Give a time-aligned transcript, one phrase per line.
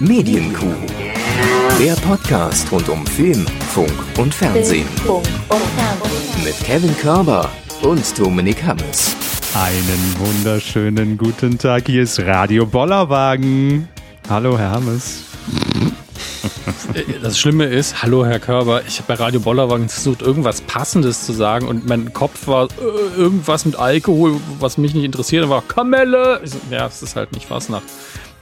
[0.00, 0.76] Medienkuh.
[1.80, 4.86] Der Podcast rund um Film, Funk und Fernsehen.
[6.44, 7.50] Mit Kevin Körber
[7.82, 9.16] und Dominik Hammes.
[9.54, 11.88] Einen wunderschönen guten Tag.
[11.88, 13.88] Hier ist Radio Bollerwagen.
[14.28, 15.24] Hallo, Herr Hammes.
[17.20, 21.32] Das Schlimme ist, hallo Herr Körber, ich habe bei Radio Bollerwagen versucht, irgendwas Passendes zu
[21.32, 25.44] sagen und mein Kopf war äh, irgendwas mit Alkohol, was mich nicht interessiert.
[25.44, 26.40] Und war Kamelle.
[26.44, 27.84] So, ja, es ist halt nicht Fastnacht.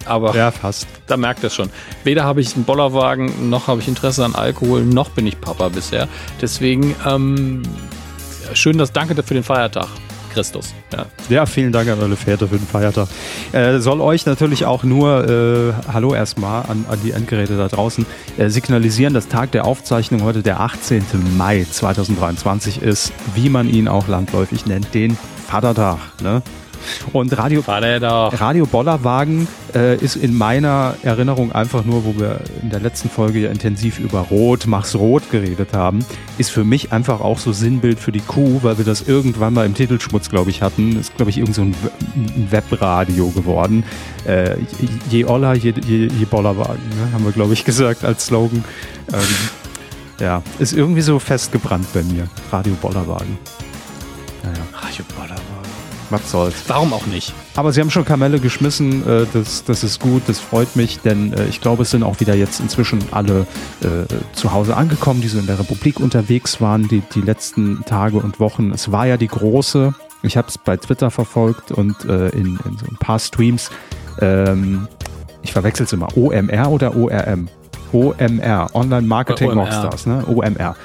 [0.07, 0.87] Aber ja, fast.
[1.07, 1.71] da merkt er schon.
[2.05, 5.69] Weder habe ich einen Bollerwagen, noch habe ich Interesse an Alkohol, noch bin ich Papa
[5.69, 6.09] bisher.
[6.41, 7.63] Deswegen, ähm,
[8.55, 9.89] schön, dass danke für den Feiertag.
[10.37, 10.75] Christus.
[10.93, 11.07] Ja.
[11.31, 13.09] ja, vielen Dank an alle Väter für den Feiertag.
[13.53, 18.05] Äh, soll euch natürlich auch nur, äh, hallo erstmal an, an die Endgeräte da draußen,
[18.37, 21.07] äh, signalisieren, dass Tag der Aufzeichnung heute der 18.
[21.39, 25.17] Mai 2023 ist, wie man ihn auch landläufig nennt, den
[25.49, 26.01] Vatertag.
[26.23, 26.43] Ne?
[27.13, 32.81] Und Radio, Radio Bollerwagen äh, ist in meiner Erinnerung einfach nur, wo wir in der
[32.81, 36.05] letzten Folge ja intensiv über Rot, mach's Rot geredet haben,
[36.39, 39.67] ist für mich einfach auch so Sinnbild für die Kuh, weil wir das irgendwann mal
[39.67, 40.99] im Titelschmutz, glaube ich, hatten.
[40.99, 41.75] Ist, glaube ich, irgend so ein,
[42.51, 43.85] Webradio geworden.
[44.27, 44.57] Äh,
[45.11, 47.13] je Oller, je, je, je Bollerwagen, ne?
[47.13, 48.65] haben wir, glaube ich, gesagt als Slogan.
[49.13, 49.21] Ähm,
[50.21, 52.29] ja, ist irgendwie so festgebrannt bei mir.
[52.51, 53.39] Radio Bollerwagen.
[54.43, 54.67] Naja.
[54.83, 55.56] Radio Bollerwagen
[56.11, 56.65] was soll's.
[56.69, 57.33] Warum auch nicht?
[57.55, 61.33] Aber sie haben schon Kamelle geschmissen, äh, das, das ist gut, das freut mich, denn
[61.33, 63.47] äh, ich glaube, es sind auch wieder jetzt inzwischen alle
[63.83, 68.19] äh, zu Hause angekommen, die so in der Republik unterwegs waren, die, die letzten Tage
[68.19, 68.71] und Wochen.
[68.73, 72.79] Es war ja die große, ich habe es bei Twitter verfolgt und äh, in, in
[72.79, 73.71] so ein paar Streams,
[74.21, 74.89] ähm,
[75.43, 77.49] ich verwechsel es immer, OMR oder ORM?
[77.93, 80.25] OMR, Online Marketing Rockstars, ne?
[80.27, 80.77] OMR.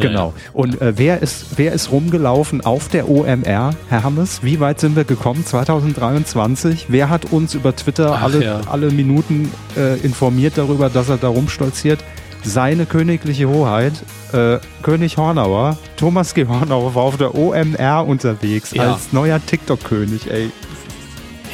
[0.00, 0.34] Genau.
[0.52, 4.42] Und äh, wer, ist, wer ist rumgelaufen auf der OMR, Herr Hammes?
[4.42, 6.86] Wie weit sind wir gekommen 2023?
[6.88, 8.60] Wer hat uns über Twitter Ach, alle, ja.
[8.70, 12.00] alle Minuten äh, informiert darüber, dass er da rumstolziert?
[12.44, 13.92] Seine königliche Hoheit,
[14.32, 16.46] äh, König Hornauer, Thomas G.
[16.46, 20.50] Hornauer war auf der OMR unterwegs als neuer TikTok-König, ey.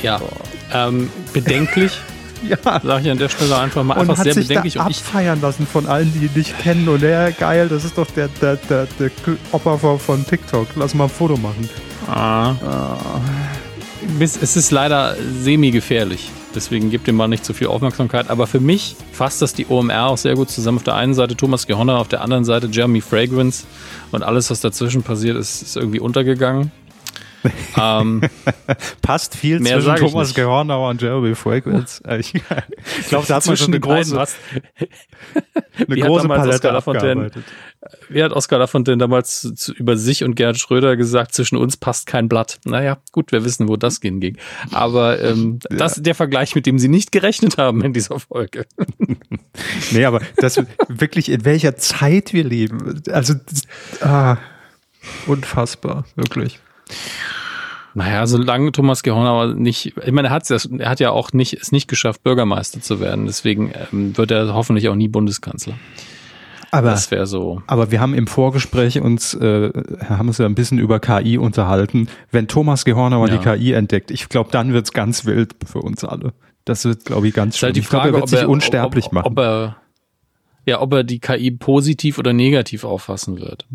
[0.03, 0.21] Ja,
[0.72, 1.93] ähm, bedenklich.
[2.49, 2.81] Ja.
[2.83, 4.75] Sag ich an der Stelle einfach mal und einfach hat sehr sich bedenklich.
[4.75, 6.89] Da abfeiern lassen von allen, die ihn nicht kennen.
[6.89, 9.11] Und ja, geil, das ist doch der, der, der, der
[9.53, 10.69] Opa von TikTok.
[10.77, 11.69] Lass mal ein Foto machen.
[12.06, 12.50] Ah.
[12.50, 13.21] ah.
[14.21, 16.31] Es ist leider semi-gefährlich.
[16.55, 18.31] Deswegen gibt dem mal nicht so viel Aufmerksamkeit.
[18.31, 20.78] Aber für mich fasst das die OMR auch sehr gut zusammen.
[20.78, 23.65] Auf der einen Seite Thomas Gehonner, auf der anderen Seite Jeremy Fragrance.
[24.12, 26.71] Und alles, was dazwischen passiert, ist, ist irgendwie untergegangen.
[27.77, 28.21] Ähm,
[29.03, 32.03] Passt viel mehr zwischen Thomas Gehornauer und Jeremy Fragrance.
[32.19, 32.32] Ich
[33.09, 34.16] glaube, da hat man schon eine große,
[35.88, 37.31] eine große Palette Lafontaine,
[38.09, 42.06] Wie hat Oscar Lafontaine damals zu, über sich und Gerhard Schröder gesagt, zwischen uns passt
[42.06, 42.60] kein Blatt.
[42.65, 44.37] Naja, gut, wir wissen, wo das ging.
[44.71, 45.76] Aber ähm, ja.
[45.76, 48.66] das ist der Vergleich, mit dem sie nicht gerechnet haben in dieser Folge.
[49.91, 53.03] nee, aber das wirklich, in welcher Zeit wir leben.
[53.11, 53.34] Also,
[54.00, 54.37] ah,
[55.26, 56.61] unfassbar, wirklich.
[57.95, 61.71] Naja, solange Thomas Gehornauer nicht, ich meine, er, hat's, er hat ja auch nicht, es
[61.71, 63.27] nicht geschafft, Bürgermeister zu werden.
[63.27, 65.75] Deswegen ähm, wird er hoffentlich auch nie Bundeskanzler.
[66.73, 67.62] Aber, das wäre so.
[67.69, 69.71] Aber wir haben im Vorgespräch uns, äh,
[70.09, 72.09] haben uns ja ein bisschen über KI unterhalten.
[72.33, 73.37] Wenn Thomas Gehornauer ja.
[73.37, 76.33] die KI entdeckt, ich glaube, dann wird's ganz wild für uns alle.
[76.65, 77.69] Das wird, glaube ich, ganz schön.
[77.69, 79.27] Halt die Frage, glaub, er wird sich unsterblich ob, machen.
[79.28, 79.77] Ob er,
[80.66, 83.66] ja, ob er die KI positiv oder negativ auffassen wird.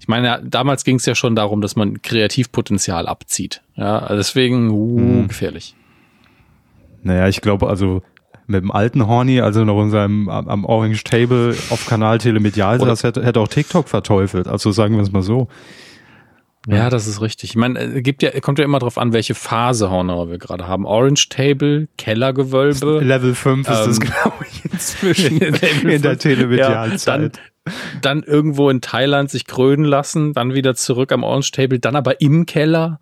[0.00, 3.62] Ich meine, damals ging es ja schon darum, dass man Kreativpotenzial abzieht.
[3.76, 5.28] Ja, deswegen uh, hm.
[5.28, 5.74] gefährlich.
[7.02, 8.02] Naja, ich glaube, also
[8.46, 13.04] mit dem alten Horny, also noch in seinem am Orange Table auf Kanal Telemedial, das
[13.04, 14.48] hätte, hätte auch TikTok verteufelt.
[14.48, 15.48] Also sagen wir es mal so.
[16.66, 17.50] Ja, das ist richtig.
[17.50, 20.66] Ich meine, es gibt ja, kommt ja immer darauf an, welche Phase Hornauer wir gerade
[20.66, 20.84] haben.
[20.86, 23.00] Orange Table, Kellergewölbe.
[23.02, 25.38] Level 5 ähm, ist das, ähm, glaube ich, inzwischen
[25.88, 27.36] in der Telemedialzeit.
[27.36, 31.78] Ja, dann, dann irgendwo in Thailand sich krönen lassen, dann wieder zurück am Orange Table,
[31.78, 33.00] dann aber im Keller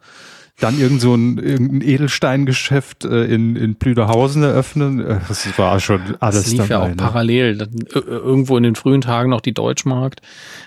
[0.59, 5.01] dann irgend so ein, irgendein Edelsteingeschäft äh, in, in Plüderhausen eröffnen.
[5.01, 6.97] Äh, das war schon alles Das lief dabei, ja auch ne?
[6.97, 7.59] parallel.
[7.59, 10.23] Dann, äh, irgendwo in den frühen Tagen noch die Deutschmarkt.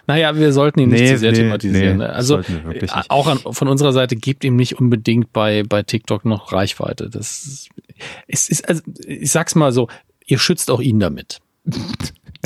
[0.06, 1.98] Naja, wir sollten ihn nicht nee, zu sehr nee, thematisieren.
[1.98, 2.14] Nee, ne?
[2.14, 6.54] Also äh, auch an, von unserer Seite gibt ihm nicht unbedingt bei, bei TikTok noch
[6.54, 7.10] Reichweite.
[7.10, 7.68] Das
[8.28, 9.88] ist, ist also, ich sag's mal so,
[10.26, 11.40] ihr schützt auch ihn damit.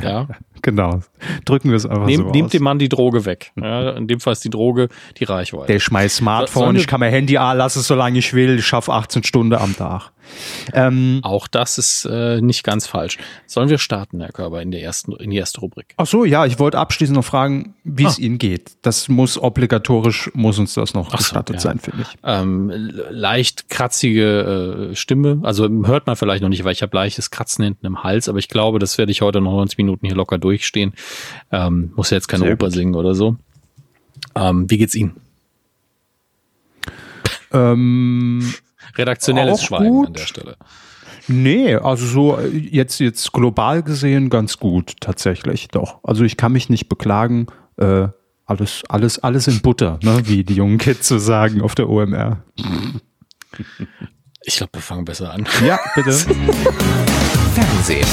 [0.01, 0.27] Ja.
[0.63, 1.01] Genau.
[1.45, 2.51] Drücken wir es einfach Nehm, so Nehmt aus.
[2.51, 3.51] dem Mann die Droge weg.
[3.55, 5.71] Ja, in dem Fall ist die Droge die Reichweite.
[5.71, 8.57] Der schmeißt Smartphone, ich kann mein Handy anlassen, solange ich will.
[8.57, 10.11] Ich schaffe 18 Stunden am Tag.
[10.73, 13.17] Ähm, Auch das ist äh, nicht ganz falsch.
[13.45, 15.93] Sollen wir starten, Herr Körber, in, der ersten, in die erste Rubrik?
[15.97, 18.21] Ach so, ja, ich wollte abschließend noch fragen, wie es ah.
[18.21, 18.71] Ihnen geht.
[18.81, 21.73] Das muss obligatorisch, muss uns das noch gestattet so, ja.
[21.73, 22.07] sein, finde ich.
[22.23, 22.71] Ähm,
[23.09, 27.63] leicht kratzige äh, Stimme, also hört man vielleicht noch nicht, weil ich habe leichtes Kratzen
[27.63, 30.37] hinten im Hals, aber ich glaube, das werde ich heute noch 90 Minuten hier locker
[30.53, 30.93] durchstehen.
[31.51, 32.73] Ähm, muss ja jetzt keine Sehr Oper gut.
[32.73, 33.37] singen oder so.
[34.35, 35.15] Ähm, wie geht's Ihnen?
[37.51, 38.53] Ähm,
[38.95, 40.07] Redaktionelles Schweigen gut.
[40.07, 40.57] an der Stelle.
[41.27, 45.99] Nee, also so äh, jetzt, jetzt global gesehen ganz gut tatsächlich, doch.
[46.03, 47.47] Also ich kann mich nicht beklagen.
[47.77, 48.07] Äh,
[48.45, 50.21] alles, alles, alles in Butter, ne?
[50.25, 52.43] wie die jungen Kids so sagen auf der OMR.
[54.43, 55.47] Ich glaube, wir fangen besser an.
[55.65, 56.11] Ja, bitte.
[57.53, 58.07] Fernsehen.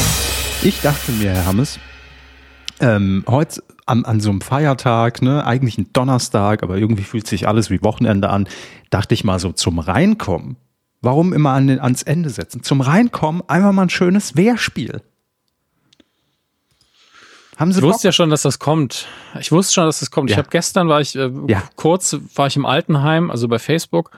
[0.63, 1.81] Ich dachte mir, Herr Hammes,
[2.81, 7.49] ähm, heute an, an so einem Feiertag, ne, eigentlich ein Donnerstag, aber irgendwie fühlt sich
[7.49, 8.49] alles wie Wochenende an,
[8.91, 10.57] dachte ich mal so zum Reinkommen.
[11.03, 12.63] Warum immer an den, ans Ende setzen?
[12.63, 15.03] Zum Reinkommen einfach mal ein schönes Wehrspiel.
[17.57, 19.07] Haben Sie ich wusste ja schon, dass das kommt.
[19.39, 20.31] Ich wusste schon, dass das kommt.
[20.31, 20.35] Ja.
[20.35, 21.63] Ich habe gestern war ich äh, ja.
[21.77, 24.13] kurz war ich im Altenheim, also bei Facebook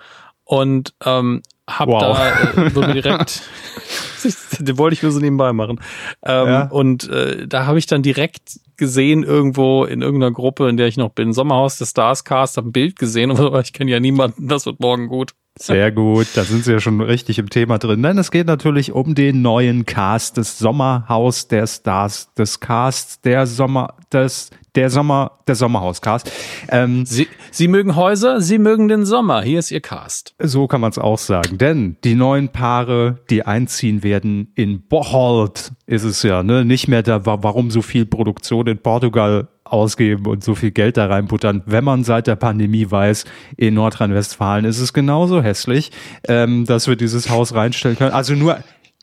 [0.45, 2.01] und ähm, hab wow.
[2.01, 3.43] da äh, wurde direkt
[4.59, 5.81] den wollte ich nur so nebenbei machen.
[6.25, 6.63] Ähm, ja.
[6.69, 10.97] Und äh, da habe ich dann direkt gesehen, irgendwo in irgendeiner Gruppe, in der ich
[10.97, 14.49] noch bin, Sommerhaus des Stars Cast, habe ein Bild gesehen, aber ich kenne ja niemanden,
[14.49, 15.33] das wird morgen gut.
[15.59, 18.03] Sehr gut, da sind Sie ja schon richtig im Thema drin.
[18.03, 23.47] Denn es geht natürlich um den neuen Cast des Sommerhaus der Stars, des Casts der
[23.47, 26.31] Sommer, des der Sommer, der Sommerhauscast.
[26.71, 29.43] Ähm, Sie, Sie mögen Häuser, Sie mögen den Sommer.
[29.43, 30.35] Hier ist Ihr Cast.
[30.39, 31.59] So kann man es auch sagen.
[31.59, 36.65] Denn die neuen Paare, die einziehen werden in Bocholt, ist es ja, ne?
[36.65, 41.07] Nicht mehr da, warum so viel Produktion in Portugal ausgeben und so viel Geld da
[41.07, 43.25] reinbuttern, wenn man seit der Pandemie weiß,
[43.57, 45.91] in Nordrhein-Westfalen ist es genauso hässlich,
[46.29, 48.13] ähm, dass wir dieses Haus reinstellen können.
[48.13, 48.59] Also nur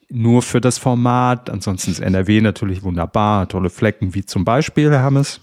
[0.09, 1.50] nur für das Format.
[1.50, 5.39] Ansonsten ist NRW natürlich wunderbar, tolle Flecken wie zum Beispiel, Herr Hammes.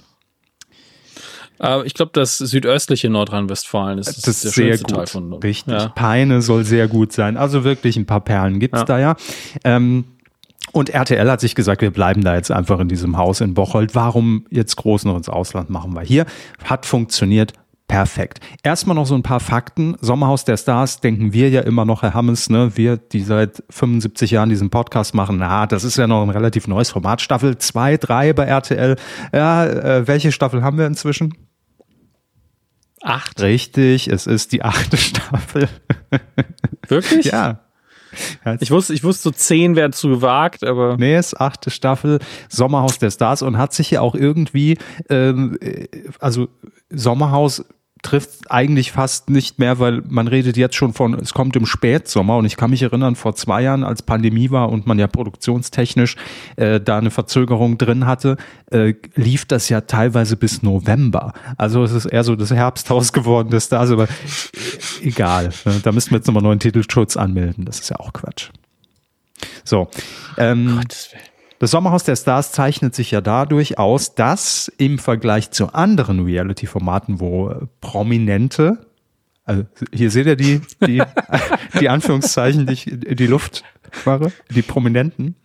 [1.60, 4.90] Äh, ich glaube, das südöstliche Nordrhein-Westfalen ist, das ist der sehr gut.
[4.90, 5.32] Teil von.
[5.34, 5.72] Richtig.
[5.72, 5.88] Ja.
[5.88, 7.36] Peine soll sehr gut sein.
[7.36, 8.84] Also wirklich ein paar Perlen gibt's ja.
[8.84, 9.16] da ja.
[9.64, 10.04] Ähm,
[10.72, 13.94] und RTL hat sich gesagt, wir bleiben da jetzt einfach in diesem Haus in Bocholt.
[13.94, 16.26] Warum jetzt groß noch ins Ausland machen wir hier?
[16.64, 17.54] Hat funktioniert,
[17.88, 18.40] Perfekt.
[18.64, 19.96] Erstmal noch so ein paar Fakten.
[20.00, 22.76] Sommerhaus der Stars denken wir ja immer noch, Herr Hammes, ne?
[22.76, 26.66] wir, die seit 75 Jahren diesen Podcast machen, na, das ist ja noch ein relativ
[26.66, 27.20] neues Format.
[27.20, 28.96] Staffel 2, 3 bei RTL.
[29.32, 31.34] Ja, äh, welche Staffel haben wir inzwischen?
[33.02, 33.40] Acht.
[33.40, 35.68] Richtig, es ist die achte Staffel.
[36.88, 37.26] Wirklich?
[37.26, 37.60] ja.
[38.60, 40.96] Ich wusste, ich wusste, so zehn wären zu gewagt, aber.
[40.96, 42.18] Nee, es ist achte Staffel
[42.48, 44.78] Sommerhaus der Stars und hat sich ja auch irgendwie,
[45.10, 45.86] ähm, äh,
[46.18, 46.48] also
[46.88, 47.64] Sommerhaus
[48.06, 52.36] trifft eigentlich fast nicht mehr, weil man redet jetzt schon von, es kommt im Spätsommer
[52.36, 56.14] und ich kann mich erinnern, vor zwei Jahren, als Pandemie war und man ja produktionstechnisch
[56.54, 58.36] äh, da eine Verzögerung drin hatte,
[58.70, 61.32] äh, lief das ja teilweise bis November.
[61.56, 64.06] Also es ist eher so das Herbsthaus geworden, das da ist, aber
[65.02, 65.50] egal.
[65.64, 65.80] Ne?
[65.82, 67.64] Da müssen wir jetzt nochmal neuen Titelschutz anmelden.
[67.64, 68.50] Das ist ja auch Quatsch.
[69.64, 69.88] So.
[70.38, 71.35] Ähm, Gottes Willen.
[71.58, 77.20] Das Sommerhaus der Stars zeichnet sich ja dadurch aus, dass im Vergleich zu anderen Reality-Formaten,
[77.20, 78.86] wo Prominente,
[79.44, 81.02] also hier seht ihr die, die,
[81.80, 83.64] die Anführungszeichen, die ich die Luft
[84.04, 85.36] mache, die Prominenten,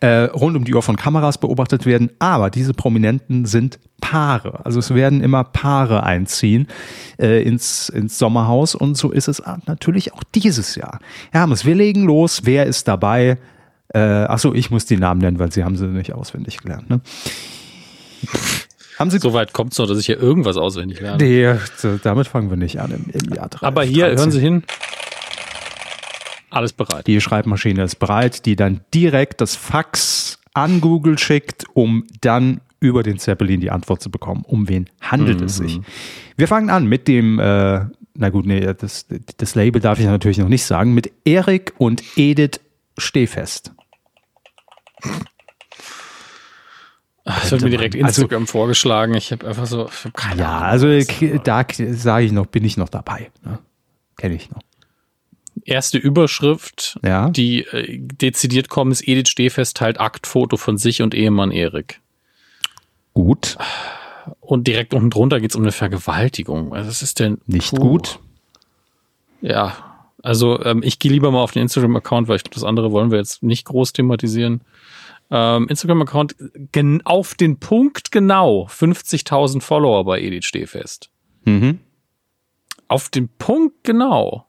[0.00, 4.64] äh, rund um die Uhr von Kameras beobachtet werden, aber diese Prominenten sind Paare.
[4.64, 6.66] Also es werden immer Paare einziehen
[7.18, 10.98] äh, ins, ins Sommerhaus und so ist es natürlich auch dieses Jahr.
[11.30, 12.40] Hermes, wir legen los.
[12.44, 13.36] Wer ist dabei?
[13.92, 16.88] Äh, achso, ich muss die Namen nennen, weil sie haben sie nicht auswendig gelernt.
[16.88, 17.00] Ne?
[18.98, 21.24] Haben Sie so weit kommt es noch, dass ich hier irgendwas auswendig lerne.
[21.24, 21.54] Nee,
[22.02, 23.66] damit fangen wir nicht an im, im Jahr 3.
[23.66, 24.18] Aber hier, 13.
[24.18, 24.62] hören Sie hin.
[26.50, 27.06] Alles bereit.
[27.06, 33.02] Die Schreibmaschine ist bereit, die dann direkt das Fax an Google schickt, um dann über
[33.02, 34.42] den Zeppelin die Antwort zu bekommen.
[34.46, 35.46] Um wen handelt mhm.
[35.46, 35.80] es sich?
[36.36, 39.06] Wir fangen an mit dem, äh, na gut, nee, das,
[39.38, 42.60] das Label darf ich natürlich noch nicht sagen, mit Erik und Edith
[42.98, 43.72] Stehfest.
[47.24, 49.14] Das wird mir direkt also Instagram also, vorgeschlagen.
[49.14, 52.76] Ich habe einfach so, hab keine Ja, Ahnung, also da sage ich noch, bin ich
[52.76, 53.30] noch dabei.
[53.44, 53.58] Ne?
[54.16, 54.60] Kenne ich noch.
[55.64, 57.28] Erste Überschrift, ja.
[57.28, 62.00] die äh, dezidiert kommt, ist Edith Stehfest teilt Aktfoto von sich und Ehemann Erik.
[63.12, 63.58] Gut.
[64.40, 66.72] Und direkt unten drunter geht es um eine Vergewaltigung.
[66.72, 67.38] Also was ist denn?
[67.46, 67.80] Nicht puh.
[67.80, 68.18] gut.
[69.42, 69.76] Ja,
[70.22, 73.10] also ähm, ich gehe lieber mal auf den Instagram-Account, weil ich glaube, das andere wollen
[73.10, 74.62] wir jetzt nicht groß thematisieren
[75.30, 76.36] ähm, Instagram-Account
[77.04, 81.10] auf den Punkt genau 50.000 Follower bei Edith Stehfest.
[81.44, 81.78] Mhm.
[82.88, 84.46] Auf den Punkt genau.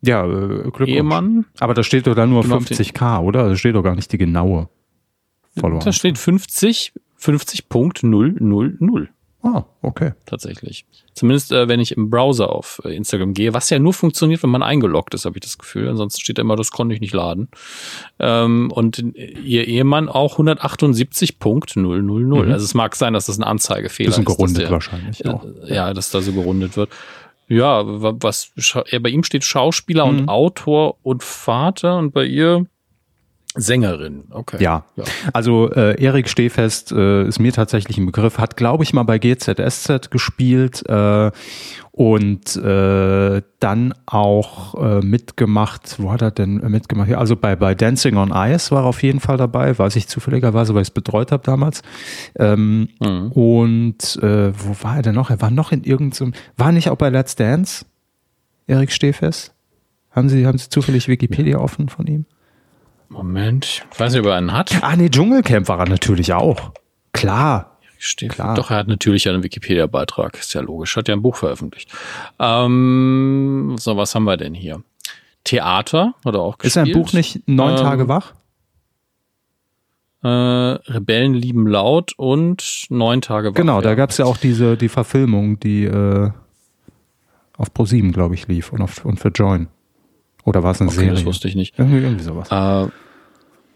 [0.00, 0.88] Ja, äh, Glückwunsch.
[0.88, 1.46] Ehemann.
[1.58, 3.48] Aber da steht doch dann nur 50k, oder?
[3.48, 4.68] Da steht doch gar nicht die genaue
[5.58, 5.80] Follower.
[5.80, 9.08] Da steht 50, 50.000.
[9.46, 10.12] Ah, okay.
[10.24, 10.86] Tatsächlich.
[11.14, 14.50] Zumindest, äh, wenn ich im Browser auf äh, Instagram gehe, was ja nur funktioniert, wenn
[14.50, 15.88] man eingeloggt ist, habe ich das Gefühl.
[15.88, 17.48] Ansonsten steht da immer, das konnte ich nicht laden.
[18.18, 21.78] Ähm, und ihr Ehemann auch 178.000.
[21.78, 22.50] Mhm.
[22.50, 24.16] Also es mag sein, dass das ein Anzeigefehler ist.
[24.16, 25.46] Bisschen gerundet der, wahrscheinlich auch.
[25.66, 26.90] Ja, dass da so gerundet wird.
[27.48, 28.50] Ja, was,
[29.00, 30.18] bei ihm steht Schauspieler mhm.
[30.18, 32.66] und Autor und Vater und bei ihr
[33.56, 34.62] Sängerin, okay.
[34.62, 35.04] Ja, ja.
[35.32, 39.18] also äh, Erik Stehfest äh, ist mir tatsächlich ein Begriff, hat glaube ich mal bei
[39.18, 41.30] GZSZ gespielt äh,
[41.96, 47.08] und äh, dann auch äh, mitgemacht, wo hat er denn mitgemacht?
[47.08, 50.06] Ja, also bei, bei Dancing on Ice war er auf jeden Fall dabei, weiß ich
[50.06, 51.80] zufälligerweise, weil ich es betreut habe damals.
[52.38, 53.32] Ähm, mhm.
[53.32, 55.30] Und äh, wo war er denn noch?
[55.30, 57.86] Er war noch in irgendeinem, war nicht auch bei Let's Dance,
[58.66, 59.54] Erik Stehfest?
[60.10, 62.26] Haben Sie, haben Sie zufällig Wikipedia offen von ihm?
[63.08, 64.82] Moment, ich weiß nicht, ob er einen hat.
[64.82, 66.72] Ah, nee, Dschungelcamp war er natürlich auch.
[67.12, 67.78] Klar.
[67.98, 68.54] Steht, Klar.
[68.54, 70.38] Doch, er hat natürlich einen Wikipedia-Beitrag.
[70.38, 70.96] Ist ja logisch.
[70.96, 71.90] Hat ja ein Buch veröffentlicht.
[72.38, 74.82] Ähm, so, was haben wir denn hier?
[75.44, 76.86] Theater oder auch gespielt.
[76.86, 78.34] Ist ein Buch nicht neun ähm, Tage wach?
[80.22, 83.54] Äh, Rebellen lieben laut und neun Tage wach.
[83.54, 86.30] Genau, da gab es ja auch diese die Verfilmung, die äh,
[87.56, 89.68] auf Pro7, glaube ich, lief und, auf, und für Join.
[90.46, 91.14] Oder war es eine okay, Serie?
[91.14, 91.78] Das wusste ich nicht.
[91.78, 92.48] Irgendwie, irgendwie sowas.
[92.50, 92.90] Äh,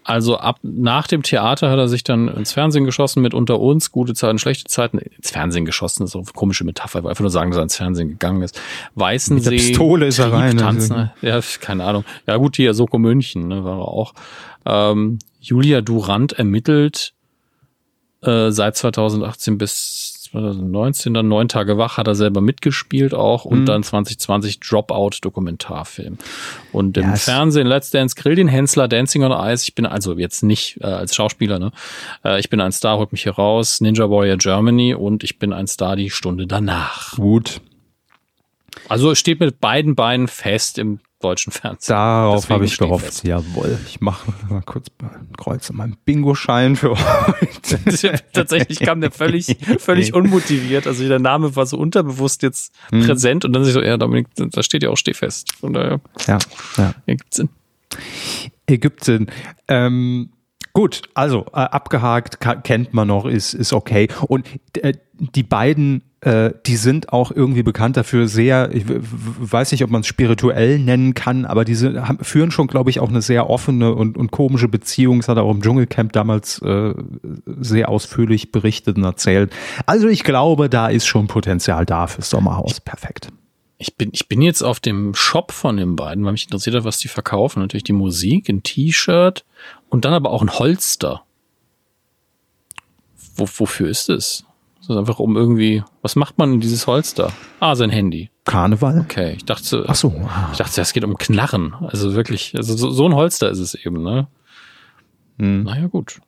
[0.03, 3.91] also ab nach dem Theater hat er sich dann ins Fernsehen geschossen mit unter uns,
[3.91, 4.97] gute Zeiten, schlechte Zeiten.
[4.97, 7.75] Ins Fernsehen geschossen, ist so eine komische Metapher, ich einfach nur sagen, dass er ins
[7.75, 8.59] Fernsehen gegangen ist.
[8.95, 9.51] Weißensee.
[9.51, 10.57] Mit der Pistole ist er rein.
[10.57, 12.03] Tanzen, ja, keine Ahnung.
[12.25, 14.13] Ja gut, hier Soko München, ne, war er auch.
[14.65, 17.13] Ähm, Julia Durant ermittelt
[18.23, 23.61] äh, seit 2018 bis 2019 dann neun Tage wach, hat er selber mitgespielt auch und
[23.61, 23.65] mhm.
[23.65, 26.17] dann 2020 Dropout Dokumentarfilm.
[26.71, 27.25] Und im yes.
[27.25, 29.65] Fernsehen Let's Dance Grill den Hensler Dancing on Ice.
[29.67, 31.71] Ich bin also jetzt nicht äh, als Schauspieler, ne?
[32.23, 33.81] Äh, ich bin ein Star, holt mich hier raus.
[33.81, 37.15] Ninja Warrior Germany und ich bin ein Star die Stunde danach.
[37.17, 37.59] Gut.
[38.87, 41.93] Also steht mit beiden Beinen fest im deutschen Fernsehen.
[41.93, 43.05] Darauf habe ich gehofft.
[43.05, 43.23] Fest.
[43.23, 43.79] Jawohl.
[43.87, 48.21] Ich mache mal kurz ein Kreuz an meinem Bingo-Schein für heute.
[48.33, 50.87] Tatsächlich kam der völlig, völlig unmotiviert.
[50.87, 53.05] Also der Name war so unterbewusst jetzt hm.
[53.05, 55.55] präsent und dann sich so, ja, Dominik, da steht ja auch Stehfest.
[55.55, 56.01] Von daher.
[56.27, 56.39] Ja,
[56.77, 56.93] ja.
[57.05, 57.49] Ägypten.
[58.67, 59.27] Ägypten.
[59.67, 60.31] Ähm,
[60.73, 64.07] gut, also äh, abgehakt, kennt man noch, ist, ist okay.
[64.27, 64.47] Und
[64.77, 69.89] äh, die beiden äh, die sind auch irgendwie bekannt dafür sehr, ich weiß nicht, ob
[69.89, 73.49] man es spirituell nennen kann, aber diese haben, führen schon, glaube ich, auch eine sehr
[73.49, 75.19] offene und, und komische Beziehung.
[75.19, 76.93] Das hat er auch im Dschungelcamp damals äh,
[77.45, 79.51] sehr ausführlich berichtet und erzählt.
[79.87, 82.79] Also ich glaube, da ist schon Potenzial da fürs Sommerhaus.
[82.81, 83.29] Perfekt.
[83.79, 86.83] Ich bin, ich bin jetzt auf dem Shop von den beiden, weil mich interessiert hat,
[86.83, 87.61] was die verkaufen.
[87.61, 89.43] Natürlich die Musik, ein T-Shirt
[89.91, 91.21] und dann aber auch ein Holster.
[93.35, 94.45] Wo, wofür ist es?
[94.79, 97.31] Das ist einfach um irgendwie, was macht man in dieses Holster?
[97.59, 98.31] Ah, sein Handy.
[98.45, 99.01] Karneval?
[99.01, 100.27] Okay, ich dachte, Ach so.
[100.51, 101.75] ich dachte, es geht um Knarren.
[101.75, 104.27] Also wirklich, also so, so ein Holster ist es eben, ne?
[105.37, 105.63] Hm.
[105.63, 106.19] Naja, gut.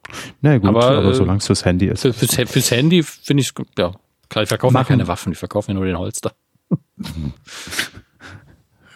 [0.41, 2.01] Naja, gut, aber, aber solange es fürs Handy ist.
[2.01, 3.91] Für, fürs, fürs Handy finde ich ja,
[4.29, 6.34] klar, ich verkaufe ja keine Waffen, ich verkaufe ja nur den Holster.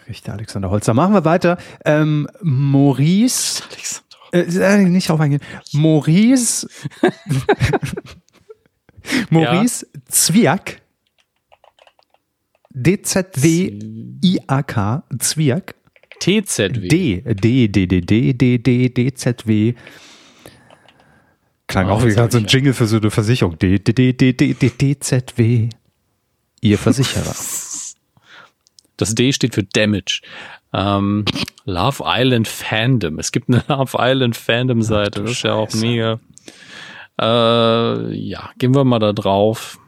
[0.08, 0.94] Richtig, Alexander Holzer.
[0.94, 1.58] Machen wir weiter.
[1.84, 3.64] Ähm, Maurice.
[3.72, 4.07] Alexander.
[4.32, 5.42] Äh, nicht drauf eingehen.
[5.74, 6.68] Maurice.
[9.30, 10.02] Maurice ja.
[10.10, 10.82] Zwiak.
[12.74, 13.94] DZW-IAK.
[15.20, 15.76] Zwiak.
[16.20, 16.88] TZW.
[16.88, 17.22] D.
[17.22, 17.68] D.
[17.68, 17.88] D.
[17.88, 18.02] D.
[18.02, 18.34] D.
[18.34, 18.58] D.
[18.60, 18.90] D.
[18.90, 19.14] D.
[19.14, 19.48] Z.
[19.48, 19.74] W.
[21.68, 23.58] Klang oh, auch wie gerade so ein Jingle für so eine Versicherung.
[23.58, 23.80] D.
[23.80, 23.94] D.
[23.94, 24.14] D.
[24.14, 24.34] D.
[24.34, 24.54] D.
[24.54, 24.70] D.
[24.70, 25.00] D.
[25.00, 25.38] Z.
[25.38, 25.70] W.
[26.62, 27.36] Ihr Versicherer.
[28.98, 30.22] Das D steht für Damage.
[30.74, 31.26] Ähm,
[31.66, 33.20] Love Island Fandom.
[33.20, 35.22] Es gibt eine Love Island Fandom Seite.
[35.22, 36.20] Das ist ja auch mega.
[37.20, 39.80] Äh, ja, gehen wir mal da drauf.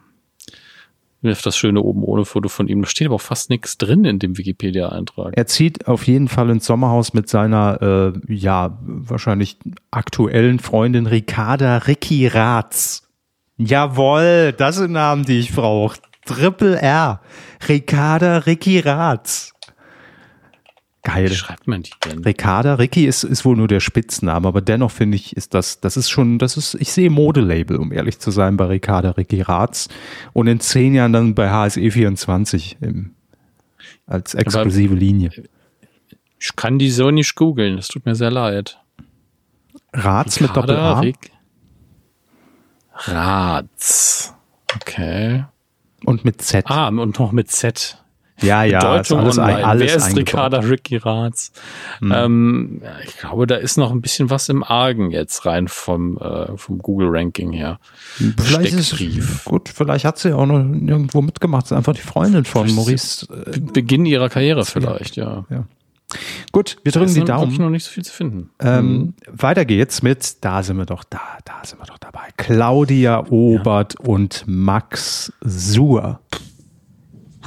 [1.22, 2.82] Auf das schöne oben ohne Foto von ihm.
[2.82, 5.34] Da steht aber auch fast nichts drin in dem Wikipedia-Eintrag.
[5.36, 9.58] Er zieht auf jeden Fall ins Sommerhaus mit seiner, äh, ja, wahrscheinlich
[9.92, 13.10] aktuellen Freundin Ricarda Ricky Ratz.
[13.58, 16.00] Jawoll, das sind Namen, die ich brauche.
[16.26, 17.20] Triple R.
[17.68, 19.54] Ricarda Ricky Ratz.
[21.04, 21.30] Geil.
[21.30, 22.20] Wie schreibt man die denn?
[22.24, 25.96] Ricarda, Ricky ist, ist wohl nur der Spitzname, aber dennoch finde ich, ist das, das
[25.96, 29.88] ist schon, das ist, ich sehe Modelabel, um ehrlich zu sein, bei Ricarda, Ricky Ratz
[30.34, 33.16] und in zehn Jahren dann bei HSE 24 im,
[34.08, 35.32] als exklusive aber Linie.
[36.38, 38.78] Ich kann die so nicht googeln, das tut mir sehr leid.
[39.94, 41.02] Ratz mit Doppel-A?
[42.94, 44.34] Ratz.
[44.76, 45.46] Okay.
[46.04, 46.66] Und mit Z.
[46.70, 48.04] Ah, und noch mit Z.
[48.42, 49.66] Ja, ja, Bedeutung alles, online.
[49.66, 51.52] Alles Wer ist Ricarda Ricky Ratz?
[52.00, 52.12] Hm.
[52.12, 56.58] Ähm, ich glaube, da ist noch ein bisschen was im Argen jetzt rein vom, äh,
[56.58, 57.80] vom Google-Ranking her.
[58.38, 61.64] Vielleicht ist es gut, vielleicht hat sie auch noch irgendwo mitgemacht.
[61.64, 63.28] Das ist einfach die Freundin von vielleicht Maurice.
[63.46, 65.46] Äh, Beginn ihrer Karriere vielleicht, ja.
[65.50, 65.66] ja.
[66.52, 67.56] Gut, wir drücken die Daumen.
[67.58, 68.50] noch nicht so viel zu finden.
[68.60, 69.14] Ähm, mhm.
[69.32, 72.30] Weiter geht's mit, da sind wir doch da, da sind wir doch dabei.
[72.38, 74.06] Claudia Obert ja.
[74.08, 76.20] und Max Suhr.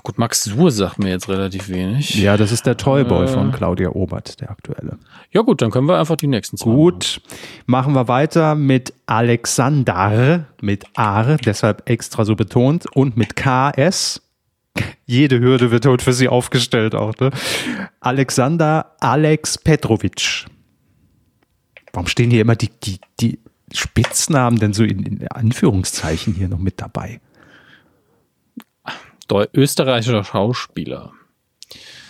[0.04, 2.16] Gut, Max Suhr sagt mir jetzt relativ wenig.
[2.16, 4.99] Ja, das ist der Toyboy äh, von Claudia Obert, der aktuelle.
[5.30, 6.73] Ja gut, dann können wir einfach die nächsten zwei.
[6.73, 7.21] Gut,
[7.66, 14.21] machen wir weiter mit Alexander, mit R, deshalb extra so betont, und mit KS.
[15.06, 17.14] Jede Hürde wird heute für sie aufgestellt auch.
[17.21, 17.30] Ne?
[18.00, 20.47] Alexander Alex Petrovic.
[21.92, 23.38] Warum stehen hier immer die, die, die
[23.73, 27.21] Spitznamen denn so in, in Anführungszeichen hier noch mit dabei?
[29.55, 31.12] Österreichischer Schauspieler.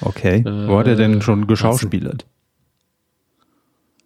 [0.01, 0.41] Okay.
[0.41, 2.27] Äh, Wo hat er denn schon geschauspielert?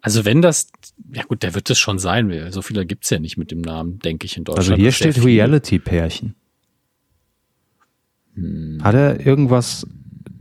[0.01, 0.69] Also wenn das,
[1.11, 3.51] ja gut, der wird es schon sein, weil so viele gibt es ja nicht mit
[3.51, 4.69] dem Namen, denke ich, in Deutschland.
[4.69, 6.35] Also hier steht Reality-Pärchen.
[8.35, 8.79] Hm.
[8.81, 9.87] Hat er irgendwas,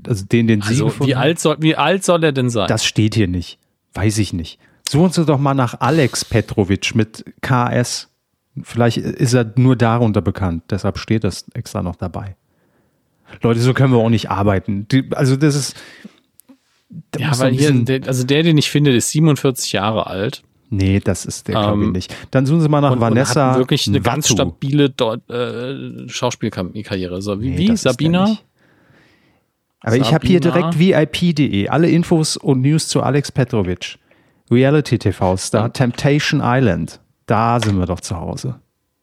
[0.06, 2.68] also den, den Sie also wie alt, soll, wie alt soll er denn sein?
[2.68, 3.58] Das steht hier nicht.
[3.94, 4.60] Weiß ich nicht.
[4.88, 8.08] Suchen Sie doch mal nach Alex Petrovic mit KS.
[8.62, 12.36] Vielleicht ist er nur darunter bekannt, deshalb steht das extra noch dabei.
[13.42, 14.86] Leute, so können wir auch nicht arbeiten.
[14.88, 15.76] Die, also das ist.
[17.10, 20.42] Da ja, weil hier, der, also der, den ich finde, ist 47 Jahre alt.
[20.70, 22.16] Nee, das ist der, glaube ich, ähm, nicht.
[22.30, 23.52] Dann suchen Sie mal nach und, Vanessa.
[23.52, 24.10] Und wirklich eine Watu.
[24.10, 24.92] ganz stabile
[25.28, 27.22] äh, Schauspielkarriere.
[27.22, 27.76] So, wie, nee, wie?
[27.76, 28.38] Sabina?
[29.80, 30.06] Aber Sabina?
[30.06, 31.68] ich habe hier direkt VIP.de.
[31.68, 33.98] Alle Infos und News zu Alex Petrovic.
[34.50, 37.00] Reality TV Star, Temptation Island.
[37.26, 38.56] Da sind wir doch zu Hause.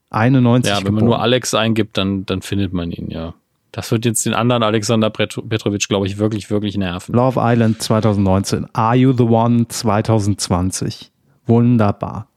[0.10, 0.96] 91 Ja, wenn geboren.
[0.96, 3.34] man nur Alex eingibt, dann, dann findet man ihn, ja.
[3.74, 7.16] Das wird jetzt den anderen Alexander Petrovic, glaube ich, wirklich, wirklich nerven.
[7.16, 8.68] Love Island 2019.
[8.72, 11.12] Are You the One 2020.
[11.48, 12.28] Wunderbar.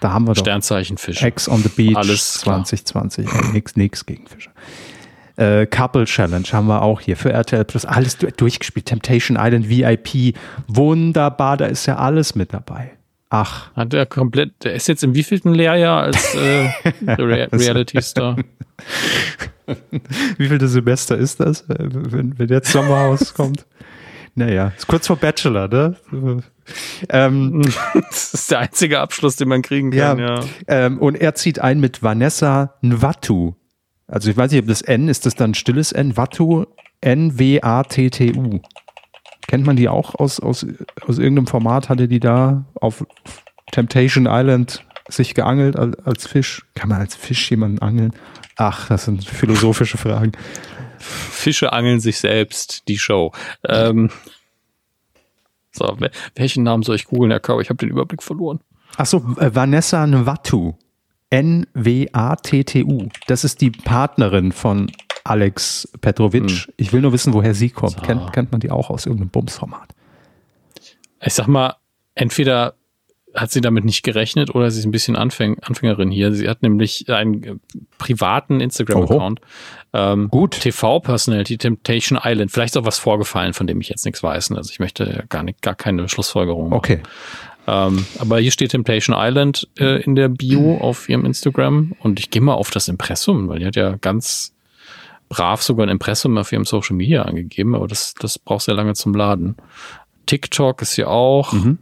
[0.00, 0.40] Da haben wir doch.
[0.40, 1.24] Sternzeichen Fische.
[1.24, 3.24] Ex on the Beach Alles 2020.
[3.24, 4.50] Äh, nix, nix gegen Fische.
[5.36, 7.84] Äh, Couple Challenge haben wir auch hier für RTL Plus.
[7.84, 8.86] Alles durchgespielt.
[8.86, 10.36] Temptation Island VIP.
[10.66, 11.56] Wunderbar.
[11.56, 12.96] Da ist ja alles mit dabei.
[13.34, 13.74] Ach.
[13.74, 16.70] Hat er komplett, der ist jetzt im wievielten Lehrjahr als äh,
[17.08, 18.36] Reality Star?
[20.38, 23.66] Wie viel Semester ist das, äh, wenn, wenn jetzt Sommerhaus kommt?
[24.36, 25.96] Naja, ist kurz vor Bachelor, ne?
[27.08, 27.62] Ähm,
[28.10, 30.40] das ist der einzige Abschluss, den man kriegen kann, ja.
[30.40, 30.44] ja.
[30.68, 33.54] Ähm, und er zieht ein mit Vanessa Nwatu.
[34.06, 36.16] Also ich weiß nicht, ob das N ist das dann stilles N?
[36.16, 36.66] Watu,
[37.00, 38.60] N-W-A-T-T-U.
[39.46, 40.66] Kennt man die auch aus, aus,
[41.06, 41.88] aus irgendeinem Format?
[41.88, 43.06] Hatte die da auf
[43.72, 46.64] Temptation Island sich geangelt als, als Fisch?
[46.74, 48.12] Kann man als Fisch jemanden angeln?
[48.56, 50.32] Ach, das sind philosophische Fragen.
[50.98, 53.32] Fische angeln sich selbst, die Show.
[53.68, 54.10] Ähm,
[55.72, 55.96] so,
[56.36, 57.60] welchen Namen soll ich googeln, Herr Körber?
[57.60, 58.60] Ich habe den Überblick verloren.
[58.96, 60.74] Achso, äh, Vanessa Nwatu.
[61.30, 63.08] N-W-A-T-T-U.
[63.26, 64.92] Das ist die Partnerin von
[65.24, 66.50] Alex Petrovic.
[66.50, 66.72] Hm.
[66.76, 67.92] Ich will nur wissen, woher sie kommt.
[67.92, 68.02] So.
[68.02, 69.88] Kennt, kennt man die auch aus irgendeinem Bumsformat?
[71.20, 71.76] Ich sag mal,
[72.14, 72.74] entweder
[73.34, 76.32] hat sie damit nicht gerechnet oder sie ist ein bisschen Anfäng Anfängerin hier.
[76.32, 77.54] Sie hat nämlich einen äh,
[77.98, 79.40] privaten Instagram-Account.
[79.92, 80.60] Ähm, Gut.
[80.60, 82.52] TV-Personality Temptation Island.
[82.52, 84.52] Vielleicht ist auch was vorgefallen, von dem ich jetzt nichts weiß.
[84.52, 86.78] Also ich möchte gar nicht, gar keine Schlussfolgerung machen.
[86.78, 87.00] Okay.
[87.66, 92.30] Ähm, aber hier steht Temptation Island äh, in der Bio auf ihrem Instagram und ich
[92.30, 94.53] gehe mal auf das Impressum, weil die hat ja ganz
[95.28, 98.94] brav sogar ein Impressum auf ihrem Social Media angegeben, aber das, das braucht sehr lange
[98.94, 99.56] zum Laden.
[100.26, 101.52] TikTok ist hier auch.
[101.52, 101.78] Mhm.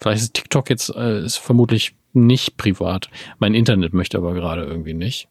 [0.00, 3.10] Vielleicht ist TikTok jetzt äh, ist vermutlich nicht privat.
[3.38, 5.28] Mein Internet möchte aber gerade irgendwie nicht.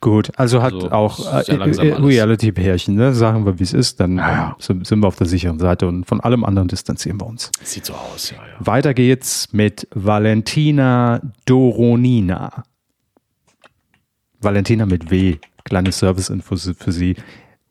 [0.00, 3.14] Gut, also hat also, auch äh, äh Reality-Pärchen, ne?
[3.14, 4.56] sagen wir, wie es ist, dann ja.
[4.58, 7.50] sind wir auf der sicheren Seite und von allem anderen distanzieren wir uns.
[7.62, 8.42] Sieht so aus, ja, ja.
[8.60, 12.64] Weiter geht's mit Valentina Doronina.
[14.40, 17.16] Valentina mit W, kleine Service-Info für Sie.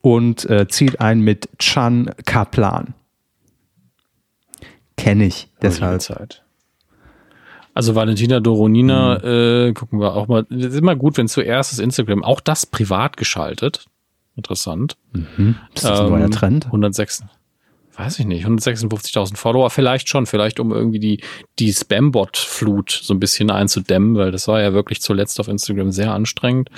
[0.01, 2.93] Und äh, zieht ein mit Chan Kaplan.
[4.97, 6.01] Kenne ich deshalb.
[6.01, 6.43] Zeit.
[7.73, 9.27] Also Valentina Doronina, mhm.
[9.27, 10.45] äh, gucken wir auch mal.
[10.49, 13.85] Es ist immer gut, wenn zuerst das Instagram, auch das privat geschaltet.
[14.35, 14.97] Interessant.
[15.13, 15.55] Mhm.
[15.73, 16.65] Ist das ein neuer ähm, Trend?
[16.67, 17.23] 106,
[17.95, 21.23] weiß ich nicht, 156.000 Follower, vielleicht schon, vielleicht um irgendwie die,
[21.59, 26.13] die Spam-Bot-Flut so ein bisschen einzudämmen, weil das war ja wirklich zuletzt auf Instagram sehr
[26.13, 26.69] anstrengend.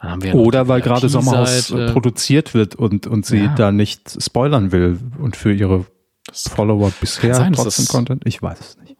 [0.00, 3.54] Dann haben wir Oder weil gerade Sommerhaus produziert wird und, und sie ja.
[3.54, 5.86] da nicht spoilern will und für ihre
[6.32, 8.22] Follower bisher sein, trotzdem Content?
[8.26, 8.96] Ich weiß es nicht.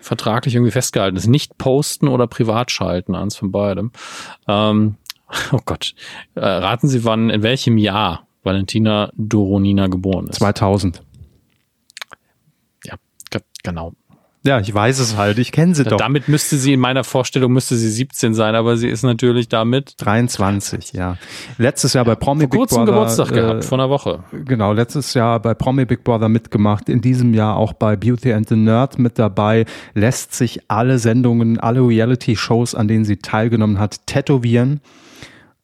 [0.00, 1.26] Vertraglich irgendwie festgehalten ist.
[1.26, 3.90] Nicht posten oder privat schalten, eins von beidem.
[4.48, 4.96] Ähm,
[5.52, 5.94] Oh Gott.
[6.34, 10.36] Äh, raten Sie, wann, in welchem Jahr Valentina Doronina geboren ist?
[10.36, 11.02] 2000.
[12.84, 12.94] Ja,
[13.62, 13.92] genau.
[14.46, 15.38] Ja, ich weiß es halt.
[15.38, 15.96] Ich kenne sie doch.
[15.96, 19.94] Damit müsste sie in meiner Vorstellung müsste sie 17 sein, aber sie ist natürlich damit
[19.96, 20.92] 23.
[20.92, 21.16] Ja,
[21.56, 24.22] letztes Jahr bei Promi vor Big Brother Geburtstag äh, gehabt, vor einer Woche.
[24.32, 26.90] Genau, letztes Jahr bei Promi Big Brother mitgemacht.
[26.90, 29.64] In diesem Jahr auch bei Beauty and the Nerd mit dabei.
[29.94, 34.82] Lässt sich alle Sendungen, alle Reality-Shows, an denen sie teilgenommen hat, tätowieren.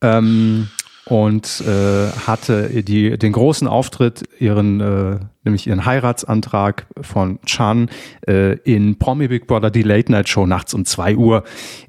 [0.00, 0.68] Ähm,
[1.06, 7.90] und äh, hatte die, den großen Auftritt, ihren, äh, nämlich ihren Heiratsantrag von Chan
[8.26, 11.44] äh, in Promi Big Brother, die Late Night Show nachts um zwei Uhr.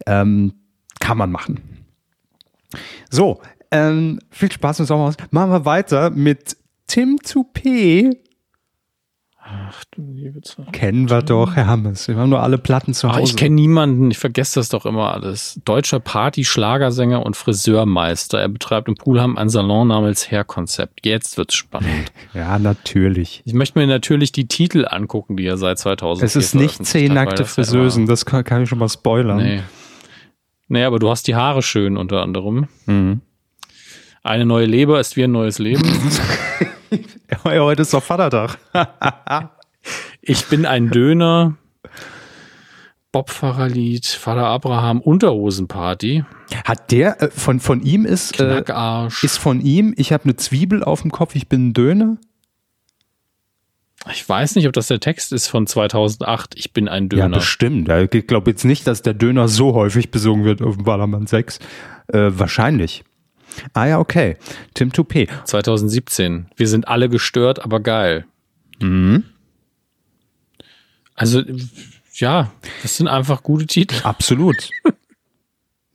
[0.08, 0.54] Ähm,
[1.00, 1.60] kann man machen.
[3.10, 5.16] So, ähm, viel Spaß im Sommerhaus.
[5.32, 8.18] Machen wir weiter mit Tim Toupé
[9.54, 10.72] Ach du liebe Zeit.
[10.72, 12.08] Kennen wir doch, Herr Hammes.
[12.08, 13.20] Wir haben nur alle Platten zu Hause.
[13.20, 15.60] Ach, ich kenne niemanden, ich vergesse das doch immer alles.
[15.66, 18.40] Deutscher Party, Schlagersänger und Friseurmeister.
[18.40, 21.06] Er betreibt im Poolham ein Salon namens Hair Concept.
[21.06, 22.12] Jetzt wird's spannend.
[22.34, 23.42] Ja, natürlich.
[23.46, 27.14] Ich möchte mir natürlich die Titel angucken, die er seit 2000 Es ist nicht zehn
[27.14, 29.38] nackte Friseusen, das kann, kann, ich schon mal spoilern.
[29.38, 29.62] Nee.
[30.70, 32.68] Nee, aber du hast die Haare schön unter anderem.
[32.86, 33.22] Mhm.
[34.24, 35.84] Eine neue Leber ist wie ein neues Leben.
[37.44, 38.58] Heute ist doch Vatertag.
[40.22, 41.58] ich bin ein Döner.
[43.12, 46.24] Bobfahrerlied, Vater Abraham, Unterhosenparty.
[46.64, 48.64] Hat der äh, von von ihm ist äh,
[49.22, 49.94] ist von ihm.
[49.98, 51.36] Ich habe eine Zwiebel auf dem Kopf.
[51.36, 52.18] Ich bin ein Döner.
[54.12, 56.56] Ich weiß nicht, ob das der Text ist von 2008.
[56.56, 57.24] Ich bin ein Döner.
[57.24, 57.90] Ja, bestimmt.
[57.90, 61.60] Ich glaube jetzt nicht, dass der Döner so häufig besungen wird auf dem Ballermann 6.
[62.08, 63.04] Äh, wahrscheinlich.
[63.74, 64.38] Ah ja, okay.
[64.74, 65.28] Tim Toupé.
[65.46, 66.48] 2017.
[66.56, 68.26] Wir sind alle gestört, aber geil.
[68.80, 69.24] Mhm.
[71.16, 71.44] Also,
[72.14, 73.96] ja, das sind einfach gute Titel.
[74.04, 74.70] Absolut.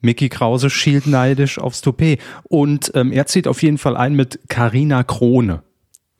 [0.01, 2.21] Mickey Krause schielt neidisch aufs Toupet.
[2.45, 5.62] Und ähm, er zieht auf jeden Fall ein mit Carina Krone.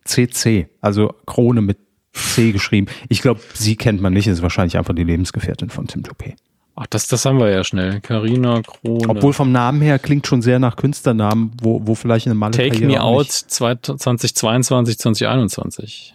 [0.03, 0.67] CC.
[0.81, 1.77] Also Krone mit
[2.13, 2.87] C geschrieben.
[3.09, 6.35] Ich glaube, sie kennt man nicht, ist wahrscheinlich einfach die Lebensgefährtin von Tim Toupet.
[6.79, 8.01] Ach, das, das haben wir ja schnell.
[8.01, 9.09] Carina Krone.
[9.09, 12.85] Obwohl vom Namen her klingt schon sehr nach Künstlernamen, wo, wo vielleicht eine Malle Take
[12.85, 16.13] Me Out 2022, 2021.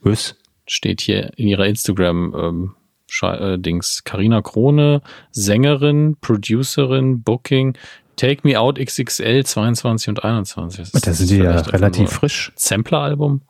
[0.00, 0.36] Was?
[0.66, 2.74] Steht hier in ihrer Instagram ähm,
[3.20, 4.04] äh, Dings.
[4.04, 7.76] Carina Krone, Sängerin, Producerin, Booking,
[8.16, 10.92] Take Me Out XXL 22 und 21.
[10.92, 12.52] Das da sind die ja relativ frisch.
[12.56, 13.42] Sampler-Album?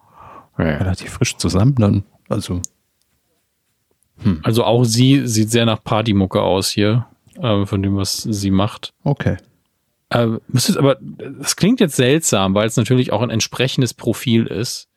[0.59, 0.65] Ja.
[0.65, 2.03] Relativ frisch zusammen dann.
[2.29, 2.61] Also
[4.25, 4.41] hm.
[4.43, 7.07] Also auch sie sieht sehr nach Partymucke aus hier,
[7.41, 8.95] äh, von dem, was sie macht.
[9.05, 9.37] Okay.
[10.09, 10.39] Äh,
[10.77, 14.89] aber das klingt jetzt seltsam, weil es natürlich auch ein entsprechendes Profil ist.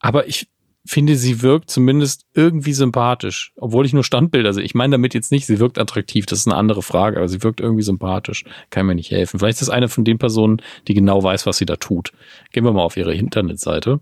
[0.00, 0.48] Aber ich
[0.86, 4.64] finde, sie wirkt zumindest irgendwie sympathisch, obwohl ich nur Standbilder sehe.
[4.64, 7.42] Ich meine damit jetzt nicht, sie wirkt attraktiv, das ist eine andere Frage, aber sie
[7.42, 8.44] wirkt irgendwie sympathisch.
[8.70, 9.38] Kann mir nicht helfen.
[9.38, 12.12] Vielleicht ist das eine von den Personen, die genau weiß, was sie da tut.
[12.52, 14.00] Gehen wir mal auf ihre Internetseite.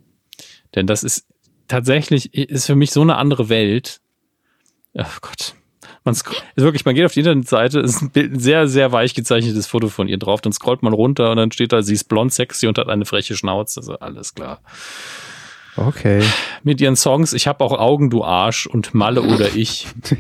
[0.74, 1.26] Denn das ist
[1.68, 4.00] tatsächlich, ist für mich so eine andere Welt.
[4.96, 5.54] Ach Gott.
[6.04, 6.24] Man ist
[6.56, 9.88] wirklich, man geht auf die Internetseite, ist ein, Bild, ein sehr, sehr weich gezeichnetes Foto
[9.88, 12.66] von ihr drauf, dann scrollt man runter und dann steht da, sie ist blond, sexy
[12.66, 13.80] und hat eine freche Schnauze.
[13.80, 14.60] Also alles klar.
[15.76, 16.22] Okay.
[16.64, 19.86] Mit ihren Songs, ich habe auch Augen, du Arsch und Malle oder ich.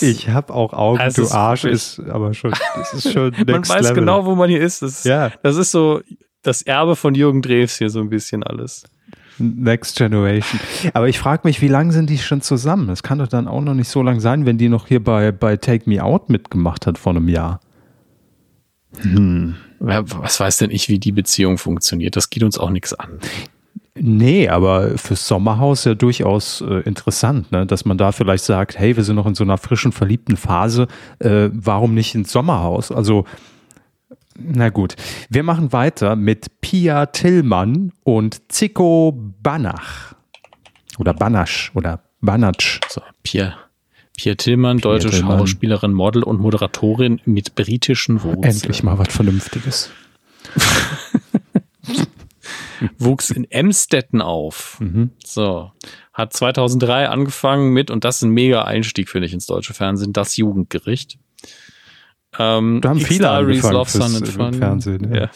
[0.00, 3.68] ich habe auch Augen, du ist Arsch ist aber schon, das ist schon next Man
[3.68, 3.94] weiß Level.
[3.94, 4.82] genau, wo man hier ist.
[4.82, 5.32] Das, ja.
[5.42, 6.02] das ist so
[6.42, 8.84] das Erbe von Jürgen Drews hier so ein bisschen alles.
[9.38, 10.60] Next Generation.
[10.92, 12.88] Aber ich frage mich, wie lange sind die schon zusammen?
[12.88, 15.32] Das kann doch dann auch noch nicht so lang sein, wenn die noch hier bei,
[15.32, 17.60] bei Take Me Out mitgemacht hat vor einem Jahr.
[19.00, 19.56] Hm.
[19.80, 22.16] Was weiß denn ich, wie die Beziehung funktioniert?
[22.16, 23.18] Das geht uns auch nichts an.
[23.96, 27.64] Nee, aber fürs Sommerhaus ja durchaus äh, interessant, ne?
[27.64, 30.88] dass man da vielleicht sagt, hey, wir sind noch in so einer frischen, verliebten Phase,
[31.20, 32.90] äh, warum nicht ins Sommerhaus?
[32.90, 33.24] Also
[34.38, 34.96] na gut,
[35.28, 40.14] wir machen weiter mit Pia Tillmann und Zico Banach.
[40.98, 42.80] Oder Banasch oder Banatsch.
[42.88, 43.56] So, Pia.
[44.16, 45.38] Pia Tillmann, Pia deutsche Tillmann.
[45.38, 48.44] Schauspielerin, Model und Moderatorin mit britischen Wurzeln.
[48.44, 49.90] Endlich mal was Vernünftiges.
[52.98, 54.78] Wuchs in Emstetten auf.
[54.80, 55.10] Mhm.
[55.24, 55.72] So.
[56.12, 60.12] Hat 2003 angefangen mit, und das ist ein mega Einstieg, finde ich, ins deutsche Fernsehen,
[60.12, 61.18] das Jugendgericht.
[62.38, 64.54] Ähm, da haben viele angefangen Love, Sun and Fun.
[64.54, 65.14] Fernsehen.
[65.14, 65.20] Ja.
[65.20, 65.30] ja.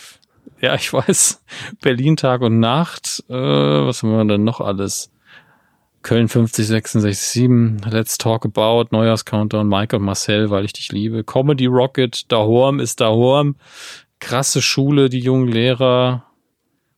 [0.60, 0.74] ja.
[0.74, 1.42] ich weiß.
[1.80, 3.24] Berlin Tag und Nacht.
[3.28, 5.10] Äh, was haben wir denn noch alles?
[6.02, 7.80] Köln 50, 66, 7.
[7.90, 11.24] Let's Talk About, Neujahrs-Countdown, Mike und Marcel, weil ich dich liebe.
[11.24, 13.56] Comedy Rocket, Dahorm ist Dahorm.
[14.20, 16.24] Krasse Schule, die jungen Lehrer.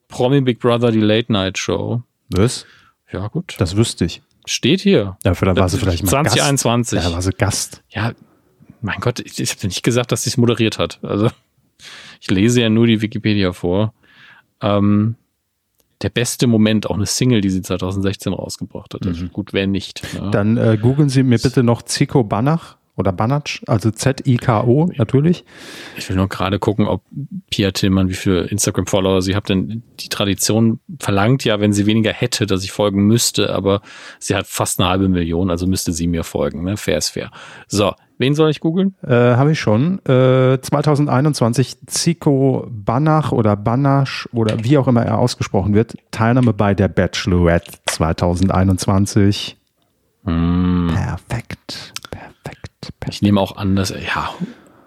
[0.08, 2.02] Promi Big Brother, die Late Night Show.
[2.30, 2.66] Was?
[3.12, 3.56] Ja, gut.
[3.58, 4.22] Das wüsste ich.
[4.46, 5.16] Steht hier.
[5.24, 6.96] Ja, da war sie vielleicht mal 2021.
[6.96, 7.04] Gast.
[7.04, 7.82] Ja, da war sie Gast.
[7.88, 8.12] Ja,
[8.80, 10.98] Mein Gott, ich, ich habe nicht gesagt, dass sie es moderiert hat.
[11.02, 11.30] Also
[12.20, 13.94] ich lese ja nur die Wikipedia vor.
[14.60, 15.16] Ähm,
[16.02, 19.06] der beste Moment, auch eine Single, die sie 2016 rausgebracht hat.
[19.06, 19.32] Also mhm.
[19.32, 20.02] gut, wer nicht.
[20.14, 20.30] Ne?
[20.30, 25.44] Dann äh, googeln Sie mir bitte noch Zico Banach oder Banach, also Z-I-K-O natürlich.
[25.96, 27.02] Ich will nur gerade gucken, ob
[27.50, 32.12] Pia Tillmann, wie viele Instagram-Follower sie hat, denn die Tradition verlangt ja, wenn sie weniger
[32.12, 33.80] hätte, dass ich folgen müsste, aber
[34.18, 36.76] sie hat fast eine halbe Million, also müsste sie mir folgen, ne?
[36.76, 37.30] Fair ist fair.
[37.68, 38.94] So, wen soll ich googeln?
[39.02, 39.98] Äh, Habe ich schon.
[40.04, 46.74] Äh, 2021 Zico Banach oder Banach oder wie auch immer er ausgesprochen wird, Teilnahme bei
[46.74, 49.56] der Bachelorette 2021.
[50.24, 50.88] Mm.
[50.88, 51.90] Perfekt.
[53.08, 54.30] Ich nehme auch an, dass er, ja,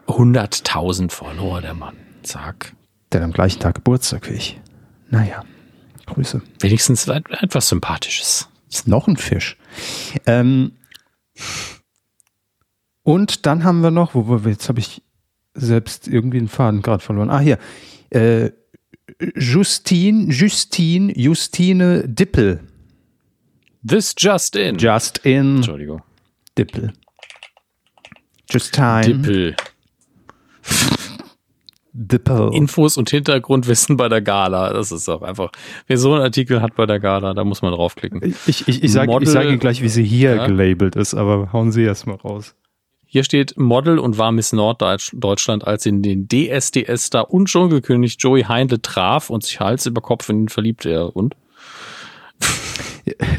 [0.08, 1.96] 100.000 Follower, der Mann.
[2.22, 2.74] Zack.
[3.12, 4.62] Der am gleichen Tag Geburtstag wie ich.
[5.10, 5.44] Naja,
[6.06, 6.42] Grüße.
[6.60, 8.50] Wenigstens etwas Sympathisches.
[8.70, 9.58] Ist noch ein Fisch.
[10.26, 10.74] Ähm,
[13.04, 15.02] und dann haben wir noch, wo wir, jetzt habe ich
[15.54, 17.30] selbst irgendwie einen Faden gerade verloren.
[17.30, 17.60] Ah, hier.
[18.10, 18.52] Äh,
[19.36, 22.62] Justine, Justine, Justine Dippel.
[23.86, 24.78] This just in.
[24.78, 25.58] Just in.
[25.58, 26.02] Entschuldigung.
[26.58, 26.94] Dippel.
[28.50, 29.04] Just time.
[29.04, 29.56] Dippel.
[31.92, 32.54] Dippel.
[32.54, 34.74] Infos und Hintergrundwissen bei der Gala.
[34.74, 35.52] Das ist auch einfach.
[35.86, 38.22] Wer so einen Artikel hat bei der Gala, da muss man draufklicken.
[38.48, 40.48] Ich, ich, ich sage sag Ihnen gleich, wie sie hier ja.
[40.48, 42.56] gelabelt ist, aber hauen Sie erst mal raus.
[43.14, 48.82] Hier steht Model und war Miss Norddeutschland, als in den DSDS-Star und Dschungelkönig Joey Heindle
[48.82, 51.12] traf und sich Hals über Kopf in ihn verliebte.
[51.12, 51.36] Und?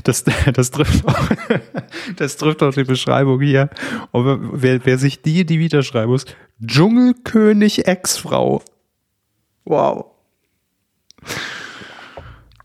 [0.05, 1.29] Das, das, trifft auch,
[2.17, 3.71] das trifft auch die Beschreibung hier.
[4.13, 6.27] Aber wer, wer sich die, die widerschreiben muss,
[6.63, 8.63] Dschungelkönig Ex-Frau.
[9.65, 10.05] Wow.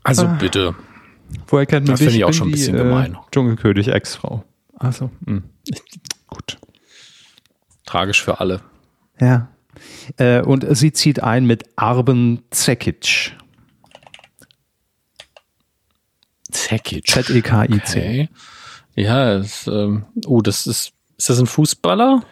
[0.04, 0.36] Also ah.
[0.38, 0.74] bitte.
[1.46, 3.14] Woher kennt man das finde ich auch schon ein bisschen die, gemein.
[3.14, 4.44] Äh, Dschungelkönig Ex-Frau.
[4.78, 5.10] Also,
[6.28, 6.58] gut.
[7.90, 8.60] Tragisch für alle.
[9.20, 9.48] Ja.
[10.16, 13.36] Äh, und sie zieht ein mit Arben Zekic.
[16.52, 17.08] Zekic.
[17.08, 17.98] Z-E-K-I-C.
[17.98, 18.28] Okay.
[18.94, 22.22] Ja, das, ähm, oh, das ist, ist das ein Fußballer?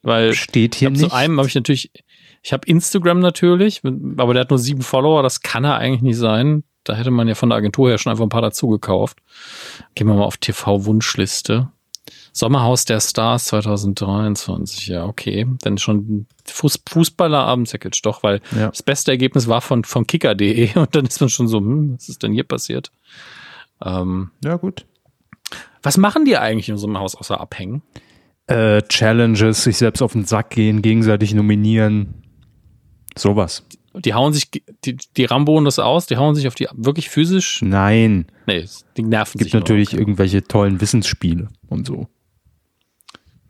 [0.00, 1.00] Weil steht hier nicht.
[1.00, 1.92] Zu einem habe ich natürlich,
[2.42, 6.16] ich habe Instagram natürlich, aber der hat nur sieben Follower, das kann er eigentlich nicht
[6.16, 6.64] sein.
[6.84, 9.18] Da hätte man ja von der Agentur her schon einfach ein paar dazu gekauft.
[9.94, 11.70] Gehen wir mal auf TV-Wunschliste.
[12.32, 15.46] Sommerhaus der Stars 2023, ja, okay.
[15.60, 18.68] Dann schon Fuß, Fußballerabend Sekic, doch, weil ja.
[18.68, 22.08] das beste Ergebnis war von, von kicker.de und dann ist man schon so, hm, was
[22.08, 22.90] ist denn hier passiert?
[23.84, 24.86] Ähm, ja, gut.
[25.82, 27.82] Was machen die eigentlich in so einem Haus außer abhängen?
[28.46, 32.22] Äh, Challenges, sich selbst auf den Sack gehen, gegenseitig nominieren.
[33.16, 33.66] Sowas.
[33.94, 37.60] Die hauen sich, die, die Ramboen das aus, die hauen sich auf die wirklich physisch?
[37.60, 38.26] Nein.
[38.46, 38.64] Nee,
[38.96, 40.00] die nerven es gibt natürlich nur.
[40.00, 42.08] irgendwelche tollen Wissensspiele und so.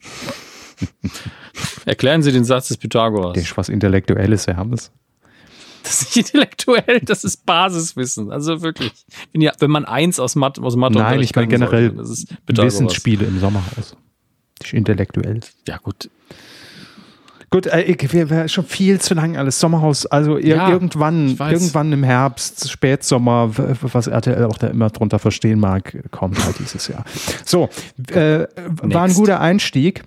[1.85, 3.35] Erklären Sie den Satz des Pythagoras.
[3.35, 4.91] Der ist was Intellektuelles, Herr Hammes.
[5.83, 8.31] Das ist nicht intellektuell, das ist Basiswissen.
[8.31, 8.93] Also wirklich.
[9.33, 13.41] Wenn, ja, wenn man eins aus Mathe, aus Mathe Nein, ich meine generell Wissensspiele im
[13.41, 13.97] Sommerhaus.
[14.59, 15.41] Das ist intellektuell.
[15.67, 16.09] Ja, gut.
[17.53, 17.95] Gut, äh,
[18.31, 19.61] wäre schon viel zu lang alles.
[19.61, 25.61] Sommerhaus, also ja, irgendwann, irgendwann im Herbst, Spätsommer, was RTL auch da immer drunter verstehen
[25.61, 27.05] mag, kommt halt dieses Jahr.
[27.45, 27.69] So,
[28.09, 28.47] äh,
[28.83, 30.03] war ein guter Einstieg.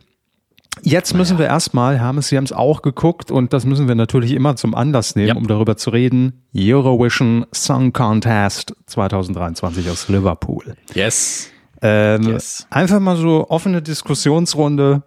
[0.81, 4.31] Jetzt müssen wir erstmal, Hermes, Sie haben es auch geguckt und das müssen wir natürlich
[4.31, 5.35] immer zum Anlass nehmen, ja.
[5.35, 6.43] um darüber zu reden.
[6.57, 10.75] Eurovision Song Contest 2023 aus Liverpool.
[10.95, 11.51] Yes.
[11.83, 12.65] Ähm, yes.
[12.71, 15.03] Einfach mal so offene Diskussionsrunde.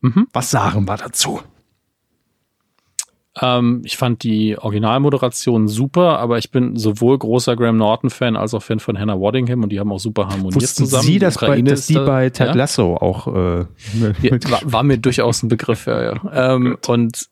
[0.00, 0.28] Mhm.
[0.32, 1.40] Was sagen wir dazu?
[3.40, 8.62] Ähm, ich fand die Originalmoderation super, aber ich bin sowohl großer Graham Norton-Fan als auch
[8.62, 11.04] Fan von Hannah Waddingham und die haben auch super harmoniert Wussten zusammen.
[11.04, 12.54] Sie, dass, bei, dass die bei Ted ja?
[12.54, 16.54] Lasso auch äh, ja, war, war, mir durchaus ein Begriff, ja, ja.
[16.54, 17.28] Ähm, und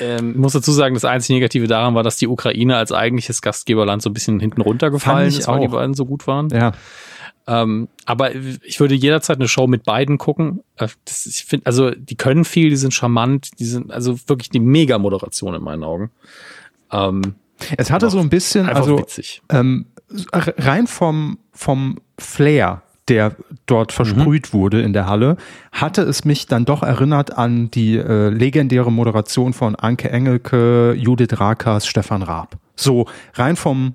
[0.00, 3.42] ähm, ich muss dazu sagen, das einzige Negative daran war, dass die Ukraine als eigentliches
[3.42, 6.48] Gastgeberland so ein bisschen hinten runtergefallen ist, weil die beiden so gut waren.
[6.50, 6.72] Ja.
[7.46, 10.62] Ähm, aber ich würde jederzeit eine Show mit beiden gucken.
[10.76, 14.50] Äh, das, ich finde, also die können viel, die sind charmant, die sind also wirklich
[14.50, 16.10] die Mega-Moderation in meinen Augen.
[16.90, 17.34] Ähm,
[17.76, 19.04] es hatte so ein bisschen, also
[19.50, 19.86] ähm,
[20.32, 24.58] rein vom, vom Flair, der dort versprüht mhm.
[24.58, 25.36] wurde in der Halle,
[25.72, 31.38] hatte es mich dann doch erinnert an die äh, legendäre Moderation von Anke Engelke, Judith
[31.38, 32.56] Rakas, Stefan Raab.
[32.76, 33.94] So rein vom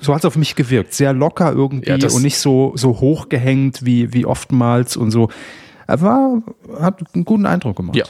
[0.00, 0.92] so hat es auf mich gewirkt.
[0.92, 5.30] Sehr locker irgendwie ja, und nicht so, so hochgehängt wie, wie oftmals und so.
[5.86, 6.42] Er war,
[6.78, 7.96] hat einen guten Eindruck gemacht.
[7.96, 8.04] Ja.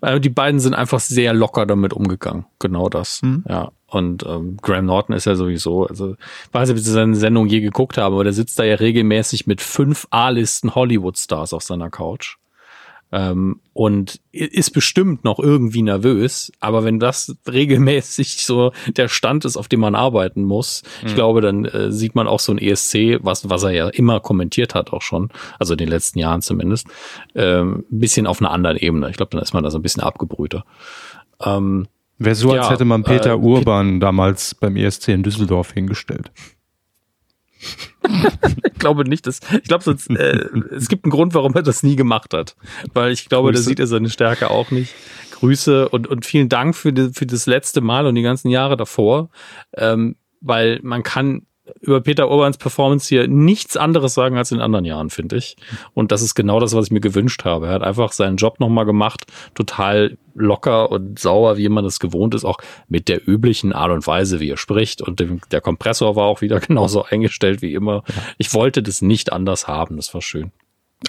[0.00, 2.44] Also die beiden sind einfach sehr locker damit umgegangen.
[2.58, 3.22] Genau das.
[3.22, 3.44] Mhm.
[3.48, 3.72] Ja.
[3.86, 7.46] Und ähm, Graham Norton ist ja sowieso, also ich weiß nicht, ob Sie seine Sendung
[7.46, 11.90] je geguckt haben, aber der sitzt da ja regelmäßig mit fünf A-Listen Hollywood-Stars auf seiner
[11.90, 12.36] Couch.
[13.12, 19.56] Ähm, und ist bestimmt noch irgendwie nervös, aber wenn das regelmäßig so der Stand ist,
[19.56, 21.08] auf dem man arbeiten muss, mhm.
[21.08, 24.18] ich glaube, dann äh, sieht man auch so ein ESC, was, was er ja immer
[24.20, 26.88] kommentiert hat auch schon, also in den letzten Jahren zumindest,
[27.34, 29.10] ähm, ein bisschen auf einer anderen Ebene.
[29.10, 30.64] Ich glaube, dann ist man da so ein bisschen abgebrühter.
[31.40, 31.86] Ähm,
[32.18, 36.30] Wäre so, als ja, hätte man Peter äh, Urban damals beim ESC in Düsseldorf hingestellt.
[38.72, 41.82] ich glaube nicht, dass ich glaube, sonst, äh, es gibt einen Grund, warum er das
[41.82, 42.56] nie gemacht hat,
[42.92, 43.62] weil ich glaube, Grüße.
[43.62, 44.94] da sieht er seine Stärke auch nicht.
[45.32, 48.76] Grüße und und vielen Dank für die, für das letzte Mal und die ganzen Jahre
[48.76, 49.30] davor,
[49.76, 51.46] ähm, weil man kann
[51.80, 55.56] über Peter Urbans Performance hier nichts anderes sagen als in anderen Jahren, finde ich.
[55.94, 57.68] Und das ist genau das, was ich mir gewünscht habe.
[57.68, 59.24] Er hat einfach seinen Job nochmal gemacht,
[59.54, 64.06] total locker und sauer, wie man es gewohnt ist, auch mit der üblichen Art und
[64.06, 65.02] Weise, wie er spricht.
[65.02, 68.02] Und der Kompressor war auch wieder genauso eingestellt wie immer.
[68.38, 70.52] Ich wollte das nicht anders haben, das war schön.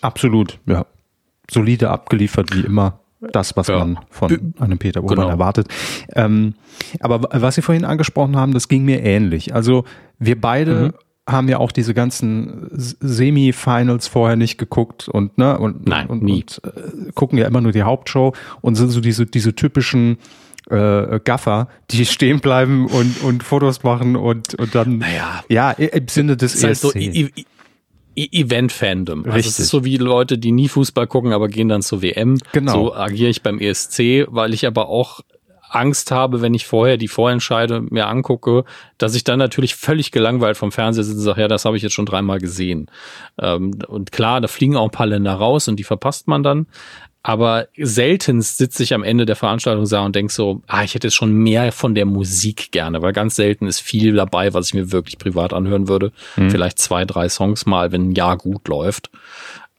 [0.02, 0.86] Absolut, ja.
[1.50, 3.00] Solide abgeliefert wie immer
[3.32, 3.80] das, was ja.
[3.80, 5.30] man von einem Peter Urban genau.
[5.30, 5.68] erwartet.
[6.14, 6.56] Ähm,
[7.00, 9.54] aber was Sie vorhin angesprochen haben, das ging mir ähnlich.
[9.54, 9.86] Also
[10.20, 10.94] wir beide mhm.
[11.28, 16.44] Haben ja auch diese ganzen Semi-Finals vorher nicht geguckt und ne und, Nein, und, nie.
[16.44, 20.18] und äh, gucken ja immer nur die Hauptshow und sind so diese diese typischen
[20.70, 26.08] äh, Gaffer, die stehen bleiben und, und Fotos machen und, und dann naja, ja im
[26.08, 26.64] Sinne des ESC.
[26.64, 26.92] Halt so,
[28.18, 29.26] E- Event-Fandom.
[29.26, 32.38] Also es ist so wie Leute, die nie Fußball gucken, aber gehen dann zur WM.
[32.54, 32.72] Genau.
[32.72, 35.20] So agiere ich beim ESC, weil ich aber auch
[35.70, 38.64] Angst habe, wenn ich vorher die Vorentscheide mir angucke,
[38.98, 41.84] dass ich dann natürlich völlig gelangweilt vom Fernseher sitze und sage, ja, das habe ich
[41.84, 42.90] jetzt schon dreimal gesehen.
[43.40, 46.68] Ähm, und klar, da fliegen auch ein paar Länder raus und die verpasst man dann.
[47.24, 51.08] Aber selten sitze ich am Ende der Veranstaltung da und denke so, ah, ich hätte
[51.08, 54.74] jetzt schon mehr von der Musik gerne, weil ganz selten ist viel dabei, was ich
[54.76, 56.12] mir wirklich privat anhören würde.
[56.36, 56.52] Mhm.
[56.52, 59.10] Vielleicht zwei, drei Songs mal, wenn ein Jahr gut läuft.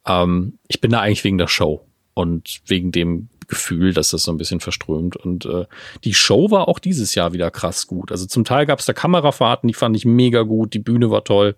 [0.06, 4.32] Ähm, ich bin da eigentlich wegen der Show und wegen dem Gefühl, dass das so
[4.32, 5.16] ein bisschen verströmt.
[5.16, 5.66] Und äh,
[6.04, 8.12] die Show war auch dieses Jahr wieder krass gut.
[8.12, 11.24] Also zum Teil gab es da Kamerafahrten, die fand ich mega gut, die Bühne war
[11.24, 11.56] toll.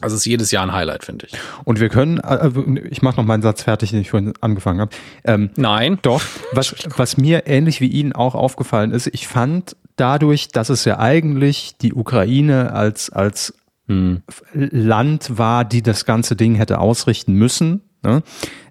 [0.00, 1.32] Also ist jedes Jahr ein Highlight, finde ich.
[1.64, 2.50] Und wir können, äh,
[2.90, 4.90] ich mache noch meinen Satz fertig, den ich vorhin angefangen habe.
[5.24, 5.98] Ähm, Nein.
[6.02, 10.84] Doch, was, was mir ähnlich wie Ihnen auch aufgefallen ist, ich fand dadurch, dass es
[10.84, 13.54] ja eigentlich die Ukraine als, als
[13.88, 14.22] hm.
[14.52, 18.22] Land war, die das ganze Ding hätte ausrichten müssen, ne?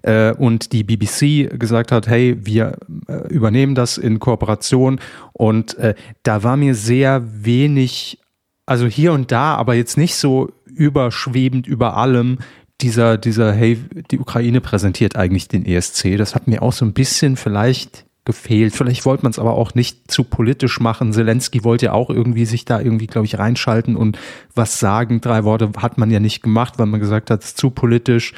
[0.02, 5.00] äh, und die BBC gesagt hat, hey, wir äh, übernehmen das in Kooperation
[5.32, 8.18] und äh, da war mir sehr wenig
[8.66, 12.38] also hier und da, aber jetzt nicht so überschwebend über allem
[12.82, 13.78] dieser, dieser, hey,
[14.10, 16.18] die Ukraine präsentiert eigentlich den ESC.
[16.18, 18.74] Das hat mir auch so ein bisschen vielleicht gefehlt.
[18.74, 21.12] Vielleicht wollte man es aber auch nicht zu politisch machen.
[21.12, 24.18] Zelensky wollte ja auch irgendwie sich da irgendwie, glaube ich, reinschalten und
[24.54, 25.20] was sagen.
[25.20, 28.34] Drei Worte hat man ja nicht gemacht, weil man gesagt hat, es ist zu politisch.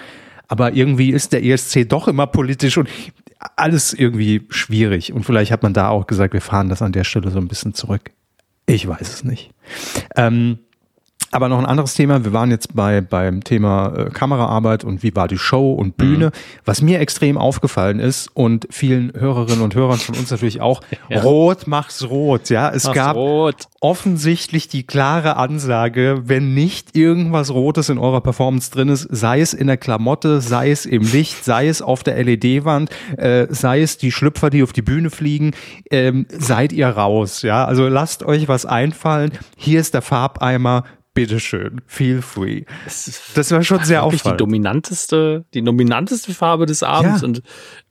[0.49, 2.89] Aber irgendwie ist der ESC doch immer politisch und
[3.57, 5.13] alles irgendwie schwierig.
[5.13, 7.49] Und vielleicht hat man da auch gesagt, wir fahren das an der Stelle so ein
[7.49, 8.11] bisschen zurück.
[8.67, 9.51] Ich weiß es nicht.
[10.17, 10.59] Ähm,
[11.31, 12.25] aber noch ein anderes Thema.
[12.25, 16.27] Wir waren jetzt bei beim Thema äh, Kameraarbeit und wie war die Show und Bühne.
[16.27, 16.31] Mhm.
[16.65, 21.21] Was mir extrem aufgefallen ist und vielen Hörerinnen und Hörern von uns natürlich auch: ja.
[21.21, 22.49] Rot macht's rot.
[22.51, 23.69] Ja, es mach's gab rot.
[23.81, 29.53] offensichtlich die klare Ansage, wenn nicht irgendwas Rotes in eurer Performance drin ist, sei es
[29.53, 33.99] in der Klamotte, sei es im Licht, sei es auf der LED-Wand, äh, sei es
[33.99, 35.53] die Schlüpfer, die auf die Bühne fliegen,
[35.91, 37.43] ähm, seid ihr raus.
[37.43, 39.33] Ja, also lasst euch was einfallen.
[39.57, 40.85] Hier ist der Farbeimer
[41.19, 42.65] bitteschön, feel free.
[43.35, 44.39] Das war schon sehr auffallend.
[44.41, 47.27] Die dominanteste, die dominanteste Farbe des Abends ja.
[47.27, 47.43] und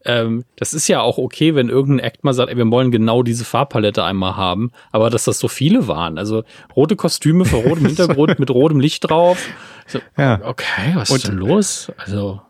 [0.06, 3.24] ähm, das ist ja auch okay, wenn irgendein Act mal sagt, ey, wir wollen genau
[3.24, 6.44] diese Farbpalette einmal haben, aber dass das so viele waren, also
[6.76, 9.46] rote Kostüme für rotem Hintergrund mit rotem Licht drauf.
[9.86, 10.40] So, ja.
[10.44, 11.92] Okay, was und, ist denn los?
[11.98, 12.42] Also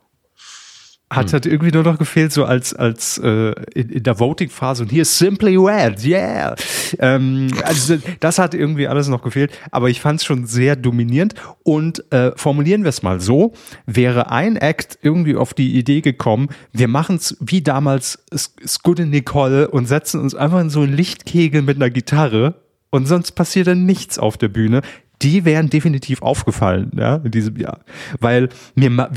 [1.10, 1.34] hat hm.
[1.34, 5.04] halt irgendwie nur noch gefehlt, so als, als äh, in, in der Voting-Phase und hier
[5.04, 6.56] ist Simply Red, yeah.
[7.00, 11.36] Ähm, also das hat irgendwie alles noch gefehlt, aber ich fand es schon sehr dominierend
[11.64, 13.54] und äh, formulieren wir es mal so,
[13.86, 19.70] wäre ein Act irgendwie auf die Idee gekommen, wir machen es wie damals Scud Nicole
[19.70, 22.56] und setzen uns einfach in so einen Lichtkegel mit einer Gitarre
[22.90, 24.82] und sonst passiert dann nichts auf der Bühne
[25.22, 27.80] die wären definitiv aufgefallen, ja, in diesem Jahr.
[28.20, 29.10] Weil mir,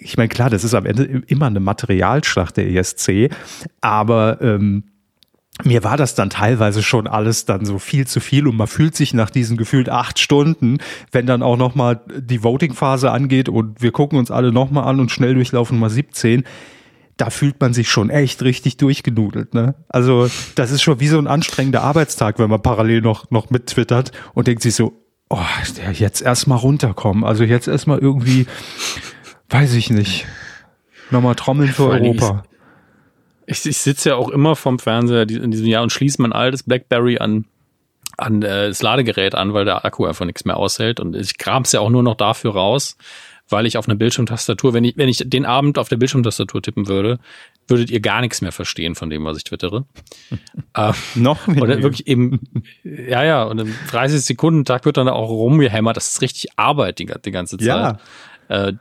[0.00, 3.30] ich meine, klar, das ist am Ende immer eine Materialschlacht der ESC,
[3.80, 4.84] aber ähm,
[5.64, 8.96] mir war das dann teilweise schon alles dann so viel zu viel und man fühlt
[8.96, 10.78] sich nach diesen gefühlt acht Stunden,
[11.12, 15.10] wenn dann auch nochmal die Voting-Phase angeht und wir gucken uns alle nochmal an und
[15.10, 16.44] schnell durchlaufen mal 17,
[17.16, 19.52] da fühlt man sich schon echt richtig durchgenudelt.
[19.52, 19.74] Ne?
[19.88, 24.12] Also das ist schon wie so ein anstrengender Arbeitstag, wenn man parallel noch, noch mittwittert
[24.32, 24.99] und denkt sich so,
[25.30, 25.38] oh,
[25.92, 27.24] jetzt erstmal runterkommen.
[27.24, 28.46] Also jetzt erstmal irgendwie,
[29.48, 30.26] weiß ich nicht,
[31.10, 32.44] nochmal trommeln für Europa.
[33.46, 36.62] Ich, ich sitze ja auch immer vom Fernseher in diesem Jahr und schließe mein altes
[36.62, 37.46] Blackberry an
[38.16, 41.00] an äh, das Ladegerät an, weil der Akku einfach nichts mehr aushält.
[41.00, 42.96] Und ich kram es ja auch nur noch dafür raus,
[43.48, 46.86] weil ich auf einer Bildschirmtastatur, wenn ich, wenn ich den Abend auf der Bildschirmtastatur tippen
[46.86, 47.18] würde,
[47.70, 49.86] würdet ihr gar nichts mehr verstehen von dem, was ich twittere.
[50.74, 51.62] äh, Noch mehr.
[51.62, 52.40] Oder wirklich eben,
[52.82, 55.96] ja, ja, und im 30 Sekunden Tag wird dann auch rumgehämmert.
[55.96, 57.66] Das ist richtig Arbeit die, die ganze Zeit.
[57.66, 57.98] Ja.
[58.48, 58.74] Äh,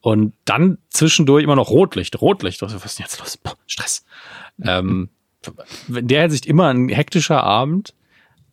[0.00, 2.62] und dann zwischendurch immer noch Rotlicht, Rotlicht.
[2.62, 3.36] Was ist denn jetzt los?
[3.36, 4.04] Boah, Stress.
[4.62, 5.08] ähm,
[5.88, 7.94] in der Hinsicht immer ein hektischer Abend.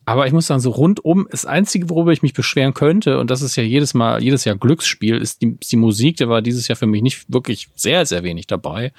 [0.06, 3.42] Aber ich muss sagen, so rundum, das Einzige, worüber ich mich beschweren könnte, und das
[3.42, 6.16] ist ja jedes Mal, jedes Jahr Glücksspiel, ist die, die Musik.
[6.18, 8.92] Der war dieses Jahr für mich nicht wirklich sehr, sehr wenig dabei.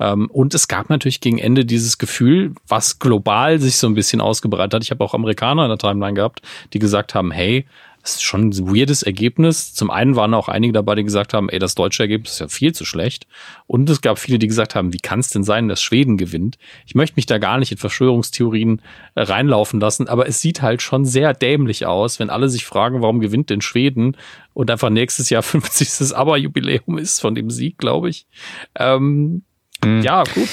[0.00, 4.20] Ähm, und es gab natürlich gegen Ende dieses Gefühl, was global sich so ein bisschen
[4.20, 4.82] ausgebreitet hat.
[4.82, 6.42] Ich habe auch Amerikaner in der Timeline gehabt,
[6.72, 7.66] die gesagt haben, hey,
[8.08, 9.74] das ist schon ein weirdes Ergebnis.
[9.74, 12.48] Zum einen waren auch einige dabei, die gesagt haben, ey, das deutsche Ergebnis ist ja
[12.48, 13.26] viel zu schlecht.
[13.66, 16.56] Und es gab viele, die gesagt haben, wie kann es denn sein, dass Schweden gewinnt?
[16.86, 18.80] Ich möchte mich da gar nicht in Verschwörungstheorien
[19.14, 23.02] äh, reinlaufen lassen, aber es sieht halt schon sehr dämlich aus, wenn alle sich fragen,
[23.02, 24.16] warum gewinnt denn Schweden?
[24.54, 26.16] Und einfach nächstes Jahr 50.
[26.16, 28.26] Aber-Jubiläum ist von dem Sieg, glaube ich.
[28.74, 29.42] Ähm,
[29.84, 30.00] mhm.
[30.00, 30.48] Ja, gut.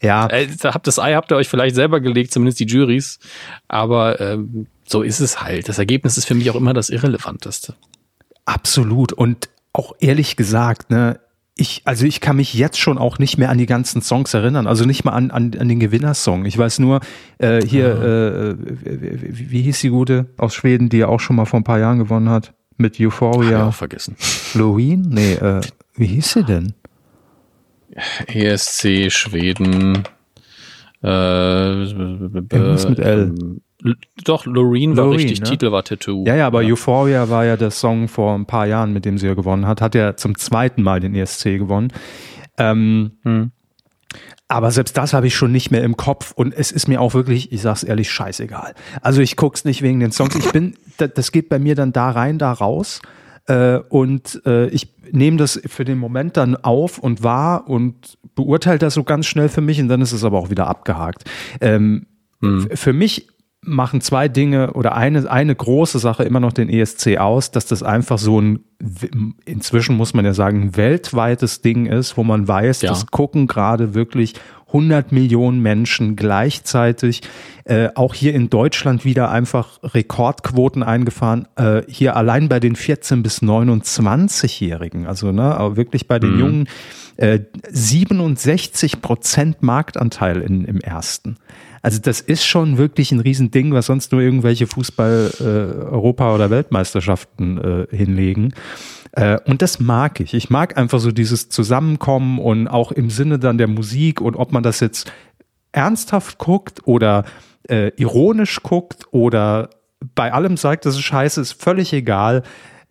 [0.00, 0.28] Ja.
[0.28, 3.18] Äh, habt das Ei habt ihr euch vielleicht selber gelegt, zumindest die Juries.
[3.66, 5.68] Aber ähm, so ist es halt.
[5.68, 7.74] Das Ergebnis ist für mich auch immer das Irrelevanteste.
[8.44, 9.12] Absolut.
[9.12, 11.20] Und auch ehrlich gesagt, ne,
[11.56, 14.66] ich, also ich kann mich jetzt schon auch nicht mehr an die ganzen Songs erinnern,
[14.66, 16.44] also nicht mal an, an, an den Gewinnersong.
[16.44, 17.00] Ich weiß nur,
[17.38, 21.44] äh, hier, äh, wie, wie, hieß die gute aus Schweden, die ja auch schon mal
[21.44, 22.52] vor ein paar Jahren gewonnen hat?
[22.76, 23.58] Mit Euphoria.
[23.58, 24.16] Hab ich auch vergessen.
[24.54, 25.02] Loreen?
[25.10, 25.60] Nee, äh,
[25.94, 26.72] wie hieß sie denn?
[28.26, 30.04] ESC Schweden.
[31.02, 33.34] Äh, Irgendwas mit L.
[33.38, 33.60] Ähm,
[34.24, 35.46] doch, Loreen war richtig, ne?
[35.48, 36.24] Titel war Tattoo.
[36.26, 36.72] Ja, ja, aber ja.
[36.72, 39.80] Euphoria war ja der Song vor ein paar Jahren, mit dem sie ja gewonnen hat.
[39.80, 41.92] Hat ja zum zweiten Mal den ESC gewonnen.
[42.58, 43.52] Ähm, hm.
[44.48, 47.14] Aber selbst das habe ich schon nicht mehr im Kopf und es ist mir auch
[47.14, 48.74] wirklich, ich sag's ehrlich, scheißegal.
[49.00, 50.34] Also ich guck's nicht wegen den Songs.
[50.34, 53.00] Ich bin, das geht bei mir dann da rein, da raus.
[53.46, 58.78] Äh, und äh, ich nehme das für den Moment dann auf und wahr und beurteile
[58.78, 61.24] das so ganz schnell für mich und dann ist es aber auch wieder abgehakt.
[61.60, 62.06] Ähm,
[62.40, 62.68] hm.
[62.74, 63.28] Für mich
[63.62, 67.82] machen zwei Dinge oder eine, eine große Sache immer noch den ESC aus, dass das
[67.82, 68.60] einfach so ein,
[69.44, 72.90] inzwischen muss man ja sagen, weltweites Ding ist, wo man weiß, ja.
[72.90, 74.34] das gucken gerade wirklich
[74.68, 77.22] 100 Millionen Menschen gleichzeitig.
[77.64, 81.46] Äh, auch hier in Deutschland wieder einfach Rekordquoten eingefahren.
[81.56, 86.40] Äh, hier allein bei den 14 bis 29-Jährigen, also ne, wirklich bei den mhm.
[86.40, 86.68] Jungen,
[87.16, 91.36] äh, 67 Prozent Marktanteil in, im ersten.
[91.82, 97.86] Also das ist schon wirklich ein Riesending, was sonst nur irgendwelche Fußball-Europa- äh, oder Weltmeisterschaften
[97.90, 98.52] äh, hinlegen.
[99.12, 100.34] Äh, und das mag ich.
[100.34, 104.52] Ich mag einfach so dieses Zusammenkommen und auch im Sinne dann der Musik und ob
[104.52, 105.12] man das jetzt
[105.72, 107.24] ernsthaft guckt oder
[107.68, 109.70] äh, ironisch guckt oder
[110.14, 112.42] bei allem sagt, das ist scheiße, ist völlig egal.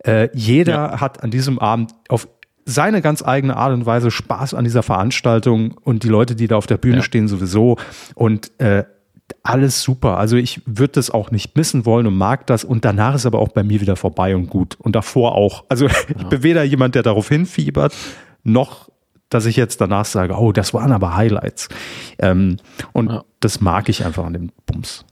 [0.04, 1.00] Äh, jeder ja.
[1.00, 2.28] hat an diesem Abend auf
[2.64, 6.56] seine ganz eigene Art und Weise Spaß an dieser Veranstaltung und die Leute, die da
[6.56, 7.02] auf der Bühne ja.
[7.02, 7.76] stehen, sowieso.
[8.14, 8.84] Und äh,
[9.42, 10.18] alles super.
[10.18, 12.64] Also ich würde das auch nicht missen wollen und mag das.
[12.64, 14.76] Und danach ist aber auch bei mir wieder vorbei und gut.
[14.78, 15.64] Und davor auch.
[15.68, 15.94] Also ja.
[16.08, 17.94] ich bin weder jemand, der darauf hinfiebert,
[18.42, 18.90] noch
[19.30, 21.68] dass ich jetzt danach sage, oh, das waren aber Highlights.
[22.18, 22.56] Ähm,
[22.92, 23.24] und ja.
[23.38, 25.06] das mag ich einfach an dem Bums.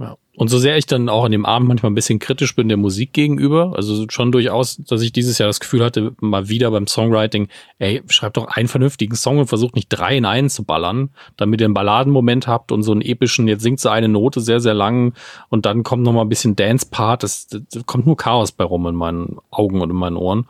[0.00, 0.16] Ja.
[0.34, 2.78] Und so sehr ich dann auch an dem Abend manchmal ein bisschen kritisch bin der
[2.78, 6.86] Musik gegenüber, also schon durchaus, dass ich dieses Jahr das Gefühl hatte, mal wieder beim
[6.86, 7.48] Songwriting,
[7.78, 11.60] ey, schreibt doch einen vernünftigen Song und versucht nicht drei in einen zu ballern, damit
[11.60, 14.72] ihr einen Balladenmoment habt und so einen epischen, jetzt singt sie eine Note sehr, sehr
[14.72, 15.12] lang
[15.50, 18.86] und dann kommt noch mal ein bisschen Dance-Part, das, das, kommt nur Chaos bei rum
[18.86, 20.46] in meinen Augen und in meinen Ohren.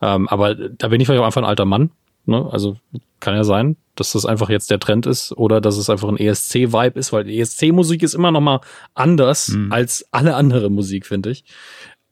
[0.00, 1.90] Ähm, aber da bin ich vielleicht auch einfach ein alter Mann,
[2.26, 2.48] ne?
[2.50, 2.76] also
[3.20, 6.18] kann ja sein, dass das einfach jetzt der Trend ist oder dass es einfach ein
[6.18, 8.60] ESC-Vibe ist, weil ESC-Musik ist immer noch mal
[8.94, 9.72] anders mhm.
[9.72, 11.44] als alle andere Musik, finde ich.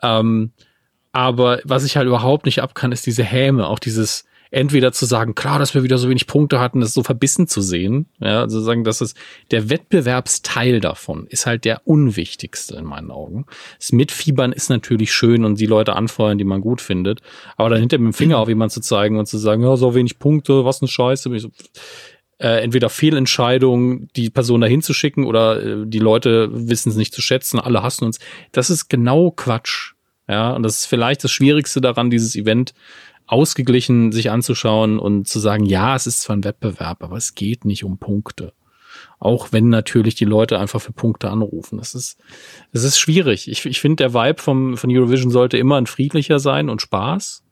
[0.01, 0.53] Ähm,
[1.13, 5.07] aber was ich halt überhaupt nicht ab kann, ist diese Häme, auch dieses, entweder zu
[5.07, 8.07] sagen, klar, dass wir wieder so wenig Punkte hatten, das so verbissen zu sehen.
[8.21, 9.15] Ja, also sagen, dass es
[9.51, 13.47] der Wettbewerbsteil davon ist halt der unwichtigste in meinen Augen.
[13.79, 17.21] Das Mitfiebern ist natürlich schön und die Leute anfeuern, die man gut findet.
[17.57, 20.19] Aber dann hinter dem Finger auf jemanden zu zeigen und zu sagen, ja, so wenig
[20.19, 21.39] Punkte, was eine Scheiße.
[21.39, 21.51] So,
[22.39, 27.15] äh, entweder Fehlentscheidungen, die Person dahin zu schicken oder äh, die Leute wissen es nicht
[27.15, 28.19] zu schätzen, alle hassen uns.
[28.53, 29.95] Das ist genau Quatsch.
[30.29, 32.75] Ja, und das ist vielleicht das Schwierigste daran, dieses Event
[33.27, 37.65] ausgeglichen sich anzuschauen und zu sagen, ja, es ist zwar ein Wettbewerb, aber es geht
[37.65, 38.53] nicht um Punkte.
[39.19, 41.79] Auch wenn natürlich die Leute einfach für Punkte anrufen.
[41.79, 42.19] Das ist,
[42.73, 43.49] das ist schwierig.
[43.49, 47.43] Ich, ich finde, der Vibe vom, von Eurovision sollte immer ein friedlicher sein und Spaß.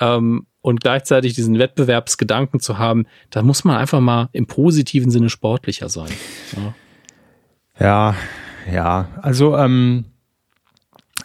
[0.00, 5.30] ähm, und gleichzeitig diesen Wettbewerbsgedanken zu haben, da muss man einfach mal im positiven Sinne
[5.30, 6.10] sportlicher sein.
[6.56, 6.74] Ja,
[7.78, 8.16] ja,
[8.72, 9.08] ja.
[9.22, 10.06] also ähm,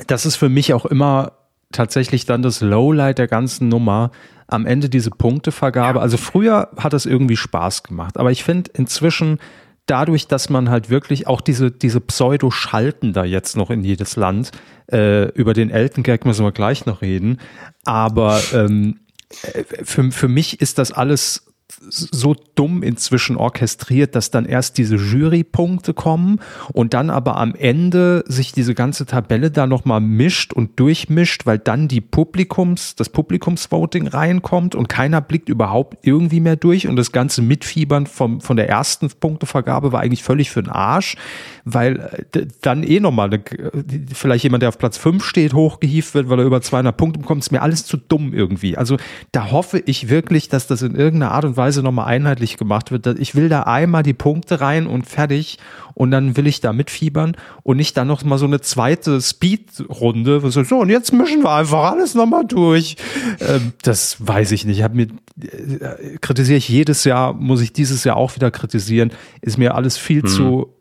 [0.06, 1.41] das ist für mich auch immer
[1.72, 4.12] tatsächlich dann das Lowlight der ganzen Nummer.
[4.48, 6.00] Am Ende diese Punktevergabe.
[6.00, 6.04] Ja.
[6.04, 9.40] Also früher hat es irgendwie Spaß gemacht, aber ich finde inzwischen
[9.86, 14.52] dadurch, dass man halt wirklich auch diese, diese Pseudo-Schalten da jetzt noch in jedes Land,
[14.92, 17.40] äh, über den Eltern-Gag müssen wir gleich noch reden,
[17.86, 19.00] aber ähm,
[19.54, 21.51] äh, für, für mich ist das alles
[21.90, 26.40] so dumm inzwischen orchestriert, dass dann erst diese Jurypunkte kommen
[26.74, 31.60] und dann aber am Ende sich diese ganze Tabelle da nochmal mischt und durchmischt, weil
[31.60, 37.12] dann die Publikums, das Publikumsvoting reinkommt und keiner blickt überhaupt irgendwie mehr durch und das
[37.12, 41.16] ganze Mitfiebern vom, von der ersten Punktevergabe war eigentlich völlig für den Arsch,
[41.66, 43.44] weil äh, dann eh nochmal eine,
[44.14, 47.44] vielleicht jemand, der auf Platz 5 steht, hochgehieft wird, weil er über 200 Punkte bekommt,
[47.44, 48.78] ist mir alles zu dumm irgendwie.
[48.78, 48.98] Also
[49.32, 53.08] da hoffe ich wirklich, dass das in irgendeiner Art und Weise nochmal einheitlich gemacht wird.
[53.20, 55.58] Ich will da einmal die Punkte rein und fertig
[55.94, 60.42] und dann will ich da mitfiebern und nicht dann noch mal so eine zweite Speed-Runde.
[60.50, 62.96] So, und jetzt mischen wir einfach alles nochmal durch.
[63.40, 64.80] Ähm, das weiß ich nicht.
[64.80, 65.08] Ich mir
[65.42, 69.12] äh, kritisiere ich jedes Jahr, muss ich dieses Jahr auch wieder kritisieren.
[69.42, 70.28] Ist mir alles viel hm.
[70.28, 70.74] zu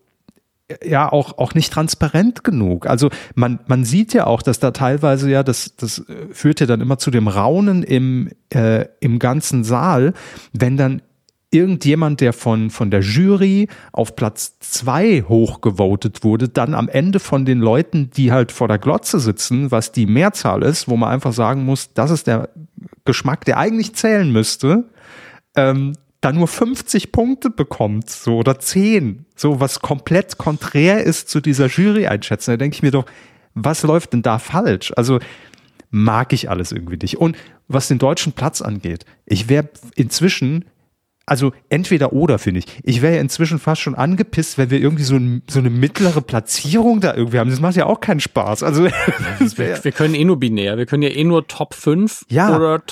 [0.85, 2.87] ja auch, auch nicht transparent genug.
[2.87, 6.81] Also man, man sieht ja auch, dass da teilweise ja, das, das führt ja dann
[6.81, 10.13] immer zu dem Raunen im, äh, im ganzen Saal,
[10.53, 11.03] wenn dann
[11.51, 17.45] irgendjemand, der von, von der Jury auf Platz zwei hochgevotet wurde, dann am Ende von
[17.45, 21.33] den Leuten, die halt vor der Glotze sitzen, was die Mehrzahl ist, wo man einfach
[21.33, 22.51] sagen muss, das ist der
[23.05, 24.85] Geschmack, der eigentlich zählen müsste,
[25.57, 31.41] ähm, da nur 50 Punkte bekommt, so oder 10, so was komplett konträr ist zu
[31.41, 33.07] dieser Jury-Einschätzung, da denke ich mir doch,
[33.55, 34.93] was läuft denn da falsch?
[34.97, 35.19] Also
[35.91, 37.19] mag ich alles irgendwie nicht.
[37.19, 37.37] Und
[37.69, 40.67] was den deutschen Platz angeht, ich wäre inzwischen,
[41.27, 45.05] also entweder oder finde ich, ich wäre ja inzwischen fast schon angepisst, wenn wir irgendwie
[45.05, 47.51] so, ein, so eine mittlere Platzierung da irgendwie haben.
[47.51, 48.63] Das macht ja auch keinen Spaß.
[48.63, 48.85] Also
[49.57, 52.55] wir, wir können eh nur binär, wir können ja eh nur Top 5 ja.
[52.55, 52.83] oder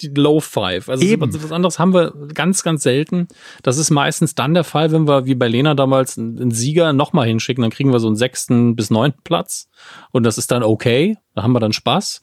[0.00, 0.88] die Low Five.
[0.88, 1.32] Also Eben.
[1.42, 3.28] was anderes haben wir ganz, ganz selten.
[3.62, 7.26] Das ist meistens dann der Fall, wenn wir wie bei Lena damals einen Sieger nochmal
[7.26, 9.68] hinschicken, dann kriegen wir so einen sechsten bis neunten Platz
[10.12, 11.16] und das ist dann okay.
[11.34, 12.22] Da haben wir dann Spaß.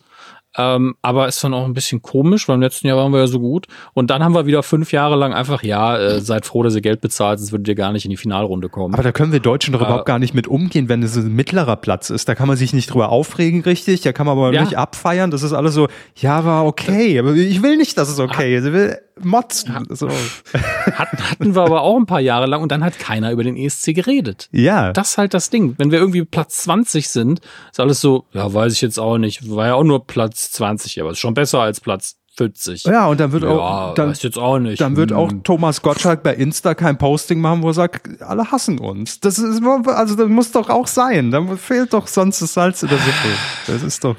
[0.57, 3.27] Ähm, aber ist dann auch ein bisschen komisch, weil im letzten Jahr waren wir ja
[3.27, 3.67] so gut.
[3.93, 6.81] Und dann haben wir wieder fünf Jahre lang einfach, ja, äh, seid froh, dass ihr
[6.81, 8.93] Geld bezahlt, sonst würdet ihr gar nicht in die Finalrunde kommen.
[8.93, 11.33] Aber da können wir Deutschen doch äh, überhaupt gar nicht mit umgehen, wenn es ein
[11.33, 12.29] mittlerer Platz ist.
[12.29, 14.01] Da kann man sich nicht drüber aufregen, richtig.
[14.01, 14.63] Da kann man aber ja.
[14.63, 15.31] nicht abfeiern.
[15.31, 15.87] Das ist alles so,
[16.17, 17.17] ja, war okay.
[17.19, 18.65] Aber ich will nicht, dass es okay ist.
[18.65, 19.85] Ich will motzen.
[19.89, 19.95] Ja.
[19.95, 20.09] So.
[20.93, 23.93] Hatten wir aber auch ein paar Jahre lang und dann hat keiner über den ESC
[23.93, 24.49] geredet.
[24.51, 24.91] Ja.
[24.91, 25.75] Das ist halt das Ding.
[25.77, 27.41] Wenn wir irgendwie Platz 20 sind,
[27.71, 29.49] ist alles so, ja, weiß ich jetzt auch nicht.
[29.49, 32.85] War ja auch nur Platz 20, aber ist schon besser als Platz 40.
[32.85, 34.81] Ja, und dann wird ja, auch, dann, jetzt auch nicht.
[34.81, 35.17] Dann wird hm.
[35.17, 39.19] auch Thomas Gottschalk bei Insta kein Posting machen, wo er sagt, alle hassen uns.
[39.19, 41.31] Das ist, also das muss doch auch sein.
[41.31, 43.29] Da fehlt doch sonst das Salz in der Suppe.
[43.67, 44.15] Das ist doch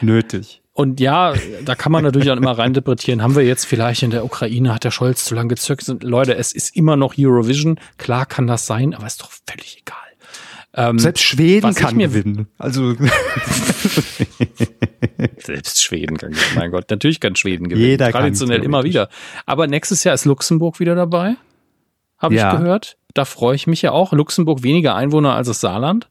[0.00, 0.62] nötig.
[0.72, 1.32] Und ja,
[1.64, 3.22] da kann man natürlich auch immer reininterpretieren.
[3.22, 6.02] Haben wir jetzt vielleicht in der Ukraine, hat der Scholz zu lange gezögert?
[6.02, 7.80] Leute, es ist immer noch Eurovision.
[7.96, 10.05] Klar kann das sein, aber ist doch völlig egal.
[10.78, 12.48] Ähm, Selbst Schweden kann gewinnen.
[12.58, 12.94] Also
[15.38, 16.52] Selbst Schweden kann gewinnen.
[16.54, 17.88] Mein Gott, natürlich kann Schweden gewinnen.
[17.88, 19.08] Jeder Traditionell immer wieder.
[19.46, 21.36] Aber nächstes Jahr ist Luxemburg wieder dabei.
[22.18, 22.52] Habe ja.
[22.52, 22.98] ich gehört.
[23.14, 24.12] Da freue ich mich ja auch.
[24.12, 26.10] Luxemburg weniger Einwohner als das Saarland.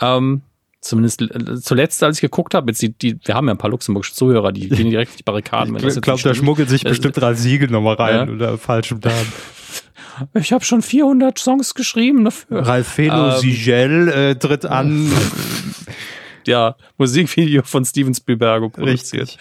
[0.00, 0.42] Ähm,
[0.80, 3.70] Zumindest äh, zuletzt, als ich geguckt habe, jetzt die, die, wir haben ja ein paar
[3.70, 5.76] luxemburgische Zuhörer, die gehen direkt auf die Barrikaden.
[5.76, 8.34] ich glaube, da schmuggelt sich bestimmt Ralf Siegel nochmal rein ja.
[8.34, 9.32] oder falschem Namen.
[10.34, 12.66] Ich habe schon 400 Songs geschrieben dafür.
[12.66, 15.10] Ralfelo ähm, Sigel äh, tritt an.
[16.46, 19.38] ja, Musikvideo von Steven Spielberg produziert.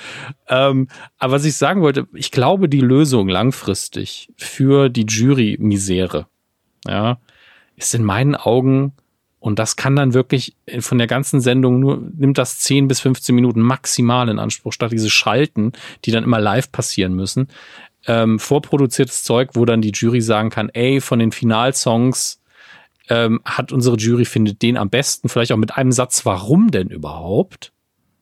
[0.47, 0.87] Ähm,
[1.17, 6.27] aber was ich sagen wollte, ich glaube, die Lösung langfristig für die Jury-Misere,
[6.87, 7.19] ja,
[7.75, 8.93] ist in meinen Augen
[9.39, 13.33] und das kann dann wirklich von der ganzen Sendung nur, nimmt das 10 bis 15
[13.33, 15.71] Minuten maximal in Anspruch, statt diese Schalten,
[16.05, 17.47] die dann immer live passieren müssen.
[18.05, 22.41] Ähm, vorproduziertes Zeug, wo dann die Jury sagen kann, ey, von den Finalsongs
[23.09, 26.89] ähm, hat unsere Jury findet den am besten, vielleicht auch mit einem Satz, warum denn
[26.89, 27.71] überhaupt?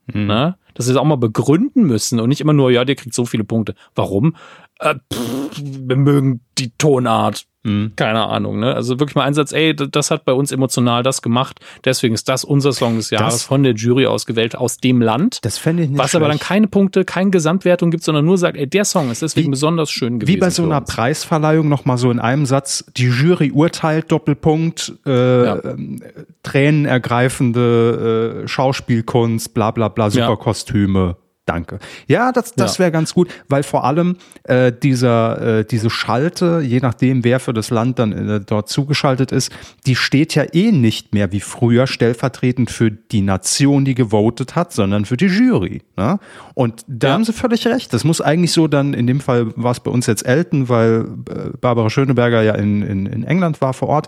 [0.08, 0.28] Mhm.
[0.28, 0.46] Na?
[0.48, 0.58] Ne?
[0.74, 3.26] Dass sie es auch mal begründen müssen und nicht immer nur, ja, der kriegt so
[3.26, 3.74] viele Punkte.
[3.96, 4.36] Warum?
[4.80, 7.92] Äh, pff, wir mögen die Tonart, Mhm.
[7.98, 8.74] Keine Ahnung, ne?
[8.74, 11.60] Also wirklich mal Einsatz, ey, das hat bei uns emotional das gemacht.
[11.84, 15.40] Deswegen ist das unser Song des Jahres das, von der Jury ausgewählt aus dem Land.
[15.44, 16.24] Das fände ich nicht Was schlecht.
[16.24, 19.48] aber dann keine Punkte, keine Gesamtwertung gibt, sondern nur sagt, ey, der Song ist deswegen
[19.48, 20.36] wie, besonders schön gewesen.
[20.36, 25.46] Wie bei so einer Preisverleihung nochmal so in einem Satz, die Jury urteilt, Doppelpunkt, äh,
[25.46, 25.64] ja.
[25.66, 26.02] Ähm,
[26.44, 30.36] tränenergreifende äh, Schauspielkunst, bla bla bla, super ja.
[30.38, 31.18] Kostüme.
[31.48, 31.80] Danke.
[32.08, 36.82] Ja, das, das wäre ganz gut, weil vor allem äh, dieser, äh, diese Schalte, je
[36.82, 39.50] nachdem, wer für das Land dann äh, dort zugeschaltet ist,
[39.86, 44.74] die steht ja eh nicht mehr wie früher stellvertretend für die Nation, die gewotet hat,
[44.74, 45.84] sondern für die Jury.
[45.96, 46.20] Ne?
[46.54, 47.14] Und da ja.
[47.14, 47.94] haben sie völlig recht.
[47.94, 51.08] Das muss eigentlich so dann, in dem Fall war es bei uns jetzt Elton, weil
[51.30, 54.08] äh, Barbara Schöneberger ja in, in, in England war vor Ort.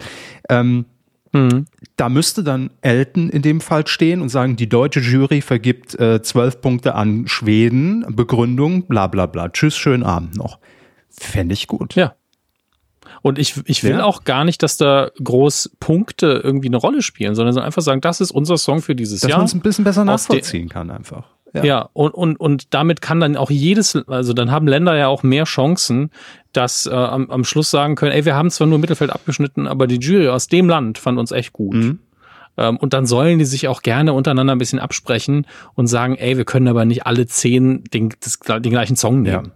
[0.50, 0.84] Ähm,
[1.32, 1.66] Mhm.
[1.96, 6.22] Da müsste dann Elton in dem Fall stehen und sagen, die deutsche Jury vergibt äh,
[6.22, 9.50] zwölf Punkte an Schweden, Begründung, bla bla bla.
[9.50, 10.60] Tschüss, schönen Abend noch.
[11.10, 11.96] Fände ich gut.
[11.96, 12.16] Ja.
[13.22, 14.04] Und ich, ich will ja.
[14.04, 18.22] auch gar nicht, dass da groß Punkte irgendwie eine Rolle spielen, sondern einfach sagen, das
[18.22, 19.40] ist unser Song für dieses dass Jahr.
[19.40, 21.26] Dass man es ein bisschen besser nachvollziehen kann einfach.
[21.54, 21.64] Ja.
[21.64, 25.24] ja, und, und, und damit kann dann auch jedes, also dann haben Länder ja auch
[25.24, 26.12] mehr Chancen,
[26.54, 29.88] dass äh, am, am Schluss sagen können, ey, wir haben zwar nur Mittelfeld abgeschnitten, aber
[29.88, 31.76] die Jury aus dem Land fand uns echt gut.
[31.76, 32.00] Mhm.
[32.58, 36.38] Ähm, und dann sollen die sich auch gerne untereinander ein bisschen absprechen und sagen, ey,
[36.38, 39.46] wir können aber nicht alle zehn den, das, den gleichen Song nehmen.
[39.46, 39.52] Ja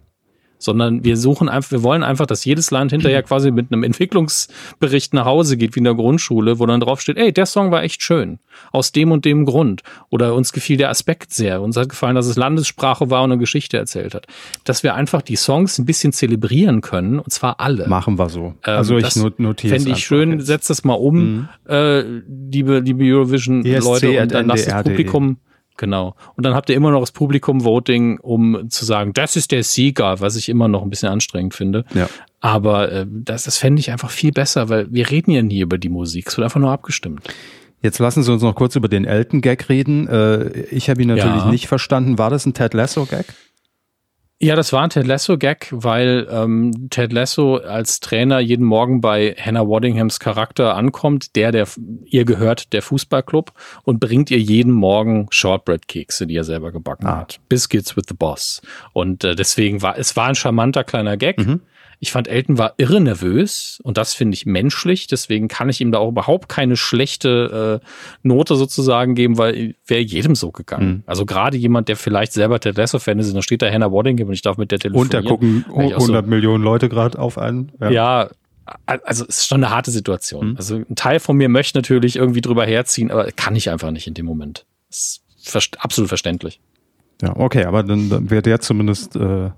[0.64, 5.14] sondern wir suchen einfach, wir wollen einfach, dass jedes Land hinterher quasi mit einem Entwicklungsbericht
[5.14, 7.82] nach Hause geht, wie in der Grundschule, wo dann drauf steht, ey, der Song war
[7.82, 8.38] echt schön.
[8.72, 9.82] Aus dem und dem Grund.
[10.10, 11.60] Oder uns gefiel der Aspekt sehr.
[11.60, 14.26] Uns hat gefallen, dass es Landessprache war und eine Geschichte erzählt hat.
[14.64, 17.88] Dass wir einfach die Songs ein bisschen zelebrieren können, und zwar alle.
[17.88, 18.54] Machen wir so.
[18.64, 20.46] Ähm, also ich notiere Fände ich schön, jetzt.
[20.46, 21.48] setzt das mal um, mhm.
[21.68, 25.38] äh, liebe, liebe Eurovision-Leute, und dann lasst das Publikum
[25.76, 26.14] Genau.
[26.36, 30.20] Und dann habt ihr immer noch das Publikum-Voting, um zu sagen, das ist der Sieger,
[30.20, 31.84] was ich immer noch ein bisschen anstrengend finde.
[31.94, 32.08] Ja.
[32.40, 35.78] Aber äh, das, das fände ich einfach viel besser, weil wir reden ja nie über
[35.78, 36.28] die Musik.
[36.28, 37.26] Es wird einfach nur abgestimmt.
[37.82, 40.08] Jetzt lassen Sie uns noch kurz über den Elton-Gag reden.
[40.08, 41.50] Äh, ich habe ihn natürlich ja.
[41.50, 42.18] nicht verstanden.
[42.18, 43.26] War das ein Ted Lasso-Gag?
[44.44, 49.34] Ja, das war ein Ted Lasso-Gag, weil ähm, Ted Lasso als Trainer jeden Morgen bei
[49.40, 51.66] Hannah Waddinghams Charakter ankommt, der, der
[52.04, 57.20] ihr gehört, der Fußballclub, und bringt ihr jeden Morgen Shortbread-Kekse, die er selber gebacken ah.
[57.20, 57.40] hat.
[57.48, 58.60] Biscuits with the Boss.
[58.92, 61.38] Und äh, deswegen war es war ein charmanter kleiner Gag.
[61.38, 61.62] Mhm.
[62.04, 65.06] Ich fand, Elton war irre nervös und das finde ich menschlich.
[65.06, 67.86] Deswegen kann ich ihm da auch überhaupt keine schlechte äh,
[68.22, 70.88] Note sozusagen geben, weil wäre jedem so gegangen.
[70.88, 71.02] Mhm.
[71.06, 74.28] Also gerade jemand, der vielleicht selber Ted Lasso-Fan ist, und da steht da Hannah Waddingham
[74.28, 75.06] und ich darf mit der telefonieren.
[75.06, 77.72] Und da gucken 100 so, Millionen Leute gerade auf einen.
[77.80, 77.90] Ja.
[77.90, 78.30] ja,
[78.86, 80.50] also es ist schon eine harte Situation.
[80.50, 80.56] Mhm.
[80.58, 84.06] Also ein Teil von mir möchte natürlich irgendwie drüber herziehen, aber kann ich einfach nicht
[84.06, 84.66] in dem Moment.
[84.90, 86.60] Das ist absolut verständlich.
[87.22, 89.50] Ja, okay, aber dann, dann wäre der zumindest äh,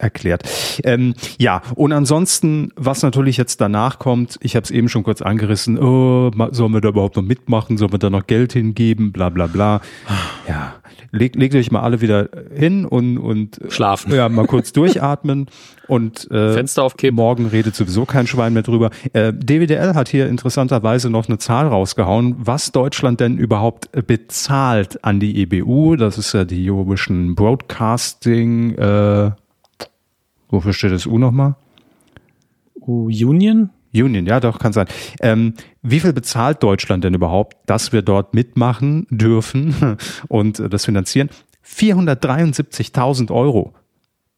[0.00, 0.42] erklärt.
[0.84, 5.22] Ähm, ja, und ansonsten, was natürlich jetzt danach kommt, ich habe es eben schon kurz
[5.22, 9.28] angerissen, oh, sollen wir da überhaupt noch mitmachen, sollen wir da noch Geld hingeben, bla
[9.28, 9.80] bla bla.
[10.48, 10.74] Ja,
[11.12, 14.14] legt, legt euch mal alle wieder hin und, und schlafen.
[14.14, 15.46] Ja, mal kurz durchatmen
[15.86, 17.16] und äh, Fenster aufkippen.
[17.16, 18.90] Morgen redet sowieso kein Schwein mehr drüber.
[19.12, 25.20] Äh, DWDL hat hier interessanterweise noch eine Zahl rausgehauen, was Deutschland denn überhaupt bezahlt an
[25.20, 25.96] die EBU.
[25.96, 29.30] Das ist ja die Eurovision Broadcasting äh,
[30.50, 31.56] Wofür steht das U nochmal?
[32.74, 33.70] Union?
[33.92, 34.86] Union, ja, doch, kann sein.
[35.20, 39.96] Ähm, wie viel bezahlt Deutschland denn überhaupt, dass wir dort mitmachen dürfen
[40.28, 41.30] und das finanzieren?
[41.66, 43.74] 473.000 Euro.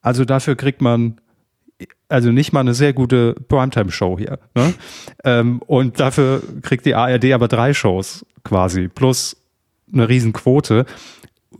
[0.00, 1.20] Also dafür kriegt man
[2.08, 4.38] also nicht mal eine sehr gute Primetime-Show hier.
[4.54, 4.74] Ne?
[5.24, 9.36] ähm, und dafür kriegt die ARD aber drei Shows quasi, plus
[9.92, 10.86] eine Riesenquote.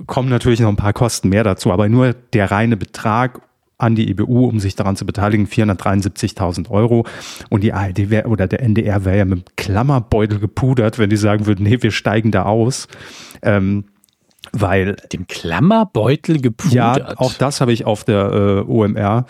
[0.07, 3.41] Kommen natürlich noch ein paar Kosten mehr dazu, aber nur der reine Betrag
[3.83, 7.05] an die EBU, um sich daran zu beteiligen, 473.000 Euro.
[7.51, 11.17] Und die ARD wär, oder der NDR wäre ja mit dem Klammerbeutel gepudert, wenn die
[11.17, 12.89] sagen würden, nee, wir steigen da aus.
[13.43, 13.85] Ähm,
[14.53, 16.75] weil dem Klammerbeutel gepudert.
[16.75, 19.27] Ja, auch das habe ich auf der äh, OMR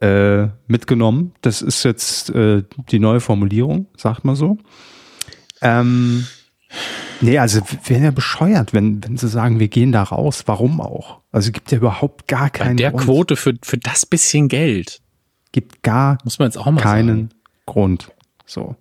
[0.00, 1.32] äh, mitgenommen.
[1.42, 4.58] Das ist jetzt äh, die neue Formulierung, sagt man so.
[5.60, 6.26] Ähm,
[7.20, 10.44] Nee, also wären ja bescheuert, wenn, wenn sie sagen, wir gehen da raus.
[10.46, 11.20] Warum auch?
[11.30, 13.04] Also es gibt ja überhaupt gar keinen Bei der Grund.
[13.04, 15.00] Quote für, für das bisschen Geld.
[15.52, 17.30] Gibt gar Muss man jetzt auch mal keinen sagen.
[17.66, 18.10] Grund.
[18.46, 18.76] So.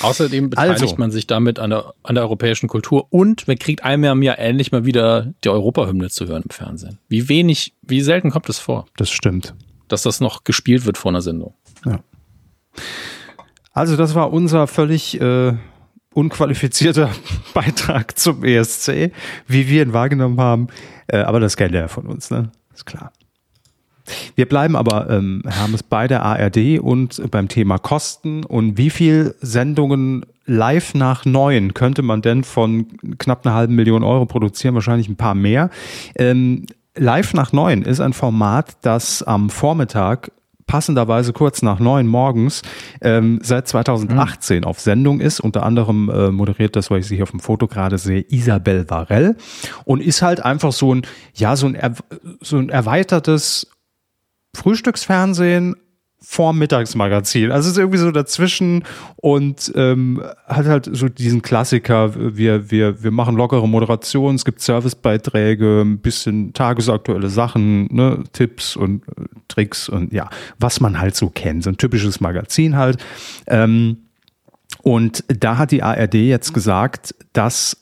[0.00, 0.96] Außerdem beteiligt also.
[0.96, 4.38] man sich damit an der, an der europäischen Kultur und man kriegt einmal im Jahr
[4.38, 6.98] endlich mal wieder die Europahymne zu hören im Fernsehen.
[7.08, 8.86] Wie wenig, wie selten kommt es vor?
[8.96, 9.54] Das stimmt.
[9.86, 11.54] Dass das noch gespielt wird vor einer Sendung.
[11.84, 12.00] Ja.
[13.72, 15.54] Also das war unser völlig äh,
[16.14, 17.10] unqualifizierter
[17.54, 19.12] Beitrag zum ESC,
[19.46, 20.68] wie wir ihn wahrgenommen haben.
[21.06, 22.50] Äh, aber das kennt er von uns, ne?
[22.74, 23.12] Ist klar.
[24.34, 29.34] Wir bleiben aber, ähm, Hermes, bei der ARD und beim Thema Kosten und wie viel
[29.40, 32.86] Sendungen live nach neun könnte man denn von
[33.18, 34.74] knapp einer halben Million Euro produzieren?
[34.74, 35.70] Wahrscheinlich ein paar mehr.
[36.16, 40.32] Ähm, live nach neun ist ein Format, das am Vormittag
[40.68, 42.62] passenderweise kurz nach neun morgens
[43.00, 44.64] ähm, seit 2018 mhm.
[44.64, 45.40] auf Sendung ist.
[45.40, 48.88] Unter anderem äh, moderiert das, weil ich sie hier auf dem Foto gerade sehe, Isabel
[48.88, 49.36] Varell
[49.84, 51.02] und ist halt einfach so ein,
[51.34, 51.96] ja, so ein,
[52.40, 53.66] so ein erweitertes
[54.54, 55.74] Frühstücksfernsehen
[56.20, 57.52] vorm Mittagsmagazin.
[57.52, 58.84] Also es ist irgendwie so dazwischen
[59.16, 64.60] und ähm, hat halt so diesen Klassiker, wir, wir, wir machen lockere Moderation, es gibt
[64.60, 71.14] Servicebeiträge, ein bisschen tagesaktuelle Sachen, ne, Tipps und äh, Tricks und ja, was man halt
[71.14, 71.62] so kennt.
[71.64, 72.98] So ein typisches Magazin halt.
[73.46, 73.98] Ähm,
[74.82, 77.76] und da hat die ARD jetzt gesagt, das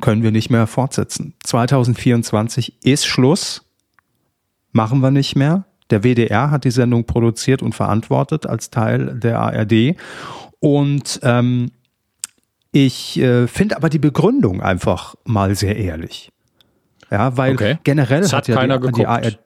[0.00, 1.34] können wir nicht mehr fortsetzen.
[1.44, 3.64] 2024 ist Schluss,
[4.72, 5.64] machen wir nicht mehr.
[5.90, 9.96] Der WDR hat die Sendung produziert und verantwortet als Teil der ARD.
[10.60, 11.70] Und ähm,
[12.72, 16.30] ich äh, finde aber die Begründung einfach mal sehr ehrlich.
[17.10, 17.78] Ja, weil okay.
[17.84, 19.38] generell das hat, hat ja keiner die, die ARD.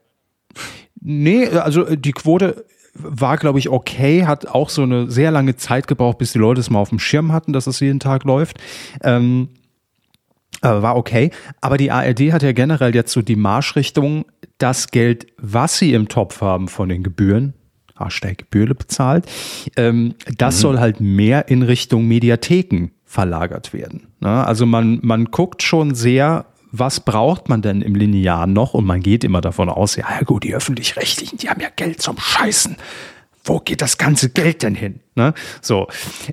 [1.00, 2.64] Nee, also die Quote
[2.94, 6.60] war, glaube ich, okay, hat auch so eine sehr lange Zeit gebraucht, bis die Leute
[6.60, 8.58] es mal auf dem Schirm hatten, dass es jeden Tag läuft.
[9.02, 9.48] Ähm,
[10.60, 11.30] war okay.
[11.60, 14.24] Aber die ARD hat ja generell jetzt so die Marschrichtung,
[14.62, 17.54] das Geld, was sie im Topf haben von den Gebühren,
[17.98, 19.26] Hashtag Gebühren bezahlt,
[19.76, 20.60] ähm, das mhm.
[20.60, 24.08] soll halt mehr in Richtung Mediatheken verlagert werden.
[24.20, 24.46] Ne?
[24.46, 28.72] Also man, man guckt schon sehr, was braucht man denn im Linear noch?
[28.72, 32.16] Und man geht immer davon aus, ja gut, die öffentlich-rechtlichen, die haben ja Geld zum
[32.18, 32.76] Scheißen.
[33.44, 35.00] Wo geht das ganze Geld denn hin?
[35.14, 35.34] Ne?
[35.60, 35.88] So,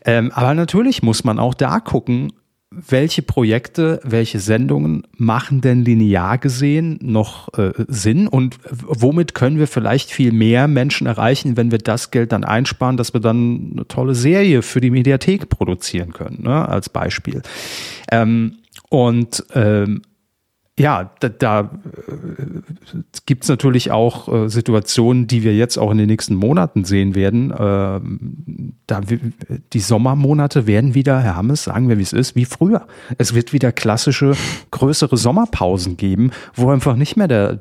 [0.05, 2.31] ähm, aber natürlich muss man auch da gucken,
[2.71, 9.67] welche Projekte, welche Sendungen machen denn linear gesehen noch äh, Sinn und womit können wir
[9.67, 13.87] vielleicht viel mehr Menschen erreichen, wenn wir das Geld dann einsparen, dass wir dann eine
[13.87, 17.41] tolle Serie für die Mediathek produzieren können, ne, als Beispiel.
[18.11, 18.57] Ähm,
[18.89, 20.03] und ähm,
[20.79, 25.97] ja, da, da äh, gibt es natürlich auch äh, Situationen, die wir jetzt auch in
[25.97, 27.51] den nächsten Monaten sehen werden.
[27.51, 27.99] Äh,
[28.87, 29.01] da,
[29.73, 32.87] die Sommermonate werden wieder, Herr Hammes, sagen wir, wie es ist, wie früher.
[33.17, 34.35] Es wird wieder klassische,
[34.71, 37.59] größere Sommerpausen geben, wo einfach nicht mehr der,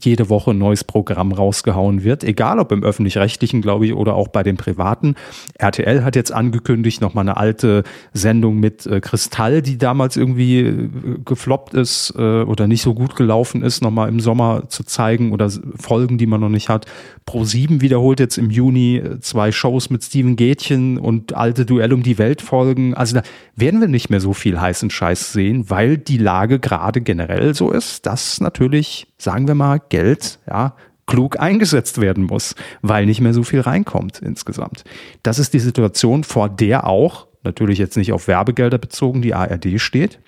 [0.00, 4.28] jede Woche ein neues Programm rausgehauen wird, egal ob im öffentlich-rechtlichen, glaube ich, oder auch
[4.28, 5.16] bei den privaten.
[5.58, 7.82] RTL hat jetzt angekündigt, nochmal eine alte
[8.12, 10.88] Sendung mit äh, Kristall, die damals irgendwie äh,
[11.24, 15.50] gefloppt ist äh, oder nicht so gut gelaufen ist, nochmal im Sommer zu zeigen oder
[15.80, 16.84] Folgen, die man noch nicht hat.
[17.24, 21.94] Pro 7 wiederholt jetzt im Juni äh, zwei Shows mit Steven Gätchen und alte Duell
[21.94, 22.92] um die Welt Folgen.
[22.92, 23.22] Also da
[23.56, 27.70] werden wir nicht mehr so viel heißen Scheiß sehen, weil die Lage gerade generell so
[27.70, 30.76] ist, dass natürlich, sagen wir mal, Geld, ja,
[31.06, 34.84] klug eingesetzt werden muss, weil nicht mehr so viel reinkommt insgesamt.
[35.22, 39.80] Das ist die Situation, vor der auch, natürlich jetzt nicht auf Werbegelder bezogen, die ARD
[39.80, 40.20] steht.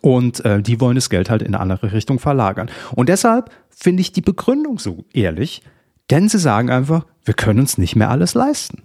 [0.00, 2.70] Und äh, die wollen das Geld halt in eine andere Richtung verlagern.
[2.94, 5.62] Und deshalb finde ich die Begründung so ehrlich,
[6.10, 8.82] denn sie sagen einfach, wir können uns nicht mehr alles leisten.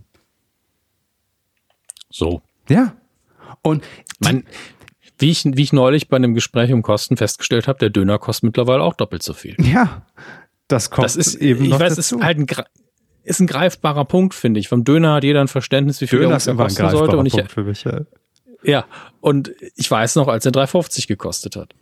[2.10, 2.41] So.
[2.70, 2.93] Ja.
[3.62, 3.84] Und
[4.20, 4.43] Man,
[5.18, 8.43] wie, ich, wie ich neulich bei einem Gespräch um Kosten festgestellt habe, der Döner kostet
[8.43, 9.55] mittlerweile auch doppelt so viel.
[9.60, 10.05] Ja,
[10.68, 12.18] das kommt das ist, eben ich noch weiß, dazu.
[12.18, 12.47] ist halt ein,
[13.24, 14.70] ist ein greifbarer Punkt, finde ich.
[14.70, 17.18] Vom Döner hat jeder ein Verständnis, wie viel Döner er kosten sollte.
[17.18, 18.01] Und ich, Punkt für mich, ja.
[18.64, 18.86] Ja,
[19.22, 21.74] und ich weiß noch, als er 3,50 gekostet hat.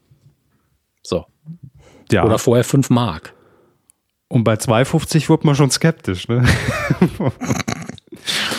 [1.02, 1.26] So.
[2.12, 2.26] Ja.
[2.26, 3.34] Oder vorher 5 Mark.
[4.30, 6.44] Und bei 2,50 wird man schon skeptisch, ne?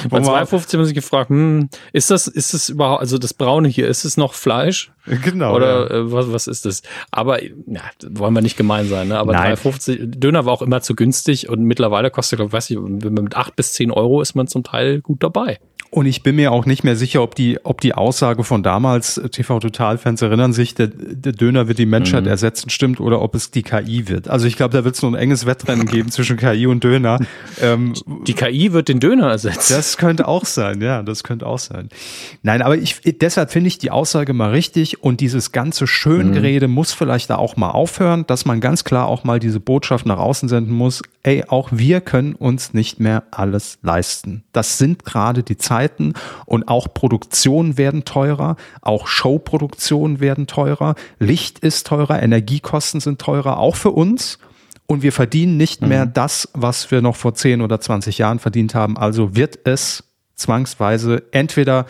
[0.08, 3.86] bei 2,50 haben sie gefragt, hm, ist das, ist das überhaupt, also das Braune hier,
[3.86, 4.92] ist es noch Fleisch?
[5.04, 5.54] Genau.
[5.54, 5.96] Oder ja.
[5.96, 6.82] äh, was, was ist das?
[7.10, 9.18] Aber, ja, wollen wir nicht gemein sein, ne?
[9.18, 12.78] Aber 3,50, Döner war auch immer zu günstig und mittlerweile kostet, glaube ich, weiß ich,
[12.78, 15.58] mit 8 bis 10 Euro ist man zum Teil gut dabei.
[15.90, 19.16] Und ich bin mir auch nicht mehr sicher, ob die, ob die Aussage von damals,
[19.16, 22.30] äh, TV-Total-Fans erinnern sich, der, der Döner wird die Menschheit mhm.
[22.30, 24.28] ersetzen, stimmt, oder ob es die KI wird.
[24.28, 27.20] Also ich glaube, da wird es nur ein enges Wettrennen geben zwischen KI und Döner.
[27.62, 27.94] Ähm,
[28.26, 29.72] die KI wird den Döner ersetzen.
[29.72, 31.88] Das könnte auch sein, ja, das könnte auch sein.
[32.42, 36.74] Nein, aber ich, deshalb finde ich die Aussage mal richtig und dieses ganze Schöngerede mhm.
[36.74, 40.18] muss vielleicht da auch mal aufhören, dass man ganz klar auch mal diese Botschaft nach
[40.18, 44.44] außen senden muss, ey, auch wir können uns nicht mehr alles leisten.
[44.52, 46.14] Das sind gerade die Zeiten, Zeiten
[46.44, 53.58] und auch Produktionen werden teurer, auch Showproduktionen werden teurer, Licht ist teurer, Energiekosten sind teurer,
[53.58, 54.38] auch für uns.
[54.86, 55.88] Und wir verdienen nicht mhm.
[55.88, 58.96] mehr das, was wir noch vor 10 oder 20 Jahren verdient haben.
[58.96, 60.04] Also wird es
[60.34, 61.86] zwangsweise entweder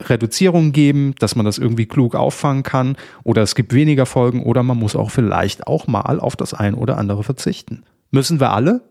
[0.00, 4.62] Reduzierungen geben, dass man das irgendwie klug auffangen kann, oder es gibt weniger Folgen, oder
[4.62, 7.84] man muss auch vielleicht auch mal auf das ein oder andere verzichten.
[8.10, 8.82] Müssen wir alle,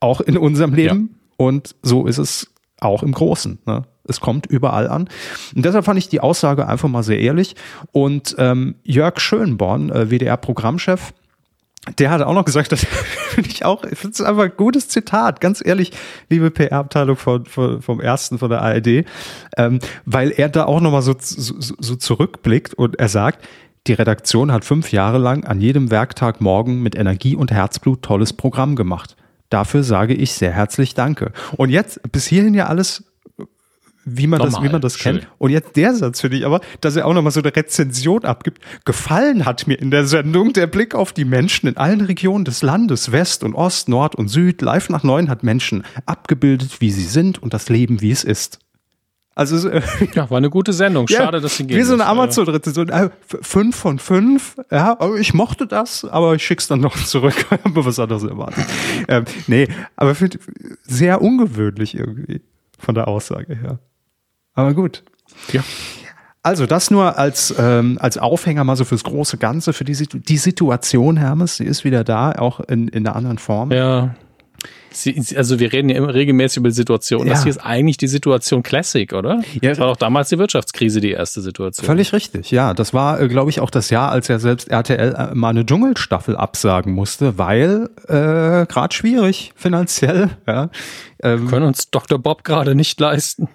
[0.00, 1.10] auch in unserem Leben.
[1.12, 1.46] Ja.
[1.46, 3.58] Und so ist es auch im Großen.
[3.66, 3.82] Ne?
[4.04, 5.08] Es kommt überall an.
[5.54, 7.56] Und deshalb fand ich die Aussage einfach mal sehr ehrlich.
[7.92, 11.12] Und ähm, Jörg Schönborn, äh, WDR-Programmchef,
[11.98, 14.88] der hat auch noch gesagt, das finde ich auch, ich finde es einfach ein gutes
[14.88, 15.92] Zitat, ganz ehrlich,
[16.28, 19.04] liebe PR-Abteilung von, von, vom ersten von der ARD,
[19.56, 23.44] ähm, weil er da auch nochmal so, so, so zurückblickt und er sagt,
[23.86, 28.32] die Redaktion hat fünf Jahre lang an jedem Werktag morgen mit Energie und Herzblut tolles
[28.32, 29.16] Programm gemacht.
[29.50, 31.32] Dafür sage ich sehr herzlich Danke.
[31.56, 33.04] Und jetzt, bis hierhin ja alles
[34.16, 35.18] wie man Normal, das, wie man das schön.
[35.20, 35.28] kennt.
[35.38, 38.62] Und jetzt der Satz finde ich aber, dass er auch nochmal so eine Rezension abgibt.
[38.84, 42.62] Gefallen hat mir in der Sendung der Blick auf die Menschen in allen Regionen des
[42.62, 44.62] Landes, West und Ost, Nord und Süd.
[44.62, 48.60] Live nach neun hat Menschen abgebildet, wie sie sind und das Leben, wie es ist.
[49.38, 49.70] Also
[50.14, 51.06] ja, war eine gute Sendung.
[51.06, 51.78] Schade, ja, dass sie gehen.
[51.78, 52.88] Wie so eine Amazon-Rezension.
[52.88, 54.56] Äh, fünf von fünf.
[54.68, 57.46] Ja, ich mochte das, aber ich schick's dann noch zurück.
[57.48, 58.66] habe was anderes erwartet.
[59.06, 60.16] ähm, nee, aber
[60.82, 62.40] sehr ungewöhnlich irgendwie
[62.80, 63.78] von der Aussage her.
[64.54, 65.04] Aber gut.
[65.52, 65.62] Ja.
[66.42, 70.36] Also das nur als, ähm, als Aufhänger mal so fürs große Ganze, für die, die
[70.36, 73.70] Situation, Hermes, sie ist wieder da, auch in, in einer anderen Form.
[73.70, 74.16] Ja.
[74.90, 77.26] Sie, also wir reden ja immer regelmäßig über die Situation.
[77.26, 77.34] Ja.
[77.34, 79.42] Das hier ist eigentlich die Situation Classic, oder?
[79.60, 79.70] Ja.
[79.70, 81.86] Das war doch damals die Wirtschaftskrise die erste Situation.
[81.86, 82.74] Völlig richtig, ja.
[82.74, 85.64] Das war, äh, glaube ich, auch das Jahr, als ja selbst RTL äh, mal eine
[85.64, 90.30] Dschungelstaffel absagen musste, weil äh, gerade schwierig finanziell.
[90.46, 90.70] Ja.
[91.22, 92.18] Ähm, wir können uns Dr.
[92.18, 93.48] Bob gerade nicht leisten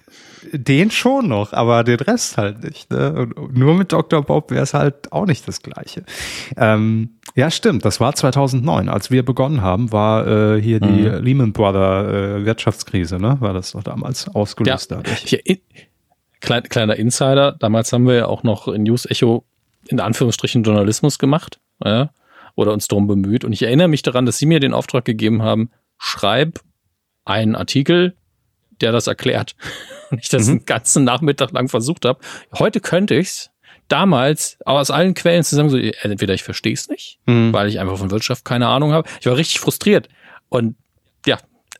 [0.52, 2.90] den schon noch, aber den Rest halt nicht.
[2.90, 3.28] Ne?
[3.52, 4.22] Nur mit Dr.
[4.22, 6.04] Bob wäre es halt auch nicht das Gleiche.
[6.56, 7.84] Ähm, ja, stimmt.
[7.84, 11.24] Das war 2009, als wir begonnen haben, war äh, hier die mhm.
[11.24, 13.36] Lehman Brother äh, Wirtschaftskrise, ne?
[13.40, 14.98] War das doch damals ausgelöst ja.
[14.98, 15.24] dadurch.
[15.26, 15.40] Hier,
[16.40, 17.52] klein, kleiner Insider.
[17.52, 19.44] Damals haben wir ja auch noch in News Echo
[19.88, 22.10] in Anführungsstrichen Journalismus gemacht, ja?
[22.54, 23.44] oder uns darum bemüht.
[23.44, 26.60] Und ich erinnere mich daran, dass Sie mir den Auftrag gegeben haben: Schreib
[27.24, 28.14] einen Artikel,
[28.80, 29.56] der das erklärt.
[30.10, 30.50] Und ich das mhm.
[30.50, 32.20] einen ganzen Nachmittag lang versucht habe.
[32.58, 33.50] Heute könnte ich's.
[33.88, 37.52] Damals aus allen Quellen zusammen so, entweder ich verstehe es nicht, mhm.
[37.52, 39.06] weil ich einfach von Wirtschaft keine Ahnung habe.
[39.20, 40.08] Ich war richtig frustriert.
[40.48, 40.76] Und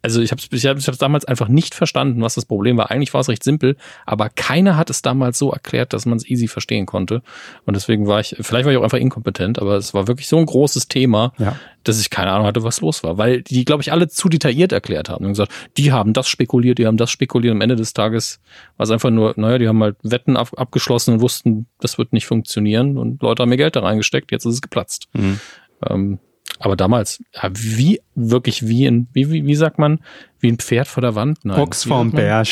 [0.05, 2.91] also ich habe es ich hab's damals einfach nicht verstanden, was das Problem war.
[2.91, 6.29] Eigentlich war es recht simpel, aber keiner hat es damals so erklärt, dass man es
[6.29, 7.23] easy verstehen konnte.
[7.65, 10.37] Und deswegen war ich, vielleicht war ich auch einfach inkompetent, aber es war wirklich so
[10.37, 11.57] ein großes Thema, ja.
[11.85, 13.17] dass ich keine Ahnung hatte, was los war.
[13.17, 16.77] Weil die, glaube ich, alle zu detailliert erklärt haben und gesagt, die haben das spekuliert,
[16.77, 17.53] die haben das spekuliert.
[17.53, 18.41] Am Ende des Tages
[18.77, 22.13] war es einfach nur, naja, die haben halt Wetten ab, abgeschlossen und wussten, das wird
[22.13, 25.09] nicht funktionieren und Leute haben mir Geld da reingesteckt, jetzt ist es geplatzt.
[25.15, 25.41] Mhm.
[25.89, 26.19] Ähm,
[26.65, 30.01] aber damals, ja, wie, wirklich wie ein, wie, wie, wie sagt man,
[30.41, 31.45] wie ein Pferd vor der Wand?
[31.45, 31.61] Nein.
[31.61, 32.49] Ochs vom Berg.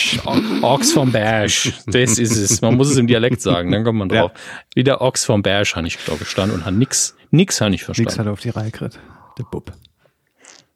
[0.61, 1.51] Ochs vom Berg.
[1.87, 2.61] Das ist es.
[2.61, 4.33] Man muss es im Dialekt sagen, dann kommt man drauf.
[4.35, 4.41] Ja.
[4.75, 7.85] Wie der Ochs vom Berg habe ich da gestanden und hat nix, nix habe ich
[7.85, 8.09] verstanden.
[8.11, 9.01] Nix hat auf die Reihe gekriegt.
[9.39, 9.73] Der Bub.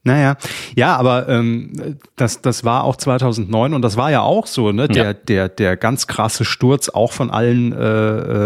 [0.06, 0.36] Naja,
[0.76, 4.86] ja, aber ähm, das, das war auch 2009 und das war ja auch so, ne?
[4.86, 5.12] Der, ja.
[5.14, 7.76] der, der ganz krasse Sturz auch von allen äh,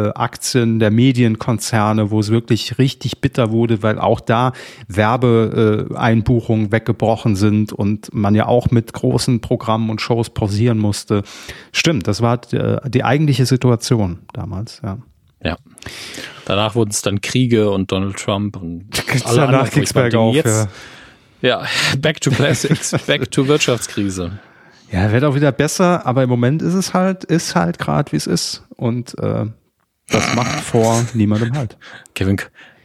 [0.09, 4.55] äh, Aktien der Medienkonzerne, wo es wirklich richtig bitter wurde, weil auch da
[4.89, 11.25] Werbeeinbuchungen weggebrochen sind und man ja auch mit großen Programmen und Shows pausieren musste.
[11.73, 14.97] Stimmt, das war die, äh, die eigentliche Situation damals, ja.
[15.43, 15.57] Ja.
[16.47, 18.87] Danach wurden es dann Kriege und Donald Trump und
[19.27, 20.69] alle danach ging es bergauf, jetzt, ja
[21.43, 21.64] ja,
[21.99, 24.38] back to classics, back to Wirtschaftskrise.
[24.93, 28.16] Ja, wird auch wieder besser, aber im Moment ist es halt, ist halt gerade wie
[28.16, 29.47] es ist und äh,
[30.09, 31.76] das macht vor niemandem halt.
[32.14, 32.36] Kevin,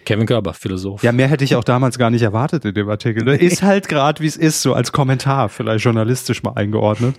[0.06, 1.03] Kevin Körber, Philosoph.
[1.03, 3.24] Ja, mehr hätte ich auch damals gar nicht erwartet in dem Artikel.
[3.24, 3.36] Ne?
[3.36, 7.16] Ist halt gerade wie es ist, so als Kommentar, vielleicht journalistisch mal eingeordnet.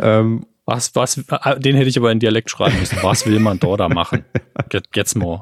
[0.00, 2.98] Ähm, was, was, äh, den hätte ich aber in Dialekt schreiben müssen.
[3.02, 4.24] Was will man da machen?
[4.94, 5.40] Jetzt mal.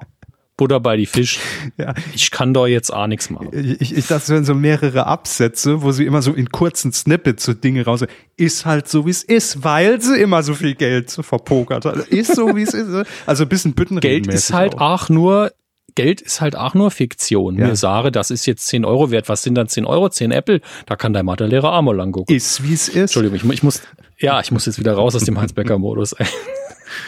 [0.56, 1.40] Butter bei die Fisch.
[1.76, 1.94] Ja.
[2.14, 3.48] Ich kann da jetzt auch nichts machen.
[3.52, 7.52] Ich, ich dachte, es so mehrere Absätze, wo sie immer so in kurzen Snippets so
[7.52, 8.04] Dinge raus.
[8.36, 11.96] Ist halt so, wie es ist, weil sie immer so viel Geld verpokert hat.
[12.08, 13.06] Ist so, wie es ist.
[13.26, 14.24] Also ein bisschen Büttenreden.
[14.24, 15.04] Geld ist halt auch.
[15.04, 15.52] auch nur
[15.94, 17.58] Geld ist halt auch nur Fiktion.
[17.58, 17.68] Ja.
[17.68, 19.28] Mir sage, das ist jetzt 10 Euro wert.
[19.28, 20.08] Was sind dann 10 Euro?
[20.08, 20.60] 10 Apple?
[20.86, 22.34] Da kann dein Mathelehrer mal lang gucken.
[22.34, 22.96] Ist, wie es ist.
[22.96, 23.82] Entschuldigung, ich, ich, muss,
[24.18, 26.16] ja, ich muss jetzt wieder raus aus dem Hans-Becker-Modus.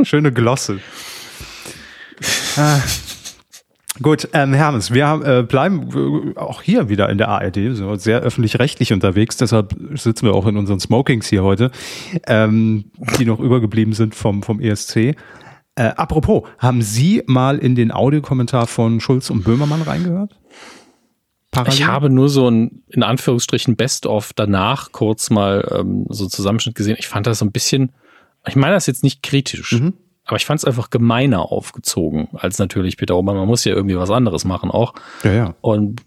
[0.02, 0.80] Schöne Glosse.
[2.56, 2.80] Ah.
[4.02, 8.20] Gut, ähm, Hermes, wir äh, bleiben äh, auch hier wieder in der ARD, sind sehr
[8.20, 11.70] öffentlich-rechtlich unterwegs, deshalb sitzen wir auch in unseren Smokings hier heute,
[12.26, 14.96] ähm, die noch übergeblieben sind vom, vom ESC.
[14.96, 15.14] Äh,
[15.76, 20.38] apropos, haben Sie mal in den Audiokommentar von Schulz und Böhmermann reingehört?
[21.50, 21.74] Parallel?
[21.74, 26.96] Ich habe nur so ein, in Anführungsstrichen, Best-of danach kurz mal ähm, so Zusammenschnitt gesehen.
[26.98, 27.92] Ich fand das so ein bisschen,
[28.46, 29.72] ich meine das jetzt nicht kritisch.
[29.72, 29.94] Mhm
[30.30, 33.34] aber ich fand es einfach gemeiner aufgezogen als natürlich Peter Ober.
[33.34, 34.94] Man muss ja irgendwie was anderes machen auch.
[35.24, 35.54] Ja, ja.
[35.60, 36.02] Und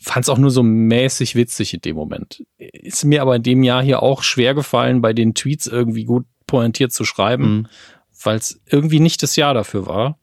[0.00, 2.44] fand es auch nur so mäßig witzig in dem Moment.
[2.58, 6.26] Ist mir aber in dem Jahr hier auch schwer gefallen, bei den Tweets irgendwie gut
[6.46, 7.66] pointiert zu schreiben, mhm.
[8.22, 10.18] weil es irgendwie nicht das Jahr dafür war.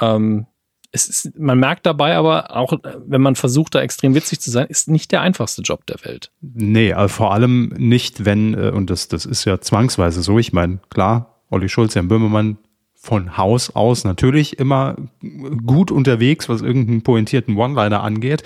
[0.00, 0.46] Ähm,
[0.92, 2.72] es ist, man merkt dabei aber auch,
[3.04, 6.30] wenn man versucht, da extrem witzig zu sein, ist nicht der einfachste Job der Welt.
[6.40, 10.52] Nee, also vor allem nicht, wenn, äh, und das, das ist ja zwangsweise so, ich
[10.52, 12.58] meine, klar, Olli Schulz, Jan Böhmermann
[13.06, 14.96] von Haus aus natürlich immer
[15.64, 18.42] gut unterwegs, was irgendeinen pointierten One-Liner angeht.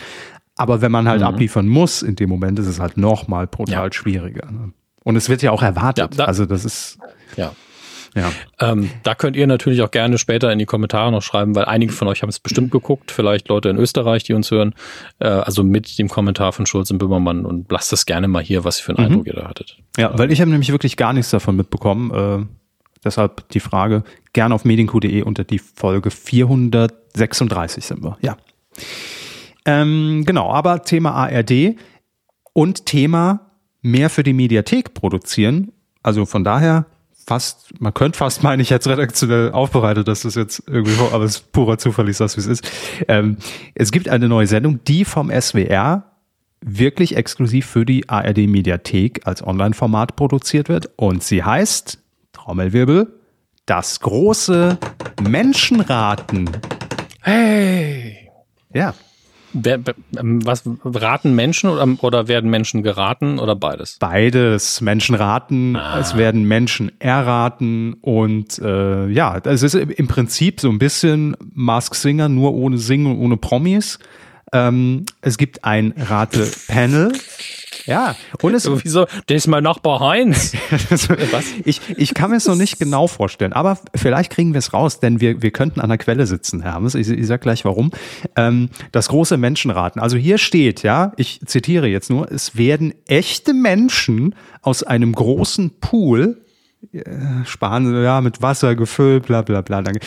[0.57, 1.27] Aber wenn man halt mhm.
[1.27, 3.93] abliefern muss, in dem Moment ist es halt nochmal brutal ja.
[3.93, 4.51] schwieriger.
[4.51, 4.73] Ne?
[5.03, 6.15] Und es wird ja auch erwartet.
[6.15, 6.99] Ja, da, also das ist.
[7.37, 7.53] Ja.
[8.15, 8.33] Ja.
[8.59, 11.93] Ähm, da könnt ihr natürlich auch gerne später in die Kommentare noch schreiben, weil einige
[11.93, 14.75] von euch haben es bestimmt geguckt, vielleicht Leute in Österreich, die uns hören,
[15.21, 18.65] äh, also mit dem Kommentar von Schulz und Böhmermann und lasst das gerne mal hier,
[18.65, 19.13] was für einen mhm.
[19.13, 19.79] Eindruck ihr da hattet.
[19.97, 22.11] Ja, weil ich habe nämlich wirklich gar nichts davon mitbekommen.
[22.11, 22.60] Äh,
[23.05, 28.19] deshalb die Frage, gerne auf medienq.de unter die Folge 436 sind wir.
[28.21, 28.37] Ja.
[29.65, 31.77] Ähm, genau, aber Thema ARD
[32.53, 33.51] und Thema
[33.83, 35.73] mehr für die Mediathek produzieren.
[36.03, 36.87] Also von daher
[37.27, 41.25] fast, man könnte fast meinen, ich hätte es redaktionell aufbereitet, dass das jetzt irgendwie, aber
[41.25, 42.71] es ist purer Zufall, ich sag's, wie es ist.
[43.09, 43.37] Ähm,
[43.75, 46.11] es gibt eine neue Sendung, die vom SWR
[46.63, 52.00] wirklich exklusiv für die ARD Mediathek als Online-Format produziert wird und sie heißt,
[52.51, 53.07] Trommelwirbel,
[53.65, 54.77] das große
[55.23, 56.51] Menschenraten.
[57.23, 58.29] Hey!
[58.75, 58.93] Ja,
[59.55, 63.99] ähm, was raten Menschen oder, oder werden Menschen geraten oder beides?
[64.01, 64.81] Beides.
[64.81, 66.01] Menschen raten, ah.
[66.01, 71.95] es werden Menschen erraten und äh, ja, es ist im Prinzip so ein bisschen Mask
[71.95, 74.01] Singer, nur ohne Singen und ohne Promis.
[74.53, 77.13] Ähm, es gibt ein Rate-Panel.
[77.87, 78.69] Ja, und es.
[78.85, 79.07] Wieso?
[79.29, 80.53] Der ist mein Nachbar Heinz.
[81.31, 81.45] Was?
[81.65, 85.01] Ich, ich kann mir es noch nicht genau vorstellen, aber vielleicht kriegen wir es raus,
[85.01, 86.95] denn wir, wir könnten an der Quelle sitzen, Herr Hammes.
[86.95, 87.91] Ich, ich sag gleich warum.
[88.37, 90.01] Ähm, das große Menschenraten.
[90.01, 95.81] Also hier steht, ja, ich zitiere jetzt nur, es werden echte Menschen aus einem großen
[95.81, 96.43] Pool,
[96.93, 97.05] äh,
[97.45, 100.01] sparen, ja, mit Wasser gefüllt, bla bla bla, danke,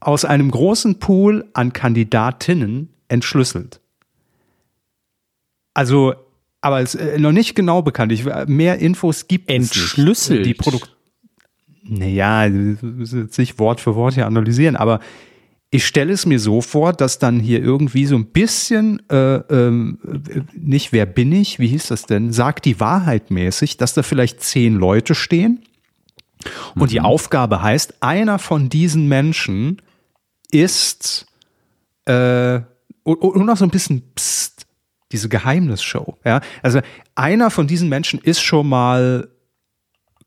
[0.00, 3.80] aus einem großen Pool an Kandidatinnen entschlüsselt.
[5.74, 6.14] Also,
[6.60, 8.12] aber es ist äh, noch nicht genau bekannt.
[8.12, 10.46] Ich, mehr Infos gibt es Entschlüsselt?
[10.46, 10.96] Die Produkt
[11.82, 15.00] naja, jetzt nicht Wort für Wort hier analysieren, aber
[15.70, 19.98] ich stelle es mir so vor, dass dann hier irgendwie so ein bisschen, äh, ähm,
[20.52, 24.40] nicht wer bin ich, wie hieß das denn, sagt die Wahrheit mäßig, dass da vielleicht
[24.42, 25.62] zehn Leute stehen
[26.74, 26.88] und mhm.
[26.88, 29.80] die Aufgabe heißt, einer von diesen Menschen
[30.50, 31.26] ist
[32.04, 32.60] äh,
[33.02, 34.02] und, und noch so ein bisschen
[35.12, 36.16] diese Geheimnisshow.
[36.24, 36.40] Ja?
[36.62, 36.80] Also
[37.14, 39.28] einer von diesen Menschen ist schon mal,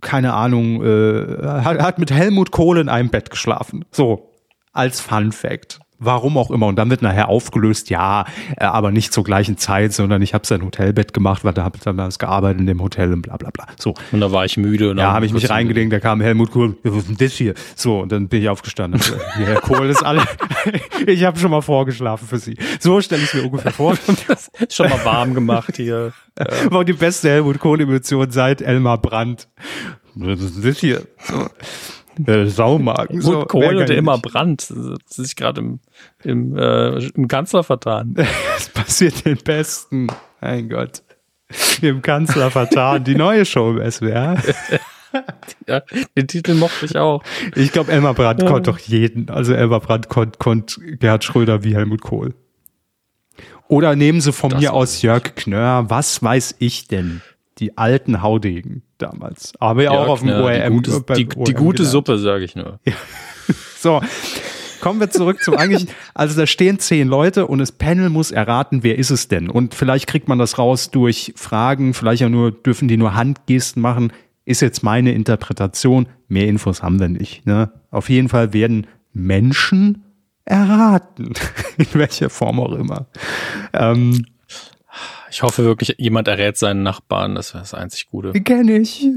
[0.01, 3.85] keine Ahnung, äh, hat, hat mit Helmut Kohl in einem Bett geschlafen.
[3.91, 4.31] So,
[4.71, 5.79] als Fun Fact.
[6.03, 6.67] Warum auch immer.
[6.67, 8.25] Und dann wird nachher aufgelöst, ja,
[8.57, 11.77] äh, aber nicht zur gleichen Zeit, sondern ich habe sein Hotelbett gemacht, weil da habe
[11.77, 13.67] ich damals gearbeitet in dem Hotel und bla bla bla.
[13.77, 13.93] So.
[14.11, 14.91] Und da war ich müde.
[14.91, 17.53] Und ja, habe ich mich reingelegt, da kam Helmut Kohl, was ist denn das hier?
[17.75, 19.01] So, und dann bin ich aufgestanden.
[19.37, 20.23] hier, Herr Kohl ist alle.
[21.07, 22.57] ich habe schon mal vorgeschlafen für Sie.
[22.79, 23.97] So stelle ich mir ungefähr vor.
[24.27, 26.13] das ist schon mal warm gemacht hier.
[26.69, 29.47] War die beste Helmut Kohl-Emotion seit Elmar Brandt.
[30.15, 31.07] Was ist das hier?
[31.19, 31.47] So.
[32.17, 33.21] Der Saumagen.
[33.21, 34.69] So, Gut, Kohl und immer Brand.
[34.69, 35.79] Das ist sich gerade im,
[36.23, 38.15] im, äh, im Kanzler vertan.
[38.57, 40.07] Es passiert den Besten.
[40.41, 41.03] Mein Gott.
[41.81, 43.03] Im Kanzler vertan.
[43.03, 44.41] Die neue Show im SWR.
[45.67, 45.81] ja,
[46.17, 47.23] den Titel mochte ich auch.
[47.55, 48.49] Ich glaube, Elmar Brandt ja.
[48.49, 49.29] konnte doch jeden.
[49.29, 52.33] Also Elmar Brandt konnte konnt Gerhard Schröder wie Helmut Kohl.
[53.67, 55.89] Oder nehmen Sie von das mir aus Jörg Knörr.
[55.89, 57.21] Was weiß ich denn?
[57.59, 59.53] Die alten Haudegen damals.
[59.59, 60.81] Aber ja auch auf dem ORM.
[60.83, 62.79] Die, gute, die, die gute Suppe, sage ich nur.
[62.85, 62.93] Ja.
[63.77, 64.01] So,
[64.79, 65.89] kommen wir zurück zum eigentlichen.
[66.13, 69.49] Also da stehen zehn Leute und das Panel muss erraten, wer ist es denn?
[69.49, 73.81] Und vielleicht kriegt man das raus durch Fragen, vielleicht auch nur, dürfen die nur Handgesten
[73.81, 74.13] machen.
[74.45, 76.07] Ist jetzt meine Interpretation.
[76.29, 77.45] Mehr Infos haben wir nicht.
[77.45, 77.71] Ne?
[77.91, 80.03] Auf jeden Fall werden Menschen
[80.45, 81.33] erraten.
[81.77, 83.07] In welcher Form auch immer.
[83.73, 84.25] Ähm,
[85.33, 87.33] ich hoffe wirklich, jemand errät seinen Nachbarn.
[87.33, 88.33] Das wäre das einzig Gute.
[88.33, 89.07] Kenne ich.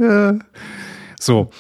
[1.21, 1.51] So,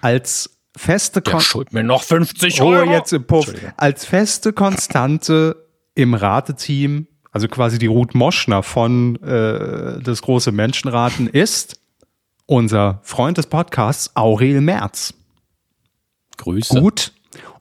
[0.00, 2.88] als feste Kon schuld mir noch 50 Euro.
[2.88, 3.52] Oh, jetzt im Puff.
[3.76, 11.28] Als feste Konstante im Rateteam, also quasi die Ruth Moschner von äh, das große Menschenraten
[11.28, 11.80] ist
[12.46, 15.14] unser Freund des Podcasts Aurel Merz.
[16.36, 16.80] Grüße.
[16.80, 17.12] Gut.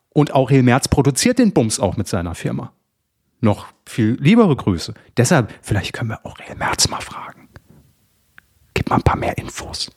[0.09, 2.73] Und Aurel Merz produziert den Bums auch mit seiner Firma
[3.41, 4.93] noch viel liebere Grüße.
[5.17, 7.49] Deshalb, vielleicht können wir Aurel Merz mal fragen.
[8.73, 9.91] Gib mal ein paar mehr Infos.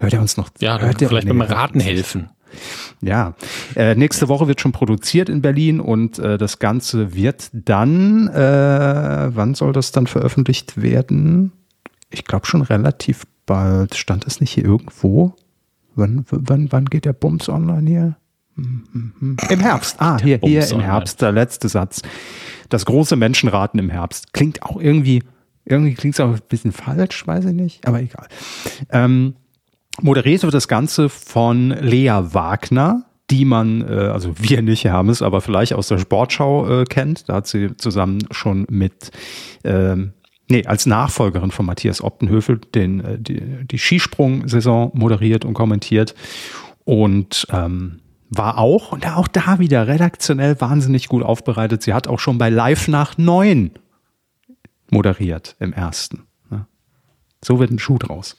[0.00, 0.50] Hört er uns noch?
[0.60, 2.30] Ja, hört vielleicht beim Raten helfen.
[3.00, 3.34] Ja,
[3.76, 9.30] äh, nächste Woche wird schon produziert in Berlin und äh, das Ganze wird dann, äh,
[9.34, 11.52] wann soll das dann veröffentlicht werden?
[12.10, 13.94] Ich glaube schon relativ bald.
[13.94, 15.34] Stand es nicht hier irgendwo?
[15.94, 18.16] Wann, wann, wann geht der Bums online hier?
[18.56, 19.96] Im Herbst.
[19.98, 22.02] Ah, hier, hier im Herbst, der letzte Satz.
[22.68, 24.32] Das große Menschenraten im Herbst.
[24.32, 25.22] Klingt auch irgendwie,
[25.64, 28.26] irgendwie klingt es auch ein bisschen falsch, weiß ich nicht, aber egal.
[28.90, 29.34] Ähm,
[30.00, 35.22] moderiert wird das Ganze von Lea Wagner, die man, äh, also wir nicht, haben es,
[35.22, 37.28] aber vielleicht aus der Sportschau äh, kennt.
[37.28, 39.10] Da hat sie zusammen schon mit,
[39.64, 40.12] ähm,
[40.50, 46.14] nee, als Nachfolgerin von Matthias Optenhöfel den, äh, die, die Skisprung-Saison moderiert und kommentiert.
[46.84, 48.00] Und ähm,
[48.34, 51.82] war auch, und auch da wieder redaktionell wahnsinnig gut aufbereitet.
[51.82, 53.72] Sie hat auch schon bei Live nach neun
[54.90, 56.22] moderiert im ersten.
[57.44, 58.36] So wird ein Schuh draus.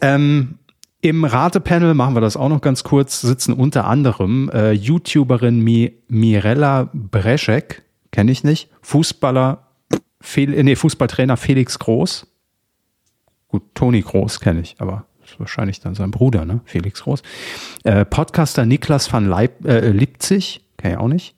[0.00, 0.58] Ähm,
[1.02, 5.92] Im Ratepanel machen wir das auch noch ganz kurz, sitzen unter anderem äh, YouTuberin Mi
[6.08, 7.82] Mirella Breschek,
[8.12, 9.66] kenne ich nicht, Fußballer,
[10.20, 12.26] Fel nee, Fußballtrainer Felix Groß.
[13.48, 15.06] Gut, Toni Groß kenne ich, aber
[15.40, 16.60] wahrscheinlich dann sein Bruder, ne?
[16.64, 17.22] Felix Groß.
[17.84, 21.34] Äh, Podcaster Niklas van Leip äh, Lipzig, kenne ich auch nicht.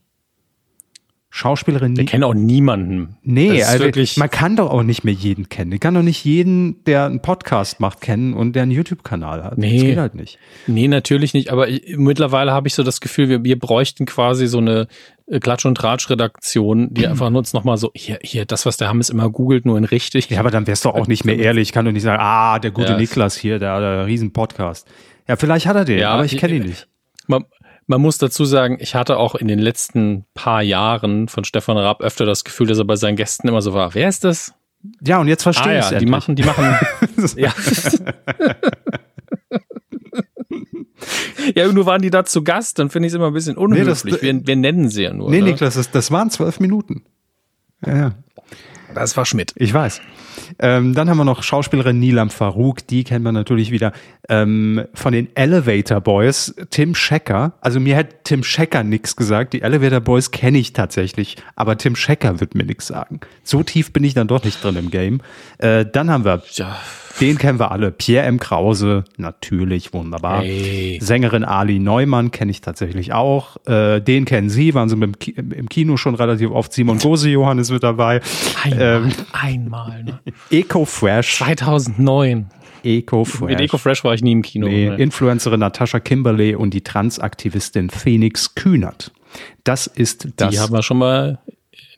[1.34, 1.98] Schauspielerin.
[1.98, 3.16] Ich kenne auch niemanden.
[3.22, 3.86] Nee, also
[4.18, 5.72] man kann doch auch nicht mehr jeden kennen.
[5.72, 9.56] Ich kann doch nicht jeden, der einen Podcast macht, kennen und der einen YouTube-Kanal hat.
[9.56, 9.76] Nee.
[9.76, 10.38] Das geht halt nicht.
[10.66, 11.50] Nee, natürlich nicht.
[11.50, 14.88] Aber ich, mittlerweile habe ich so das Gefühl, wir, wir bräuchten quasi so eine
[15.26, 19.08] äh, Klatsch- und Tratsch-Redaktion, die einfach nutzt nochmal so, hier, hier, das, was der Hammes
[19.08, 20.28] immer googelt, nur in richtig.
[20.28, 21.68] Ja, aber dann wärst du auch nicht mehr ehrlich.
[21.68, 22.98] Ich kann doch nicht sagen, ah, der gute ja.
[22.98, 24.86] Niklas hier, der, der Riesen-Podcast.
[25.26, 26.88] Ja, vielleicht hat er den, ja, aber ich kenne ihn nicht.
[27.26, 27.46] Man,
[27.86, 32.00] man muss dazu sagen, ich hatte auch in den letzten paar Jahren von Stefan Raab
[32.00, 33.94] öfter das Gefühl, dass er bei seinen Gästen immer so war.
[33.94, 34.54] Wer ist das?
[35.00, 36.76] Ja, und jetzt verstehe ah, ich ja, Die machen, die machen.
[37.36, 37.52] ja.
[41.54, 44.04] ja, nur waren die da zu Gast, dann finde ich es immer ein bisschen unhöflich.
[44.04, 45.30] Nee, das, wir, wir, nennen sie ja nur.
[45.30, 45.52] Nee, oder?
[45.52, 47.04] Niklas, das, das waren zwölf Minuten.
[47.86, 48.12] Ja, ja.
[48.94, 49.52] Das war Schmidt.
[49.56, 50.00] Ich weiß.
[50.58, 53.92] Ähm, dann haben wir noch Schauspielerin Nilam Farouk, die kennt man natürlich wieder
[54.28, 57.54] ähm, von den Elevator Boys, Tim Schecker.
[57.60, 59.52] Also mir hat Tim Schecker nichts gesagt.
[59.52, 63.20] Die Elevator Boys kenne ich tatsächlich, aber Tim Schecker wird mir nichts sagen.
[63.42, 65.20] So tief bin ich dann doch nicht drin im Game.
[65.58, 66.76] Äh, dann haben wir ja.
[67.20, 67.90] Den kennen wir alle.
[67.90, 68.38] Pierre M.
[68.38, 70.42] Krause, natürlich, wunderbar.
[70.42, 70.98] Hey.
[71.02, 73.58] Sängerin Ali Neumann kenne ich tatsächlich auch.
[73.66, 76.72] Äh, den kennen Sie, waren Sie im Kino schon relativ oft.
[76.72, 78.20] Simon Gose Johannes mit dabei.
[78.62, 80.04] Einmal, ähm, einmal.
[80.04, 80.20] Ne?
[80.50, 81.36] Eco Fresh.
[81.38, 82.46] 2009.
[82.84, 83.50] Eco Fresh.
[83.50, 84.66] Mit Eco Fresh war ich nie im Kino.
[84.66, 84.96] Nee, ne?
[84.96, 89.12] Influencerin Natascha Kimberley und die Transaktivistin Phoenix Kühnert.
[89.64, 90.50] Das ist das.
[90.50, 91.38] Die haben wir schon mal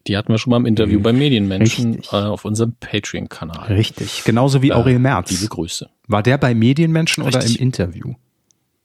[0.07, 3.73] die hatten wir schon mal im Interview bei Medienmenschen äh, auf unserem Patreon-Kanal.
[3.73, 5.31] Richtig, genauso wie Aurel Merz.
[5.31, 5.89] Liebe Grüße.
[6.07, 7.43] War der bei Medienmenschen Richtig.
[7.43, 8.15] oder im Interview?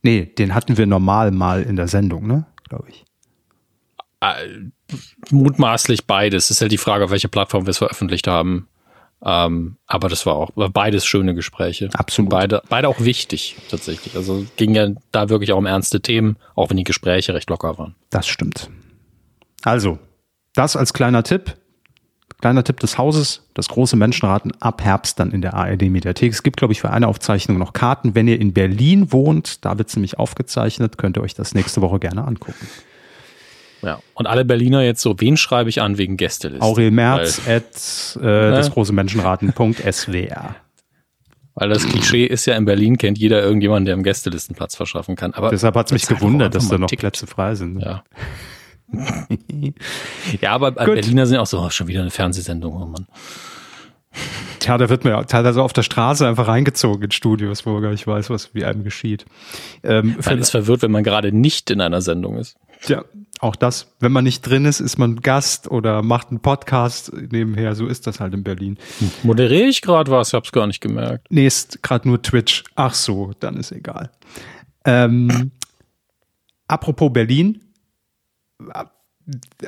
[0.02, 2.45] Nee, den hatten wir normal mal in der Sendung, ne?
[2.70, 3.04] Glaube ich.
[4.22, 4.70] Äh,
[5.30, 6.52] mutmaßlich beides.
[6.52, 8.68] Ist halt die Frage, auf welcher Plattform wir es veröffentlicht haben.
[9.24, 11.89] Ähm, aber das war auch war beides schöne Gespräche.
[11.93, 12.32] Absolut.
[12.32, 14.15] beide, beide auch wichtig tatsächlich.
[14.15, 17.78] Also ging ja da wirklich auch um ernste Themen, auch wenn die Gespräche recht locker
[17.78, 17.95] waren.
[18.09, 18.70] Das stimmt.
[19.63, 19.99] Also,
[20.53, 21.55] das als kleiner Tipp.
[22.41, 26.32] Kleiner Tipp des Hauses, das große Menschenraten ab Herbst dann in der ARD-Mediathek.
[26.32, 28.15] Es gibt, glaube ich, für eine Aufzeichnung noch Karten.
[28.15, 31.82] Wenn ihr in Berlin wohnt, da wird es nämlich aufgezeichnet, könnt ihr euch das nächste
[31.82, 32.65] Woche gerne angucken.
[33.82, 36.65] Ja, und alle Berliner jetzt so, wen schreibe ich an wegen Gästeliste?
[36.65, 38.51] Aurel Merz Weil, at äh, ne?
[38.51, 40.55] das große Menschenraten.swr.
[41.55, 45.34] Weil das Klischee ist ja, in Berlin kennt jeder irgendjemanden, der im Gästelistenplatz verschaffen kann.
[45.34, 47.80] Aber Deshalb hat es mich gewundert, dass da noch Plätze frei sind.
[47.82, 48.03] Ja.
[50.41, 50.95] ja, aber Gut.
[50.95, 53.07] Berliner sind auch so, oh, schon wieder eine Fernsehsendung, oh Mann.
[54.59, 57.91] Tja, da wird man teilweise auf der Straße einfach reingezogen in Studios, wo man gar
[57.91, 59.26] nicht weiß, was wie einem geschieht.
[59.84, 62.57] Ähm, man ist verwirrt, wenn man gerade nicht in einer Sendung ist.
[62.82, 63.05] Tja,
[63.39, 63.95] auch das.
[63.99, 67.74] Wenn man nicht drin ist, ist man Gast oder macht einen Podcast nebenher.
[67.76, 68.78] So ist das halt in Berlin.
[69.24, 70.30] Moderiere ich gerade was?
[70.30, 71.28] Ich hab's gar nicht gemerkt.
[71.30, 72.65] Nee, ist gerade nur Twitch.
[72.76, 74.11] Ach so, dann ist egal.
[74.86, 75.51] Ähm,
[76.67, 77.61] apropos Berlin,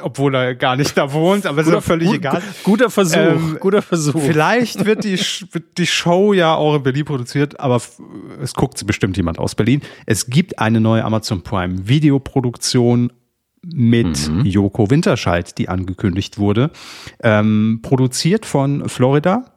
[0.01, 2.41] obwohl er gar nicht da wohnt, aber guter, ist völlig gut, egal.
[2.63, 4.21] Guter Versuch, ähm, guter Versuch.
[4.21, 5.17] Vielleicht wird die,
[5.51, 7.81] wird die Show ja auch in Berlin produziert, aber
[8.41, 9.81] es guckt bestimmt jemand aus Berlin.
[10.05, 13.11] Es gibt eine neue Amazon Prime Videoproduktion
[13.63, 14.45] mit mhm.
[14.45, 16.71] Joko Winterscheid, die angekündigt wurde.
[17.21, 19.50] Ähm, produziert von Florida.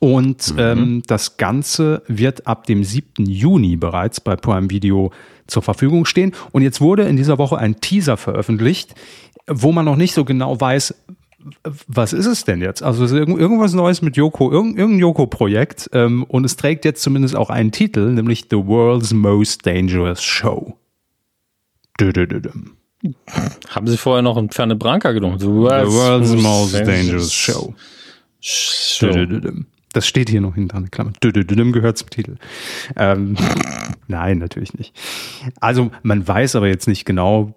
[0.00, 0.58] Und mhm.
[0.58, 3.26] ähm, das Ganze wird ab dem 7.
[3.26, 5.12] Juni bereits bei Prime Video
[5.46, 6.32] zur Verfügung stehen.
[6.52, 8.94] Und jetzt wurde in dieser Woche ein Teaser veröffentlicht,
[9.46, 10.94] wo man noch nicht so genau weiß,
[11.86, 12.82] was ist es denn jetzt?
[12.82, 15.90] Also irgendwas Neues mit Yoko, irgendein Yoko-Projekt.
[15.92, 20.76] Ähm, und es trägt jetzt zumindest auch einen Titel, nämlich The World's Most Dangerous Show.
[21.98, 22.40] Dö, dö, dö,
[23.68, 25.38] Haben Sie vorher noch ein Ferne Branca genommen?
[25.38, 27.74] The World's, The World's Most Dangerous, Show.
[28.40, 29.10] Show.
[29.92, 31.12] Das steht hier noch hinter einer Klammer.
[31.22, 32.36] Dödödödüm gehört zum Titel.
[32.96, 33.36] Ähm,
[34.08, 34.94] nein, natürlich nicht.
[35.60, 37.54] Also man weiß aber jetzt nicht genau,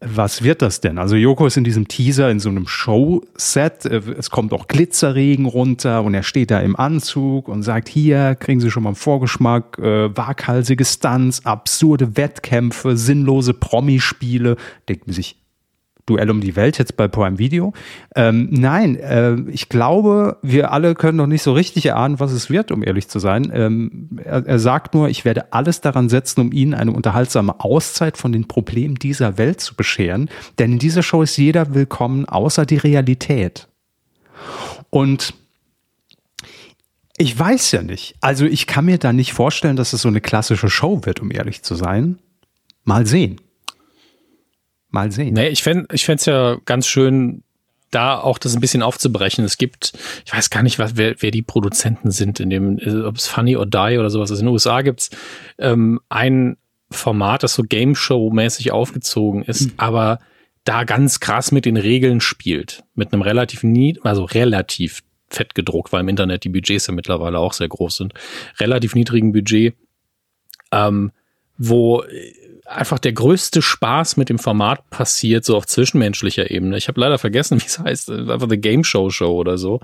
[0.00, 0.98] was wird das denn?
[0.98, 3.84] Also Joko ist in diesem Teaser in so einem Showset.
[3.84, 8.60] Es kommt auch Glitzerregen runter und er steht da im Anzug und sagt, hier kriegen
[8.60, 14.56] Sie schon mal einen Vorgeschmack, äh, waghalsige Stunts, absurde Wettkämpfe, sinnlose Promispiele.
[14.88, 15.36] Denkt man sich,
[16.06, 17.72] Duell um die Welt jetzt bei Prime Video.
[18.14, 22.48] Ähm, nein, äh, ich glaube, wir alle können noch nicht so richtig erahnen, was es
[22.48, 23.50] wird, um ehrlich zu sein.
[23.52, 28.16] Ähm, er, er sagt nur, ich werde alles daran setzen, um Ihnen eine unterhaltsame Auszeit
[28.16, 30.30] von den Problemen dieser Welt zu bescheren.
[30.60, 33.66] Denn in dieser Show ist jeder willkommen, außer die Realität.
[34.90, 35.34] Und
[37.18, 38.14] ich weiß ja nicht.
[38.20, 41.30] Also ich kann mir da nicht vorstellen, dass es so eine klassische Show wird, um
[41.30, 42.18] ehrlich zu sein.
[42.84, 43.40] Mal sehen.
[44.96, 45.34] Mal sehen.
[45.34, 47.42] Nee, ich fände ich fände ja ganz schön,
[47.90, 49.44] da auch das ein bisschen aufzubrechen.
[49.44, 49.92] Es gibt,
[50.24, 53.56] ich weiß gar nicht, was, wer, wer die Produzenten sind, in dem, ob es Funny
[53.56, 54.40] or Die oder sowas ist.
[54.40, 55.10] In den USA gibt's
[55.58, 56.56] ähm, ein
[56.90, 59.72] Format, das so Game Show-mäßig aufgezogen ist, mhm.
[59.76, 60.18] aber
[60.64, 62.84] da ganz krass mit den Regeln spielt.
[62.94, 67.38] Mit einem relativ nie, also relativ fett gedruckt, weil im Internet die Budgets ja mittlerweile
[67.38, 68.14] auch sehr groß sind.
[68.58, 69.74] Relativ niedrigen Budget,
[70.72, 71.12] ähm,
[71.58, 72.02] wo
[72.68, 76.76] einfach der größte Spaß mit dem Format passiert, so auf zwischenmenschlicher Ebene.
[76.76, 79.80] Ich habe leider vergessen, wie es heißt, einfach The Game Show Show oder so.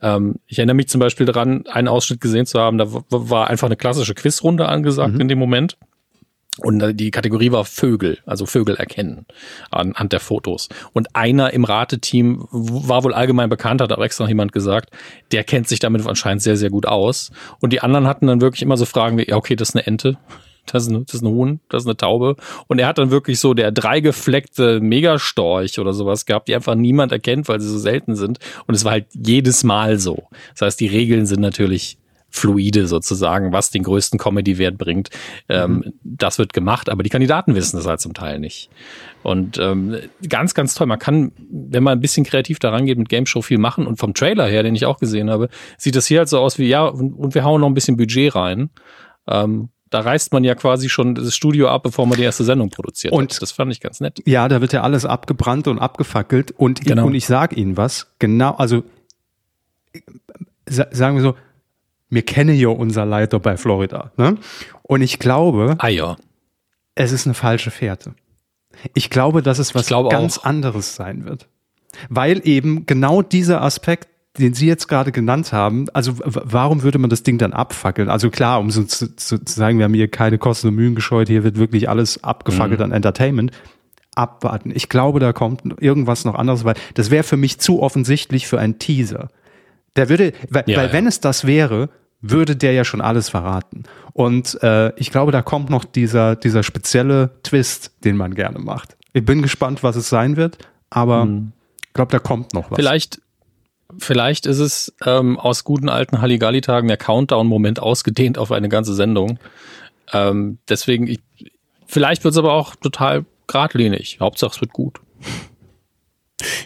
[0.00, 3.66] Ähm, ich erinnere mich zum Beispiel daran, einen Ausschnitt gesehen zu haben, da war einfach
[3.66, 5.20] eine klassische Quizrunde angesagt mhm.
[5.20, 5.76] in dem Moment.
[6.58, 9.24] Und die Kategorie war Vögel, also Vögel erkennen
[9.70, 10.68] anhand der Fotos.
[10.92, 14.90] Und einer im Rateteam war wohl allgemein bekannt, hat auch extra noch jemand gesagt,
[15.32, 17.30] der kennt sich damit anscheinend sehr, sehr gut aus.
[17.60, 19.86] Und die anderen hatten dann wirklich immer so Fragen wie, ja, okay, das ist eine
[19.86, 20.18] Ente
[20.72, 22.36] das ist, ein, das ist ein Huhn, das ist eine Taube.
[22.66, 27.12] Und er hat dann wirklich so der dreigefleckte Megastorch oder sowas gehabt, die einfach niemand
[27.12, 28.38] erkennt, weil sie so selten sind.
[28.66, 30.28] Und es war halt jedes Mal so.
[30.52, 31.98] Das heißt, die Regeln sind natürlich
[32.30, 35.10] fluide sozusagen, was den größten Comedy-Wert bringt.
[35.48, 35.92] Ähm, mhm.
[36.04, 38.70] das wird gemacht, aber die Kandidaten wissen das halt zum Teil nicht.
[39.22, 39.96] Und ähm,
[40.28, 40.86] ganz, ganz toll.
[40.86, 43.86] Man kann, wenn man ein bisschen kreativ daran geht, mit Game Show viel machen.
[43.86, 46.58] Und vom Trailer her, den ich auch gesehen habe, sieht das hier halt so aus
[46.58, 48.70] wie, ja, und, und wir hauen noch ein bisschen Budget rein.
[49.28, 52.70] Ähm, da reißt man ja quasi schon das Studio ab, bevor man die erste Sendung
[52.70, 53.12] produziert.
[53.12, 53.42] Und hat.
[53.42, 54.22] das fand ich ganz nett.
[54.24, 56.52] Ja, da wird ja alles abgebrannt und abgefackelt.
[56.52, 57.02] Und, genau.
[57.02, 58.84] ich, und ich sage Ihnen was, genau, also
[60.68, 61.34] sagen wir so,
[62.08, 64.12] wir kennen ja unser Leiter bei Florida.
[64.16, 64.36] Ne?
[64.82, 66.16] Und ich glaube, ah, ja.
[66.94, 68.14] es ist eine falsche Fährte.
[68.94, 70.44] Ich glaube, dass es was ganz auch.
[70.44, 71.48] anderes sein wird.
[72.08, 74.08] Weil eben genau dieser Aspekt
[74.40, 78.08] den Sie jetzt gerade genannt haben, also warum würde man das Ding dann abfackeln?
[78.08, 81.28] Also klar, um so zu, zu sagen, wir haben hier keine Kosten und Mühen gescheut,
[81.28, 82.86] hier wird wirklich alles abgefackelt mhm.
[82.86, 83.52] an Entertainment.
[84.16, 84.72] Abwarten.
[84.74, 88.58] Ich glaube, da kommt irgendwas noch anderes, weil das wäre für mich zu offensichtlich für
[88.58, 89.28] einen Teaser.
[89.96, 90.92] Der würde, weil, ja, weil ja.
[90.92, 91.90] wenn es das wäre,
[92.20, 93.84] würde der ja schon alles verraten.
[94.12, 98.96] Und äh, ich glaube, da kommt noch dieser, dieser spezielle Twist, den man gerne macht.
[99.12, 100.58] Ich bin gespannt, was es sein wird,
[100.90, 101.52] aber mhm.
[101.86, 102.76] ich glaube, da kommt noch was.
[102.76, 103.20] Vielleicht
[104.00, 109.38] Vielleicht ist es ähm, aus guten alten Halligalli-Tagen der Countdown-Moment ausgedehnt auf eine ganze Sendung.
[110.12, 111.20] Ähm, deswegen, ich,
[111.86, 114.18] vielleicht wird es aber auch total geradlinig.
[114.20, 115.00] Hauptsache es wird gut.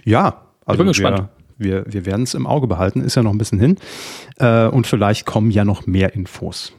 [0.05, 1.29] Ja, also ich bin gespannt.
[1.59, 3.79] Wir, wir, wir werden es im Auge behalten, ist ja noch ein bisschen hin.
[4.39, 6.73] Äh, und vielleicht kommen ja noch mehr Infos.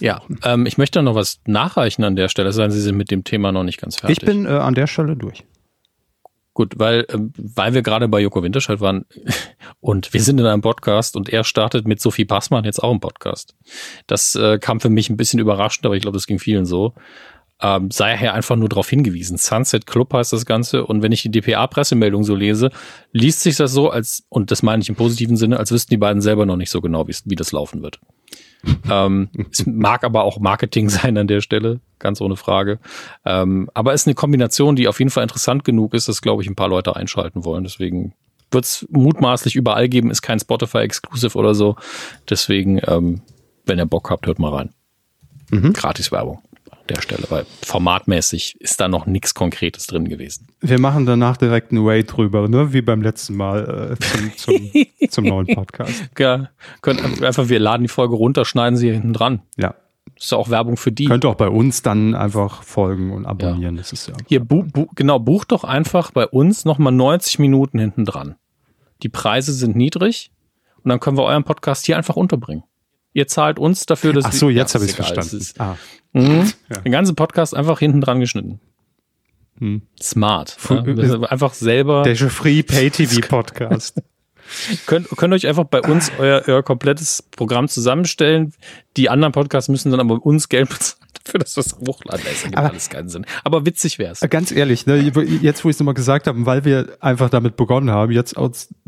[0.00, 3.24] ja, ähm, ich möchte noch was nachreichen an der Stelle, sein Sie sind mit dem
[3.24, 4.18] Thema noch nicht ganz fertig.
[4.18, 5.44] Ich bin äh, an der Stelle durch.
[6.56, 9.04] Gut, weil, ähm, weil wir gerade bei Joko Winterscheid waren
[9.80, 12.98] und wir sind in einem Podcast und er startet mit Sophie Passmann jetzt auch im
[12.98, 13.54] Podcast.
[14.06, 16.94] Das äh, kam für mich ein bisschen überraschend, aber ich glaube, das ging vielen so.
[17.62, 19.38] Ähm, sei er einfach nur darauf hingewiesen.
[19.38, 22.70] Sunset Club heißt das Ganze und wenn ich die DPA-Pressemeldung so lese,
[23.12, 25.96] liest sich das so, als, und das meine ich im positiven Sinne, als wüssten die
[25.96, 27.98] beiden selber noch nicht so genau, wie das laufen wird
[28.90, 32.78] ähm, es mag aber auch Marketing sein an der Stelle, ganz ohne Frage.
[33.24, 36.42] Ähm, aber es ist eine Kombination, die auf jeden Fall interessant genug ist, dass, glaube
[36.42, 37.64] ich, ein paar Leute einschalten wollen.
[37.64, 38.14] Deswegen
[38.50, 41.76] wird es mutmaßlich überall geben, ist kein Spotify-Exclusive oder so.
[42.28, 43.22] Deswegen, ähm,
[43.64, 44.70] wenn ihr Bock habt, hört mal rein.
[45.50, 45.72] Mhm.
[45.72, 46.40] Gratis Werbung
[46.86, 50.48] der Stelle, weil formatmäßig ist da noch nichts Konkretes drin gewesen.
[50.60, 52.72] Wir machen danach direkt einen Way drüber, ne?
[52.72, 54.72] wie beim letzten Mal äh, zum, zum,
[55.10, 56.08] zum neuen Podcast.
[56.18, 56.50] Ja,
[56.82, 59.42] könnt einfach, wir laden die Folge runter, schneiden sie hinten dran.
[59.56, 59.74] Ja.
[60.14, 61.04] Das ist auch Werbung für die.
[61.04, 63.74] Könnt ihr auch bei uns dann einfach folgen und abonnieren.
[63.74, 63.80] Ja.
[63.82, 64.14] Das ist ja.
[64.26, 68.36] Hier, bu, bu, genau, bucht doch einfach bei uns nochmal 90 Minuten hinten dran.
[69.02, 70.30] Die Preise sind niedrig
[70.82, 72.64] und dann können wir euren Podcast hier einfach unterbringen.
[73.16, 75.38] Ihr zahlt uns dafür, dass Ach so, jetzt habe ich es verstanden.
[75.38, 75.78] Ist, ah.
[76.12, 76.52] Mhm.
[76.68, 76.80] Ja.
[76.80, 78.60] Den ganzen Podcast einfach hinten dran geschnitten.
[79.58, 79.80] Hm.
[79.98, 80.58] Smart.
[80.68, 80.82] Ja?
[81.22, 82.02] Einfach selber.
[82.02, 84.02] Der Free Pay TV Podcast.
[84.84, 88.52] könnt, könnt euch einfach bei uns euer, euer komplettes Programm zusammenstellen.
[88.98, 92.24] Die anderen Podcasts müssen dann aber uns Geld bezahlen dafür, dass das hochladen.
[92.24, 93.26] Das ergibt aber, alles keinen Sinn.
[93.44, 94.20] Aber witzig wär's.
[94.28, 97.90] Ganz ehrlich, ne, jetzt wo ich es nochmal gesagt habe, weil wir einfach damit begonnen
[97.90, 98.36] haben, jetzt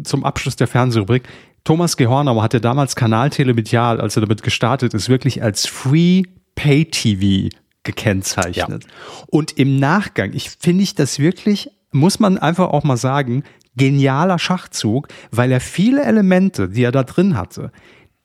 [0.02, 1.24] zum Abschluss der Fernsehrubrik,
[1.68, 6.22] Thomas Gehornauer hatte damals Kanal Telemedial, als er damit gestartet ist, wirklich als Free
[6.54, 8.84] Pay TV gekennzeichnet.
[8.84, 8.90] Ja.
[9.26, 13.42] Und im Nachgang, ich finde ich das wirklich, muss man einfach auch mal sagen,
[13.76, 17.70] genialer Schachzug, weil er viele Elemente, die er da drin hatte,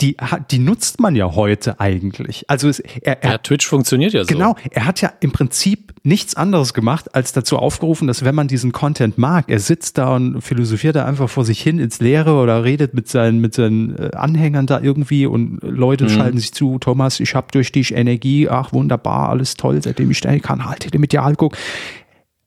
[0.02, 0.18] die,
[0.52, 2.50] die nutzt man ja heute eigentlich.
[2.50, 4.28] Also es, er, er, ja, Twitch funktioniert ja so.
[4.28, 8.50] Genau, er hat ja im Prinzip nichts anderes gemacht, als dazu aufgerufen, dass wenn man
[8.50, 12.34] diesen Content mag, er sitzt da und philosophiert da einfach vor sich hin ins Leere
[12.34, 16.10] oder redet mit seinen, mit seinen äh, Anhängern da irgendwie und Leute mhm.
[16.10, 20.20] schalten sich zu, Thomas, ich habe durch dich Energie, ach wunderbar, alles toll, seitdem ich
[20.20, 21.58] deinen Kanal medial gucke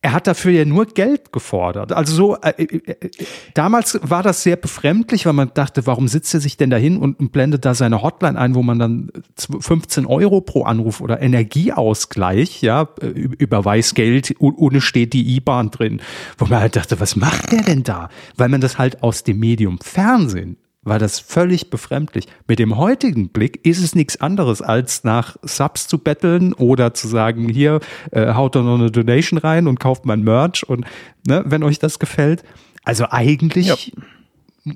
[0.07, 1.91] er hat dafür ja nur Geld gefordert.
[1.91, 3.11] Also so, äh, äh, äh,
[3.55, 7.19] damals war das sehr befremdlich, weil man dachte, warum sitzt er sich denn dahin und,
[7.19, 12.63] und blendet da seine Hotline ein, wo man dann 15 Euro pro Anruf oder Energieausgleich,
[12.63, 16.01] ja, überweist Geld, ohne steht die IBAN drin.
[16.39, 18.09] Wo man halt dachte, was macht der denn da?
[18.37, 20.57] Weil man das halt aus dem Medium Fernsehen
[20.87, 22.27] war das völlig befremdlich.
[22.47, 27.09] Mit dem heutigen Blick ist es nichts anderes, als nach Subs zu betteln oder zu
[27.09, 27.81] sagen, hier,
[28.13, 30.87] äh, haut doch noch eine Donation rein und kauft mein Merch und
[31.27, 32.45] ne, wenn euch das gefällt.
[32.85, 34.75] Also eigentlich ja.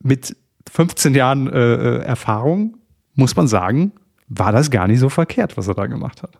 [0.00, 0.36] mit
[0.70, 2.78] 15 Jahren äh, äh, Erfahrung
[3.14, 3.92] muss man sagen,
[4.28, 6.38] war das gar nicht so verkehrt, was er da gemacht hat.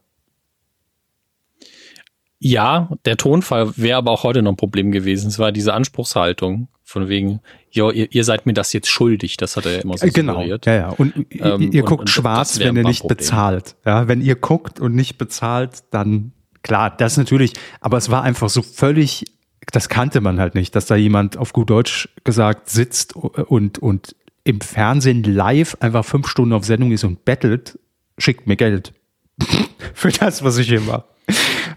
[2.41, 5.29] Ja, der Tonfall wäre aber auch heute noch ein Problem gewesen.
[5.29, 7.40] Es war diese Anspruchshaltung von wegen,
[7.70, 9.36] jo, ihr, ihr seid mir das jetzt schuldig.
[9.36, 10.65] Das hat er ja immer so äh, Genau, suggeriert.
[10.65, 10.89] ja, ja.
[10.89, 13.19] Und ähm, ihr guckt und, schwarz, wenn ihr nicht Problem.
[13.19, 13.77] bezahlt.
[13.85, 16.32] Ja, wenn ihr guckt und nicht bezahlt, dann
[16.62, 17.52] klar, das natürlich.
[17.82, 19.27] Aber es war einfach so völlig,
[19.70, 24.16] das kannte man halt nicht, dass da jemand auf gut Deutsch gesagt sitzt und, und
[24.44, 27.78] im Fernsehen live einfach fünf Stunden auf Sendung ist und bettelt,
[28.16, 28.94] schickt mir Geld.
[29.93, 31.05] Für das, was ich hier mache.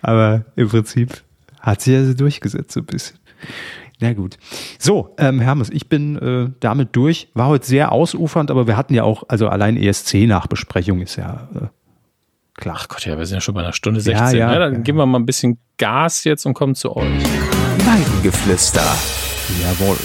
[0.01, 1.21] Aber im Prinzip
[1.59, 3.17] hat sie ja durchgesetzt so ein bisschen.
[4.02, 4.38] Na gut.
[4.80, 7.30] So, ähm, Hermes, ich bin äh, damit durch.
[7.36, 11.68] War heute sehr ausufernd, aber wir hatten ja auch, also allein ESC-Nachbesprechung ist ja äh,
[12.60, 12.78] klar.
[12.80, 14.40] Ach Gott, ja, wir sind ja schon bei einer Stunde 16.
[14.40, 14.80] Ja, ja, ja dann ja.
[14.80, 17.06] geben wir mal ein bisschen Gas jetzt und kommen zu euch.
[17.86, 18.84] Weidengeflüster.
[19.61, 19.98] Jawohl.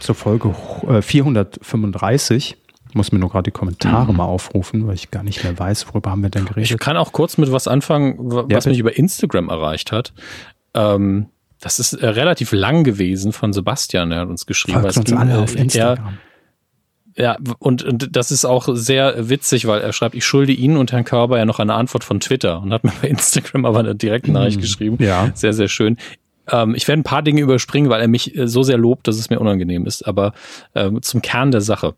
[0.00, 0.52] Zur Folge
[0.88, 2.56] äh, 435
[2.92, 4.18] muss mir nur gerade die Kommentare mhm.
[4.18, 6.72] mal aufrufen, weil ich gar nicht mehr weiß, worüber haben wir denn geredet.
[6.72, 10.12] Ich kann auch kurz mit was anfangen, was ja, mich über Instagram erreicht hat.
[10.74, 11.28] Ähm,
[11.60, 14.80] das ist äh, relativ lang gewesen von Sebastian, er hat uns geschrieben.
[14.80, 16.18] Folgt uns alle auf Instagram.
[17.14, 20.76] Er, ja, und, und das ist auch sehr witzig, weil er schreibt, ich schulde Ihnen
[20.76, 23.78] und Herrn Körber ja noch eine Antwort von Twitter und hat mir bei Instagram aber
[23.80, 24.62] eine direkte Nachricht mhm.
[24.62, 24.96] geschrieben.
[25.00, 25.30] Ja.
[25.34, 25.96] Sehr, sehr schön.
[26.50, 29.18] Ähm, ich werde ein paar Dinge überspringen, weil er mich äh, so sehr lobt, dass
[29.18, 30.06] es mir unangenehm ist.
[30.06, 30.34] Aber
[30.74, 31.94] äh, zum Kern der Sache.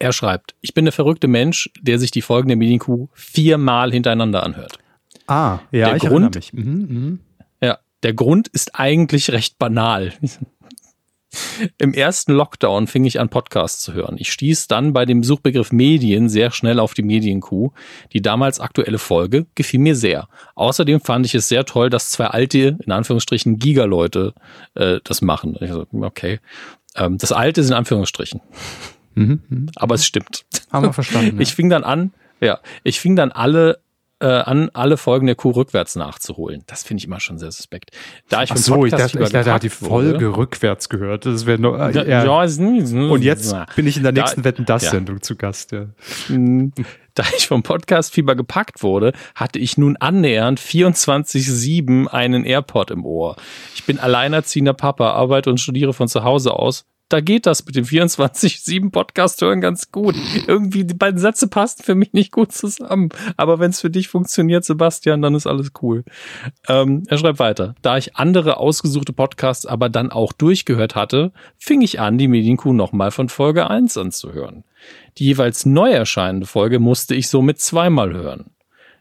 [0.00, 4.78] Er schreibt, ich bin der verrückte Mensch, der sich die folgende Medienkuh viermal hintereinander anhört.
[5.26, 6.52] Ah, ja, der ich Grund, mich.
[6.52, 7.18] Mhm, mh.
[7.18, 7.33] Ja,
[8.04, 10.12] der Grund ist eigentlich recht banal.
[11.78, 14.16] Im ersten Lockdown fing ich an, Podcasts zu hören.
[14.18, 17.72] Ich stieß dann bei dem Suchbegriff Medien sehr schnell auf die Medienkuh.
[18.12, 20.28] Die damals aktuelle Folge gefiel mir sehr.
[20.54, 24.34] Außerdem fand ich es sehr toll, dass zwei alte, in Anführungsstrichen, Gigaleute
[24.74, 25.56] äh, das machen.
[25.60, 26.38] So, okay.
[26.94, 28.40] Ähm, das alte ist in Anführungsstrichen.
[29.14, 29.70] Mhm, mhm.
[29.76, 30.44] Aber es stimmt.
[30.70, 31.40] Haben wir verstanden.
[31.40, 33.80] Ich fing dann an, ja, ich fing dann alle
[34.24, 36.62] äh, an, alle Folgen der Kuh rückwärts nachzuholen.
[36.66, 37.90] Das finde ich immer schon sehr suspekt.
[38.30, 40.36] Da ich Ach so, ich dachte, ich dachte, die Folge wurde.
[40.38, 41.26] rückwärts gehört.
[41.26, 41.78] Das wäre nur.
[41.78, 42.42] Äh, ja, ja,
[43.10, 45.72] und jetzt bin ich in der nächsten da, Wetten das Sendung zu Gast.
[45.72, 45.86] Ja.
[47.16, 53.06] Da ich vom Podcast Fieber gepackt wurde, hatte ich nun annähernd 24/7 einen AirPod im
[53.06, 53.36] Ohr.
[53.76, 57.76] Ich bin alleinerziehender Papa, arbeite und studiere von zu Hause aus da geht das mit
[57.76, 60.16] dem 24-7 Podcast hören ganz gut.
[60.46, 63.10] Irgendwie die beiden Sätze passen für mich nicht gut zusammen.
[63.36, 66.04] Aber wenn es für dich funktioniert, Sebastian, dann ist alles cool.
[66.66, 67.74] Ähm, er schreibt weiter.
[67.82, 72.72] Da ich andere ausgesuchte Podcasts aber dann auch durchgehört hatte, fing ich an, die Medienkuh
[72.72, 74.64] nochmal von Folge 1 anzuhören.
[75.18, 78.50] Die jeweils neu erscheinende Folge musste ich somit zweimal hören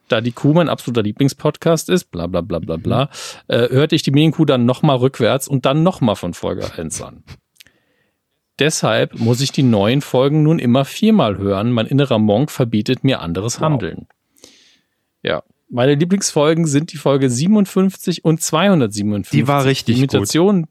[0.09, 3.09] da die Kuh mein absoluter Lieblingspodcast ist, bla bla bla bla bla,
[3.47, 7.23] äh, hörte ich die Medienkuh dann nochmal rückwärts und dann nochmal von Folge 1 an.
[8.59, 11.71] Deshalb muss ich die neuen Folgen nun immer viermal hören.
[11.71, 13.61] Mein innerer Monk verbietet mir anderes wow.
[13.61, 14.07] Handeln.
[15.23, 15.43] Ja.
[15.69, 19.31] Meine Lieblingsfolgen sind die Folge 57 und 257.
[19.31, 20.69] Die war richtig Imitation, gut.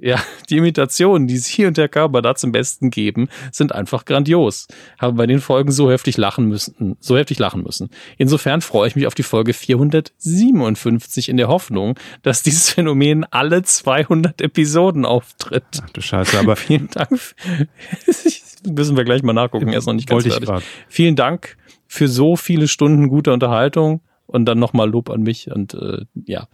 [0.00, 4.68] Ja, die Imitationen, die Sie und der Körper da zum Besten geben, sind einfach grandios.
[4.96, 7.90] Habe bei den Folgen so heftig lachen müssen, so heftig lachen müssen.
[8.16, 13.62] Insofern freue ich mich auf die Folge 457 in der Hoffnung, dass dieses Phänomen alle
[13.62, 15.64] 200 Episoden auftritt.
[15.82, 17.10] Ach du Scheiße, aber vielen Dank.
[18.64, 20.48] Müssen wir gleich mal nachgucken, er ist noch nicht ganz fertig.
[20.88, 21.56] Vielen Dank
[21.88, 26.46] für so viele Stunden gute Unterhaltung und dann nochmal Lob an mich und äh, ja,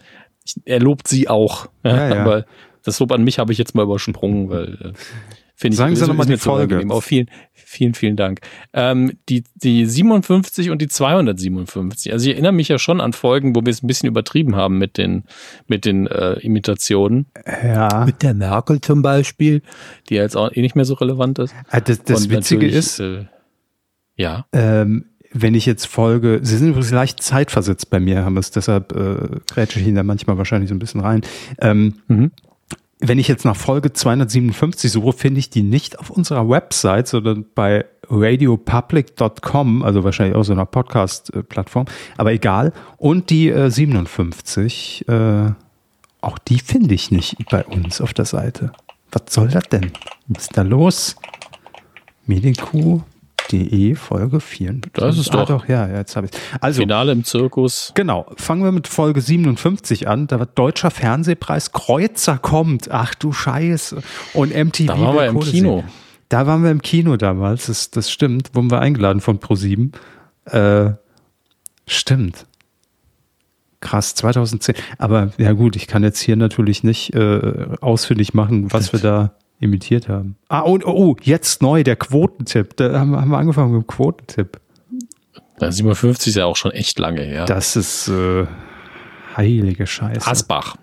[0.47, 1.69] ich, er lobt sie auch.
[1.83, 2.21] Ja, ja.
[2.21, 2.47] Aber
[2.85, 4.93] das Lob an mich habe ich jetzt mal übersprungen, weil äh,
[5.57, 6.85] finde ich Sagen Sie nochmal die Folge.
[6.91, 8.41] Auch vielen, vielen, vielen Dank.
[8.75, 12.13] Ähm, die, die 57 und die 257.
[12.13, 14.79] Also ich erinnere mich ja schon an Folgen, wo wir es ein bisschen übertrieben haben
[14.79, 15.25] mit den,
[15.67, 17.27] mit den äh, Imitationen.
[17.65, 18.05] Ja.
[18.05, 19.63] Mit der Merkel zum Beispiel,
[20.09, 21.55] die ja jetzt auch eh nicht mehr so relevant ist.
[21.71, 23.25] Ah, das, das Witzige ist, äh,
[24.17, 24.47] ja.
[24.53, 25.07] Ähm,
[25.37, 29.41] wenn ich jetzt folge, Sie sind übrigens leicht zeitversetzt bei mir, haben es deshalb äh,
[29.51, 31.23] grätsche ich Ihnen da manchmal wahrscheinlich so ein bisschen rein.
[31.61, 32.31] Ähm, mhm
[33.09, 37.47] wenn ich jetzt nach Folge 257 suche, finde ich die nicht auf unserer Website, sondern
[37.55, 41.87] bei radiopublic.com, also wahrscheinlich auch so einer Podcast-Plattform,
[42.17, 42.73] aber egal.
[42.97, 45.51] Und die äh, 57, äh,
[46.21, 48.73] auch die finde ich nicht bei uns auf der Seite.
[49.13, 49.93] Was soll das denn?
[50.29, 51.17] Was ist da los?
[52.27, 53.03] Medienkuh
[53.53, 54.81] De Folge 4.
[54.95, 55.69] Das ist ah, doch.
[55.69, 56.33] Ja, jetzt habe ich.
[56.61, 57.93] Also Finale im Zirkus.
[57.95, 58.27] Genau.
[58.37, 60.27] Fangen wir mit Folge 57 an.
[60.27, 62.91] Da wird deutscher Fernsehpreis Kreuzer kommt.
[62.91, 64.03] Ach du Scheiße.
[64.33, 64.87] Und MTV.
[64.87, 65.77] Da waren wir im Kino.
[65.81, 65.91] Sehen.
[66.29, 67.67] Da waren wir im Kino damals.
[67.67, 68.55] Das, das stimmt.
[68.55, 69.93] Wurden wir eingeladen von Pro7.
[70.47, 70.95] Äh,
[71.87, 72.47] stimmt.
[73.81, 74.75] Krass, 2010.
[74.97, 79.35] Aber ja gut, ich kann jetzt hier natürlich nicht äh, ausfindig machen, was wir da
[79.65, 80.37] imitiert haben.
[80.49, 82.77] Ah, und oh, oh, jetzt neu, der Quotentipp.
[82.77, 84.61] Da haben, haben wir angefangen mit dem Quotentipp.
[85.61, 87.45] Ja, 57 ist ja auch schon echt lange her.
[87.47, 88.47] Das ist äh,
[89.37, 90.27] heilige Scheiße.
[90.27, 90.77] Asbach.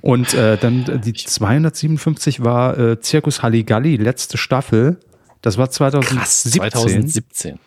[0.00, 4.98] Und äh, dann die 257 war äh, Zirkus Halligalli, letzte Staffel.
[5.42, 6.18] Das war 2017.
[6.18, 7.58] Krass, 2017.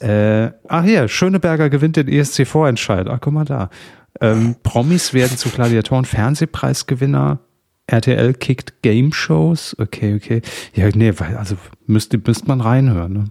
[0.00, 3.06] Äh, ach hier, Schöneberger gewinnt den ESC-Vorentscheid.
[3.08, 3.68] Ach, guck mal da.
[4.20, 7.40] Ähm, Promis werden zu Gladiatoren Fernsehpreisgewinner.
[7.90, 9.76] RTL kickt Game Shows.
[9.78, 10.42] Okay, okay.
[10.74, 11.56] Ja, nee, weil, also
[11.86, 13.12] müsste, müsste man reinhören.
[13.12, 13.24] Ne?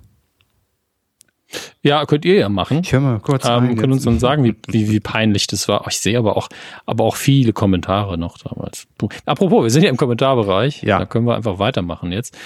[1.82, 2.82] Ja, könnt ihr ja machen.
[2.84, 3.76] Ich höre mal kurz ähm, rein.
[3.76, 5.86] Können uns dann sagen, wie, wie, wie peinlich das war.
[5.88, 6.50] Ich sehe aber auch,
[6.86, 8.88] aber auch viele Kommentare noch damals.
[9.26, 10.84] Apropos, wir sind ja im Kommentarbereich.
[10.84, 11.00] Ja.
[11.00, 12.38] Da können wir einfach weitermachen jetzt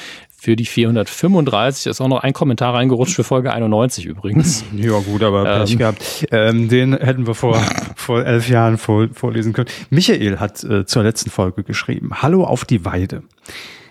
[0.44, 1.90] für die 435.
[1.90, 4.66] Ist auch noch ein Kommentar reingerutscht für Folge 91 übrigens.
[4.76, 6.26] Ja gut, aber Pech ähm, gehabt.
[6.32, 7.56] Ähm, den hätten wir vor,
[7.96, 9.70] vor elf Jahren vor, vorlesen können.
[9.90, 12.22] Michael hat äh, zur letzten Folge geschrieben.
[12.22, 13.24] Hallo auf die Weide.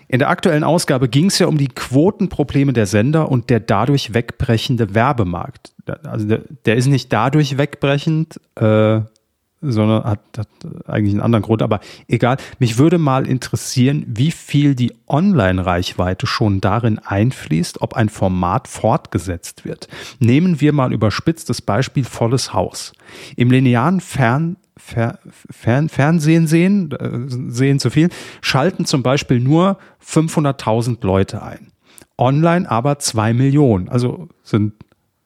[0.07, 4.13] In der aktuellen Ausgabe ging es ja um die Quotenprobleme der Sender und der dadurch
[4.13, 5.73] wegbrechende Werbemarkt.
[6.03, 9.01] Also der, der ist nicht dadurch wegbrechend, äh,
[9.63, 10.47] sondern hat, hat
[10.87, 11.61] eigentlich einen anderen Grund.
[11.61, 18.09] Aber egal, mich würde mal interessieren, wie viel die Online-Reichweite schon darin einfließt, ob ein
[18.09, 19.87] Format fortgesetzt wird.
[20.19, 22.93] Nehmen wir mal überspitztes Beispiel volles Haus.
[23.35, 25.19] Im linearen Fern Fer
[25.51, 28.09] Fern Fernsehen sehen, äh, sehen zu viel,
[28.41, 31.71] schalten zum Beispiel nur 500.000 Leute ein.
[32.17, 33.87] Online aber zwei Millionen.
[33.87, 34.73] Also sind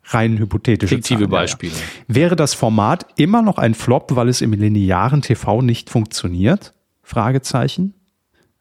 [0.07, 1.73] rein hypothetische Fiktive Zahlen, Beispiele.
[1.73, 2.15] Ja.
[2.15, 6.73] Wäre das Format immer noch ein Flop, weil es im linearen TV nicht funktioniert?
[7.03, 7.93] Fragezeichen.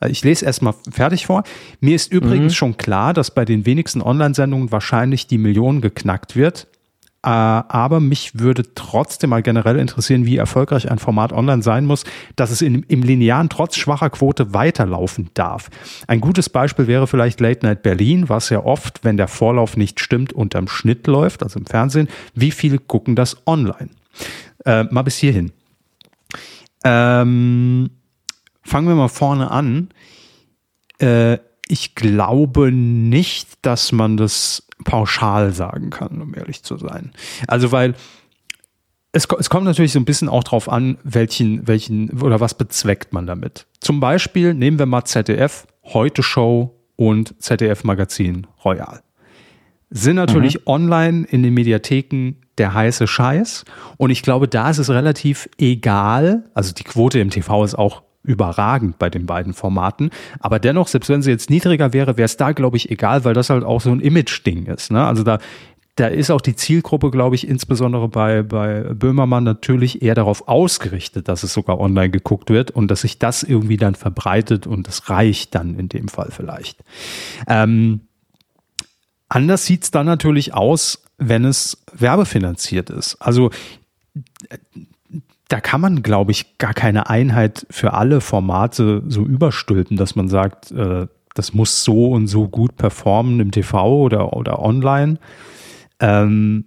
[0.01, 1.45] Äh, ich lese erstmal fertig vor.
[1.81, 2.57] Mir ist übrigens mhm.
[2.57, 6.69] schon klar, dass bei den wenigsten Online-Sendungen wahrscheinlich die Million geknackt wird.
[7.27, 12.05] Äh, aber mich würde trotzdem mal generell interessieren, wie erfolgreich ein Format online sein muss,
[12.37, 15.69] dass es in, im Linearen trotz schwacher Quote weiterlaufen darf.
[16.07, 19.99] Ein gutes Beispiel wäre vielleicht Late Night Berlin, was ja oft, wenn der Vorlauf nicht
[19.99, 22.07] stimmt, unterm Schnitt läuft, also im Fernsehen.
[22.35, 23.91] Wie viele gucken das online?
[24.65, 25.51] Äh, mal bis hierhin.
[26.85, 27.91] Ähm,
[28.63, 29.89] fangen wir mal vorne an.
[31.01, 37.13] Äh, ich glaube nicht, dass man das pauschal sagen kann, um ehrlich zu sein.
[37.49, 37.95] Also weil
[39.13, 43.13] es, es, kommt natürlich so ein bisschen auch drauf an, welchen, welchen oder was bezweckt
[43.13, 43.67] man damit.
[43.81, 49.03] Zum Beispiel nehmen wir mal ZDF, Heute Show und ZDF Magazin Royal.
[49.89, 50.63] Sind natürlich mhm.
[50.67, 53.65] online in den Mediatheken der heiße Scheiß.
[53.97, 56.45] Und ich glaube, da ist es relativ egal.
[56.55, 60.11] Also die Quote im TV ist auch überragend bei den beiden Formaten.
[60.41, 63.35] Aber dennoch, selbst wenn sie jetzt niedriger wäre, wäre es da, glaube ich, egal, weil
[63.35, 64.91] das halt auch so ein Image-Ding ist.
[64.91, 65.05] Ne?
[65.05, 65.39] Also da,
[65.97, 71.29] da ist auch die Zielgruppe, glaube ich, insbesondere bei, bei Böhmermann natürlich eher darauf ausgerichtet,
[71.29, 75.09] dass es sogar online geguckt wird und dass sich das irgendwie dann verbreitet und das
[75.09, 76.85] reicht dann in dem Fall vielleicht.
[77.49, 78.01] Ähm,
[79.29, 83.17] anders sieht es dann natürlich aus, wenn es werbefinanziert ist.
[83.17, 83.51] Also
[85.49, 90.29] da kann man, glaube ich, gar keine Einheit für alle Formate so überstülpen, dass man
[90.29, 95.19] sagt, äh, das muss so und so gut performen im TV oder, oder online.
[96.01, 96.65] Ähm,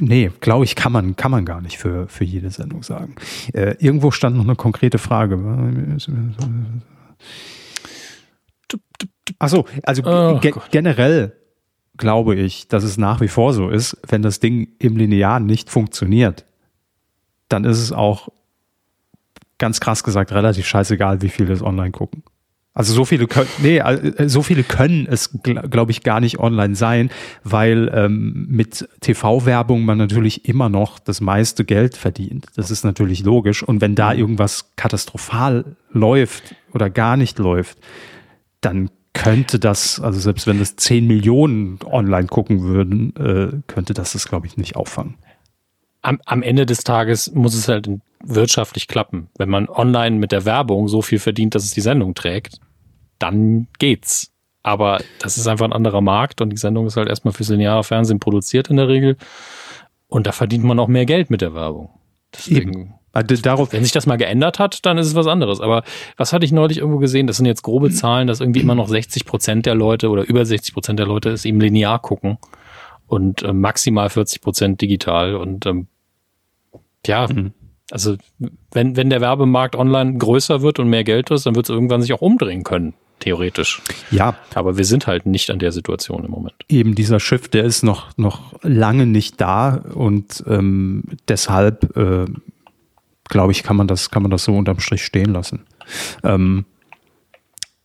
[0.00, 3.16] nee, glaube ich, kann man, kann man gar nicht für, für jede Sendung sagen.
[3.52, 5.38] Äh, irgendwo stand noch eine konkrete Frage.
[9.38, 11.32] Achso, also oh, ge generell
[11.96, 15.70] glaube ich, dass es nach wie vor so ist, wenn das Ding im Linear nicht
[15.70, 16.44] funktioniert,
[17.48, 18.28] dann ist es auch
[19.58, 22.22] ganz krass gesagt relativ scheißegal, wie viele es online gucken.
[22.76, 26.74] Also so viele können, nee, äh, so viele können es, glaube ich, gar nicht online
[26.74, 27.08] sein,
[27.42, 32.48] weil ähm, mit TV-Werbung man natürlich immer noch das meiste Geld verdient.
[32.54, 33.62] Das ist natürlich logisch.
[33.62, 37.78] Und wenn da irgendwas katastrophal läuft oder gar nicht läuft,
[38.60, 44.12] dann könnte das, also selbst wenn es 10 Millionen online gucken würden, äh, könnte das
[44.12, 45.14] das, glaube ich, nicht auffangen.
[46.02, 47.88] Am, am Ende des Tages muss es halt
[48.22, 49.28] wirtschaftlich klappen.
[49.38, 52.60] Wenn man online mit der Werbung so viel verdient, dass es die Sendung trägt,
[53.18, 54.32] dann geht's.
[54.62, 57.84] Aber das ist einfach ein anderer Markt und die Sendung ist halt erstmal fürs lineare
[57.84, 59.16] Fernsehen produziert in der Regel.
[60.08, 61.90] Und da verdient man auch mehr Geld mit der Werbung.
[62.34, 62.72] Deswegen.
[62.72, 62.94] Eben.
[63.16, 65.60] Also darauf, wenn sich das mal geändert hat, dann ist es was anderes.
[65.62, 65.84] Aber
[66.18, 67.26] was hatte ich neulich irgendwo gesehen?
[67.26, 70.44] Das sind jetzt grobe Zahlen, dass irgendwie immer noch 60 Prozent der Leute oder über
[70.44, 72.36] 60 Prozent der Leute es eben linear gucken
[73.06, 75.34] und äh, maximal 40 Prozent digital.
[75.34, 75.86] Und ähm,
[77.06, 77.54] ja, mhm.
[77.90, 78.16] also
[78.72, 82.02] wenn, wenn der Werbemarkt online größer wird und mehr Geld ist, dann wird es irgendwann
[82.02, 83.80] sich auch umdrehen können theoretisch.
[84.10, 84.36] Ja.
[84.54, 86.56] Aber wir sind halt nicht an der Situation im Moment.
[86.68, 92.26] Eben dieser Shift, der ist noch, noch lange nicht da und ähm, deshalb äh,
[93.28, 95.66] glaube ich, kann man das, kann man das so unterm Strich stehen lassen.
[96.22, 96.64] Ähm,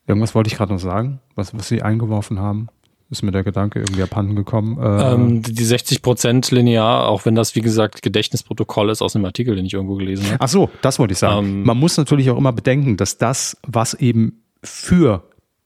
[0.07, 2.67] irgendwas wollte ich gerade noch sagen, was, was Sie eingeworfen haben.
[3.09, 4.77] Ist mir der Gedanke irgendwie abhanden gekommen.
[4.81, 9.25] Äh, ähm, die 60 Prozent linear, auch wenn das, wie gesagt, Gedächtnisprotokoll ist aus einem
[9.25, 10.37] Artikel, den ich irgendwo gelesen habe.
[10.39, 11.45] Ach so, das wollte ich sagen.
[11.45, 15.23] Ähm, Man muss natürlich auch immer bedenken, dass das, was eben für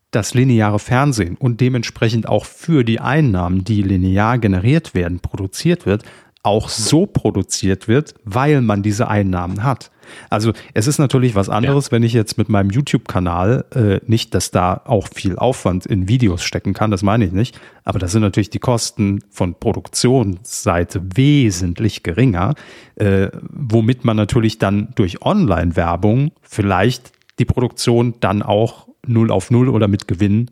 [0.09, 6.03] das lineare Fernsehen und dementsprechend auch für die Einnahmen, die linear generiert werden, produziert wird,
[6.45, 9.91] auch so produziert wird, weil man diese Einnahmen hat.
[10.29, 11.91] Also es ist natürlich was anderes, ja.
[11.93, 16.43] wenn ich jetzt mit meinem YouTube-Kanal äh, nicht, dass da auch viel Aufwand in Videos
[16.43, 22.03] stecken kann, das meine ich nicht, aber da sind natürlich die Kosten von Produktionsseite wesentlich
[22.03, 22.53] geringer,
[22.95, 29.69] äh, womit man natürlich dann durch Online-Werbung vielleicht die Produktion dann auch null auf null
[29.69, 30.51] oder mit Gewinn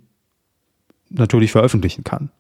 [1.10, 2.32] natürlich veröffentlichen kann.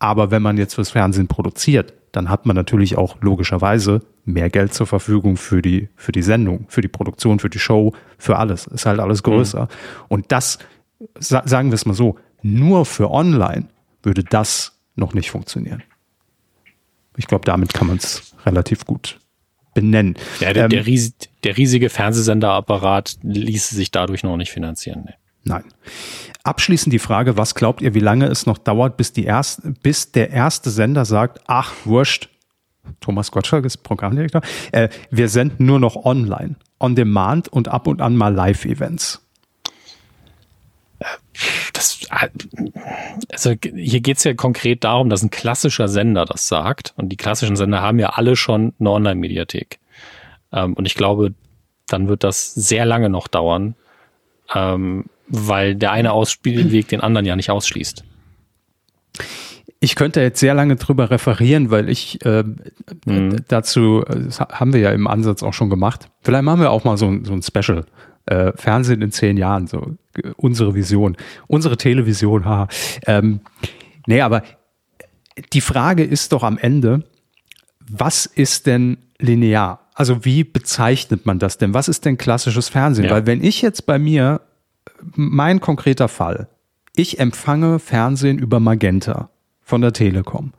[0.00, 4.74] Aber wenn man jetzt fürs Fernsehen produziert, dann hat man natürlich auch logischerweise mehr Geld
[4.74, 8.66] zur Verfügung für die, für die Sendung, für die Produktion, für die Show, für alles.
[8.66, 9.62] Ist halt alles größer.
[9.62, 9.68] Mhm.
[10.08, 10.58] Und das,
[11.18, 13.68] sagen wir es mal so, nur für online
[14.02, 15.82] würde das noch nicht funktionieren.
[17.16, 19.20] Ich glaube, damit kann man es relativ gut
[19.74, 20.16] benennen.
[20.40, 21.14] Ja, der, ähm, der, ries
[21.44, 25.04] der, riesige Fernsehsenderapparat ließe sich dadurch noch nicht finanzieren.
[25.06, 25.14] Nee.
[25.44, 25.64] Nein.
[26.42, 30.12] Abschließend die Frage, was glaubt ihr, wie lange es noch dauert, bis, die erste, bis
[30.12, 32.28] der erste Sender sagt, ach, wurscht,
[33.00, 34.42] Thomas Gottschalk ist Programmdirektor,
[34.72, 39.22] äh, wir senden nur noch online, on demand und ab und an mal Live-Events.
[41.72, 42.00] Das,
[43.30, 46.92] also hier geht es ja konkret darum, dass ein klassischer Sender das sagt.
[46.96, 49.78] Und die klassischen Sender haben ja alle schon eine Online-Mediathek.
[50.52, 51.32] Ähm, und ich glaube,
[51.86, 53.74] dann wird das sehr lange noch dauern,
[54.54, 58.04] ähm, weil der eine Ausspielweg den anderen ja nicht ausschließt.
[59.82, 62.44] Ich könnte jetzt sehr lange drüber referieren, weil ich äh,
[63.06, 63.36] mhm.
[63.48, 66.10] dazu, das haben wir ja im Ansatz auch schon gemacht.
[66.20, 67.86] Vielleicht machen wir auch mal so, ein, so ein Special.
[68.26, 69.96] Äh, Fernsehen in zehn Jahren, so
[70.36, 71.16] unsere Vision,
[71.46, 72.68] unsere Television, haha.
[73.06, 73.40] Ähm,
[74.06, 74.42] nee, aber
[75.54, 77.02] die Frage ist doch am Ende,
[77.88, 79.80] was ist denn linear?
[79.94, 81.72] Also wie bezeichnet man das denn?
[81.74, 83.06] Was ist denn klassisches Fernsehen?
[83.06, 83.12] Ja.
[83.12, 84.42] Weil wenn ich jetzt bei mir
[85.14, 86.48] mein konkreter Fall.
[86.94, 90.52] Ich empfange Fernsehen über Magenta von der Telekom.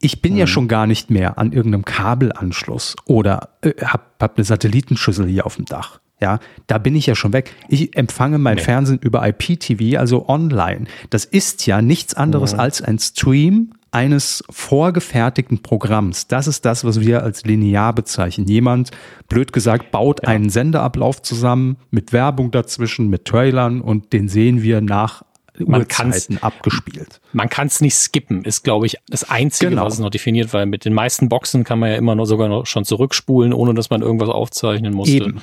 [0.00, 0.38] Ich bin mhm.
[0.38, 5.46] ja schon gar nicht mehr an irgendeinem Kabelanschluss oder äh, habe hab eine Satellitenschüssel hier
[5.46, 6.00] auf dem Dach.
[6.20, 7.52] Ja, da bin ich ja schon weg.
[7.68, 8.62] Ich empfange mein nee.
[8.62, 10.84] Fernsehen über IPTV, also online.
[11.10, 12.60] Das ist ja nichts anderes mhm.
[12.60, 16.26] als ein Stream eines vorgefertigten Programms.
[16.26, 18.48] Das ist das, was wir als linear bezeichnen.
[18.48, 18.90] Jemand,
[19.28, 20.30] blöd gesagt, baut ja.
[20.30, 25.22] einen Sendeablauf zusammen mit Werbung dazwischen, mit Trailern und den sehen wir nach
[25.58, 27.20] man Uhrzeiten abgespielt.
[27.34, 29.84] Man kann es nicht skippen, ist glaube ich das Einzige, genau.
[29.84, 32.48] was es noch definiert, weil mit den meisten Boxen kann man ja immer noch sogar
[32.48, 35.16] noch schon zurückspulen, ohne dass man irgendwas aufzeichnen musste.
[35.16, 35.42] Eben.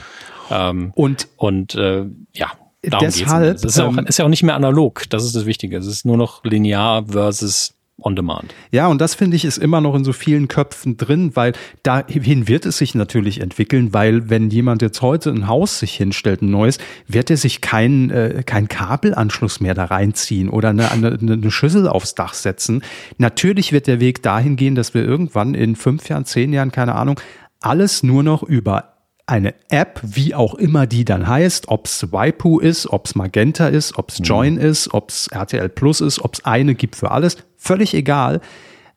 [0.50, 2.52] Ähm, und und äh, ja,
[2.84, 3.62] deshalb.
[3.62, 5.78] Das ist, ähm, auch, ist ja auch nicht mehr analog, das ist das Wichtige.
[5.78, 8.54] Es ist nur noch linear versus on demand.
[8.72, 11.54] Ja, und das finde ich ist immer noch in so vielen Köpfen drin, weil
[11.84, 16.42] dahin wird es sich natürlich entwickeln, weil wenn jemand jetzt heute ein Haus sich hinstellt,
[16.42, 16.78] ein neues,
[17.08, 21.88] wird er sich keinen äh, kein Kabelanschluss mehr da reinziehen oder eine, eine, eine Schüssel
[21.88, 22.84] aufs Dach setzen.
[23.18, 26.96] Natürlich wird der Weg dahin gehen, dass wir irgendwann in fünf Jahren, zehn Jahren, keine
[26.96, 27.20] Ahnung,
[27.62, 28.99] alles nur noch über
[29.30, 33.68] eine App, wie auch immer die dann heißt, ob es Waipu ist, ob es Magenta
[33.68, 34.26] ist, ob es mhm.
[34.26, 34.62] Join mhm.
[34.62, 38.42] ist, ob es RTL Plus ist, ob es eine gibt für alles, völlig egal.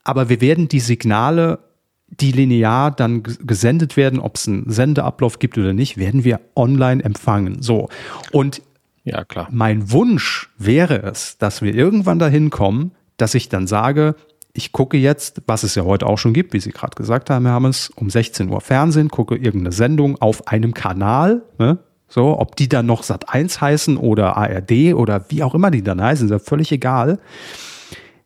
[0.04, 1.60] Aber wir werden die Signale,
[2.08, 7.02] die linear dann gesendet werden, ob es einen Sendeablauf gibt oder nicht, werden wir online
[7.02, 7.62] empfangen.
[7.62, 7.88] So.
[8.32, 8.62] Und
[9.04, 9.48] ja, klar.
[9.50, 14.14] mein Wunsch wäre es, dass wir irgendwann dahin kommen, dass ich dann sage,
[14.54, 17.46] ich gucke jetzt, was es ja heute auch schon gibt, wie Sie gerade gesagt haben,
[17.46, 21.78] Herr Hammes, um 16 Uhr Fernsehen, gucke irgendeine Sendung auf einem Kanal, ne?
[22.08, 25.82] so, ob die dann noch Sat 1 heißen oder ARD oder wie auch immer die
[25.82, 27.18] dann heißen, ist ja völlig egal.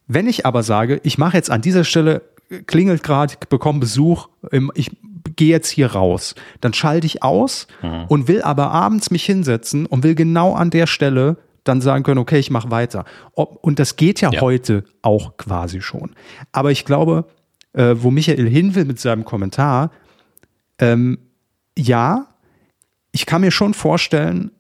[0.09, 2.23] Wenn ich aber sage, ich mache jetzt an dieser Stelle,
[2.67, 4.29] klingelt gerade, bekomme Besuch,
[4.75, 4.91] ich
[5.37, 8.05] gehe jetzt hier raus, dann schalte ich aus mhm.
[8.09, 11.37] und will aber abends mich hinsetzen und will genau an der Stelle
[11.69, 13.05] dann sagen können, okay, ich mache weiter.
[13.33, 16.15] Ob, und das geht ja, ja, heute auch quasi schon.
[16.53, 17.27] Aber ich glaube,
[17.73, 19.91] äh, wo Michael hin will mit seinem Kommentar,
[20.79, 21.19] ähm,
[21.79, 22.27] ja,
[23.13, 24.51] ich kann mir schon vorstellen,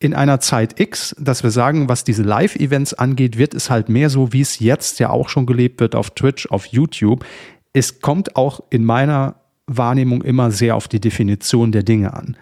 [0.00, 4.10] in einer Zeit X, dass wir sagen, was diese Live-Events angeht, wird es halt mehr
[4.10, 7.24] so, wie es jetzt ja auch schon gelebt wird auf Twitch, auf YouTube.
[7.72, 9.36] Es kommt auch in meiner
[9.66, 12.36] Wahrnehmung immer sehr auf die Definition der Dinge an.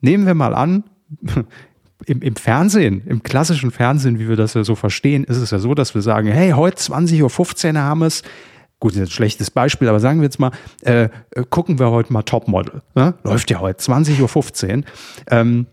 [0.00, 0.84] Nehmen wir mal an,
[2.06, 5.58] im, im Fernsehen, im klassischen Fernsehen, wie wir das ja so verstehen, ist es ja
[5.58, 8.22] so, dass wir sagen, hey, heute 20.15 Uhr haben wir es.
[8.78, 10.52] Gut, ist ein schlechtes Beispiel, aber sagen wir jetzt mal,
[10.82, 12.80] äh, äh gucken wir heute mal Topmodel.
[12.94, 13.14] Ne?
[13.24, 14.84] Läuft ja heute 20.15 Uhr.
[15.30, 15.66] Ähm,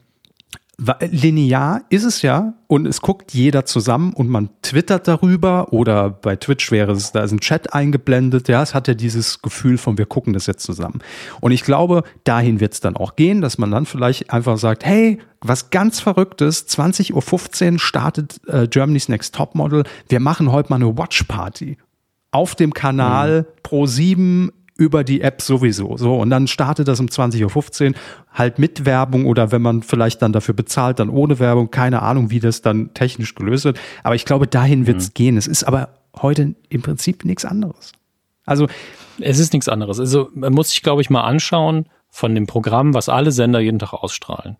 [0.80, 6.36] linear ist es ja und es guckt jeder zusammen und man twittert darüber oder bei
[6.36, 9.98] Twitch wäre es, da ist ein Chat eingeblendet, ja, es hat ja dieses Gefühl von
[9.98, 10.99] wir gucken das jetzt zusammen.
[11.41, 14.86] Und ich glaube, dahin wird es dann auch gehen, dass man dann vielleicht einfach sagt,
[14.86, 20.76] hey, was ganz Verrücktes, 20.15 Uhr startet äh, Germany's Next Topmodel, wir machen heute mal
[20.76, 21.78] eine Watch Party
[22.30, 23.62] auf dem Kanal mhm.
[23.64, 25.98] Pro 7 über die App sowieso.
[25.98, 27.94] So, und dann startet das um 20.15 Uhr
[28.32, 31.72] halt mit Werbung oder wenn man vielleicht dann dafür bezahlt, dann ohne Werbung.
[31.72, 33.80] Keine Ahnung, wie das dann technisch gelöst wird.
[34.04, 35.14] Aber ich glaube, dahin wird es mhm.
[35.14, 35.38] gehen.
[35.38, 35.90] Es ist aber
[36.22, 37.91] heute im Prinzip nichts anderes.
[38.45, 38.68] Also.
[39.20, 39.99] Es ist nichts anderes.
[39.99, 43.80] Also, man muss sich, glaube ich, mal anschauen von dem Programm, was alle Sender jeden
[43.80, 44.58] Tag ausstrahlen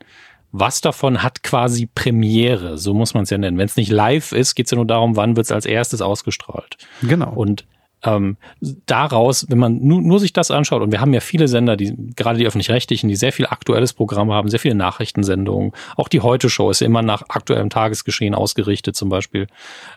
[0.52, 3.57] was davon hat quasi Premiere, so muss man es ja nennen.
[3.57, 6.02] Wenn es nicht live ist, geht es ja nur darum, wann wird es als erstes
[6.02, 6.77] ausgestrahlt.
[7.02, 7.31] Genau.
[7.34, 7.65] Und
[8.07, 8.38] ähm,
[8.85, 11.93] daraus, wenn man nur, nur sich das anschaut, und wir haben ja viele Sender, die
[12.15, 15.73] gerade die öffentlich-rechtlichen, die sehr viel aktuelles Programm haben, sehr viele Nachrichtensendungen.
[15.97, 19.47] Auch die Heute-Show ist ja immer nach aktuellem Tagesgeschehen ausgerichtet, zum Beispiel.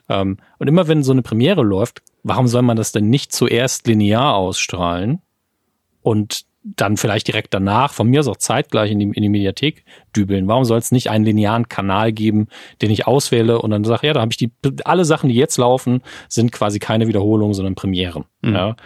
[0.09, 3.87] Ähm, und immer wenn so eine Premiere läuft, warum soll man das denn nicht zuerst
[3.87, 5.23] linear ausstrahlen
[6.03, 9.85] und dann vielleicht direkt danach, von mir aus auch zeitgleich in die, in die Mediathek
[10.15, 10.47] dübeln.
[10.47, 12.49] Warum soll es nicht einen linearen Kanal geben,
[12.83, 14.53] den ich auswähle und dann sage, ja, da habe ich die,
[14.85, 18.25] alle Sachen, die jetzt laufen, sind quasi keine Wiederholungen, sondern Premieren.
[18.43, 18.55] Mhm.
[18.55, 18.77] Ja.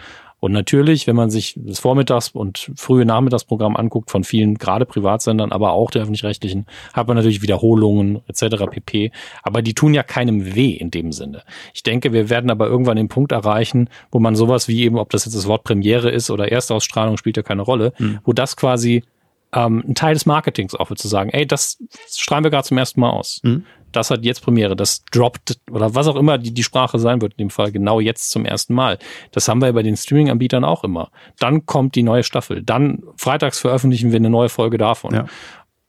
[0.45, 5.51] Und natürlich, wenn man sich das Vormittags- und frühe Nachmittagsprogramm anguckt von vielen, gerade Privatsendern,
[5.51, 8.67] aber auch der öffentlich-rechtlichen, hat man natürlich Wiederholungen etc.
[8.69, 9.11] pp.
[9.41, 11.41] Aber die tun ja keinem weh in dem Sinne.
[11.73, 15.09] Ich denke, wir werden aber irgendwann den Punkt erreichen, wo man sowas wie eben, ob
[15.09, 18.19] das jetzt das Wort Premiere ist oder Erstausstrahlung, spielt ja keine Rolle, mhm.
[18.23, 19.03] wo das quasi
[19.51, 22.77] ähm, ein Teil des Marketings auch wird zu sagen, ey, das strahlen wir gerade zum
[22.77, 23.39] ersten Mal aus.
[23.41, 23.63] Mhm
[23.95, 27.33] das hat jetzt Premiere, das droppt oder was auch immer die, die Sprache sein wird,
[27.33, 28.97] in dem Fall genau jetzt zum ersten Mal.
[29.31, 31.09] Das haben wir bei den Streaming-Anbietern auch immer.
[31.39, 32.63] Dann kommt die neue Staffel.
[32.63, 35.13] Dann freitags veröffentlichen wir eine neue Folge davon.
[35.13, 35.25] Ja.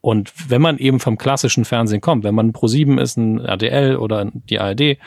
[0.00, 4.30] Und wenn man eben vom klassischen Fernsehen kommt, wenn man Pro7 ist, ein RTL oder
[4.32, 4.98] die ARD,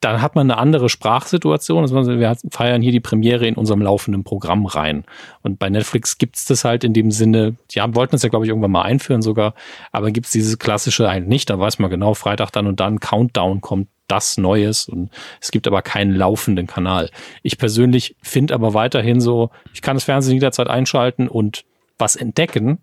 [0.00, 1.82] dann hat man eine andere Sprachsituation.
[1.82, 5.04] Also wir feiern hier die Premiere in unserem laufenden Programm rein.
[5.42, 8.44] Und bei Netflix gibt's das halt in dem Sinne, die haben, wollten es ja, glaube
[8.44, 9.54] ich, irgendwann mal einführen sogar,
[9.90, 11.50] aber gibt's dieses klassische eigentlich nicht.
[11.50, 15.10] Da weiß man genau, Freitag dann und dann Countdown kommt das Neues und
[15.40, 17.10] es gibt aber keinen laufenden Kanal.
[17.42, 21.64] Ich persönlich finde aber weiterhin so, ich kann das Fernsehen jederzeit einschalten und
[21.98, 22.78] was entdecken,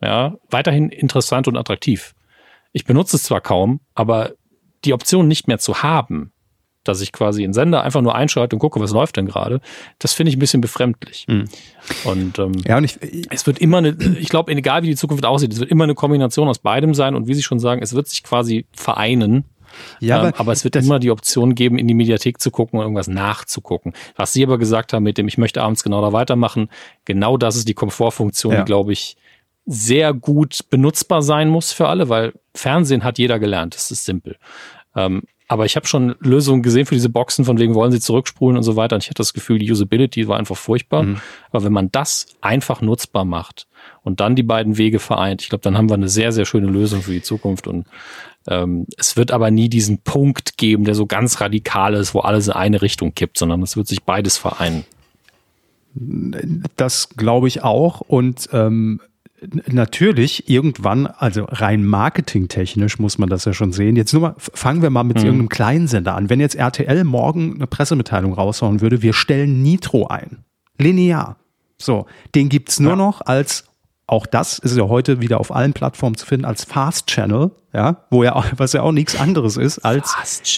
[0.00, 2.14] ja, weiterhin interessant und attraktiv.
[2.72, 4.34] Ich benutze es zwar kaum, aber
[4.84, 6.32] die Option nicht mehr zu haben,
[6.84, 9.60] dass ich quasi einen Sender einfach nur einschalte und gucke, was läuft denn gerade,
[9.98, 11.26] das finde ich ein bisschen befremdlich.
[11.28, 11.44] Mhm.
[12.04, 12.98] Und, ähm, ja, und ich,
[13.30, 15.94] es wird immer eine, ich glaube, egal wie die Zukunft aussieht, es wird immer eine
[15.94, 19.44] Kombination aus beidem sein und wie Sie schon sagen, es wird sich quasi vereinen.
[20.00, 22.84] Ja, ähm, aber es wird immer die Option geben, in die Mediathek zu gucken und
[22.84, 23.92] irgendwas nachzugucken.
[24.16, 26.70] Was Sie aber gesagt haben mit dem, ich möchte abends genau da weitermachen,
[27.04, 28.60] genau das ist die Komfortfunktion, ja.
[28.60, 29.16] die, glaube ich,
[29.66, 33.74] sehr gut benutzbar sein muss für alle, weil Fernsehen hat jeder gelernt.
[33.74, 34.36] Das ist simpel.
[34.96, 38.58] Ähm, aber ich habe schon Lösungen gesehen für diese Boxen, von wegen wollen sie zurückspulen
[38.58, 38.96] und so weiter.
[38.96, 41.04] Und ich hatte das Gefühl, die Usability war einfach furchtbar.
[41.04, 41.20] Mhm.
[41.50, 43.66] Aber wenn man das einfach nutzbar macht
[44.02, 46.66] und dann die beiden Wege vereint, ich glaube, dann haben wir eine sehr, sehr schöne
[46.66, 47.66] Lösung für die Zukunft.
[47.66, 47.86] Und
[48.46, 52.48] ähm, es wird aber nie diesen Punkt geben, der so ganz radikal ist, wo alles
[52.48, 54.84] in eine Richtung kippt, sondern es wird sich beides vereinen.
[56.76, 58.02] Das glaube ich auch.
[58.02, 59.00] Und ähm,
[59.66, 63.96] natürlich irgendwann, also rein marketingtechnisch muss man das ja schon sehen.
[63.96, 65.24] Jetzt nur mal, fangen wir mal mit mhm.
[65.24, 66.30] irgendeinem Kleinsender an.
[66.30, 70.44] Wenn jetzt RTL morgen eine Pressemitteilung raushauen würde, wir stellen Nitro ein.
[70.78, 71.36] Linear.
[71.78, 72.96] So, den gibt's nur ja.
[72.96, 73.64] noch als
[74.08, 78.04] auch das ist ja heute wieder auf allen Plattformen zu finden als Fast Channel, ja,
[78.10, 80.16] wo ja was ja auch nichts anderes ist als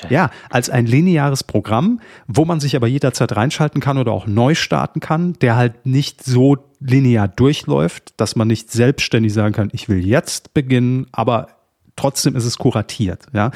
[0.09, 4.55] ja, als ein lineares Programm, wo man sich aber jederzeit reinschalten kann oder auch neu
[4.55, 9.89] starten kann, der halt nicht so linear durchläuft, dass man nicht selbstständig sagen kann, ich
[9.89, 11.49] will jetzt beginnen, aber
[11.97, 13.51] trotzdem ist es kuratiert, ja.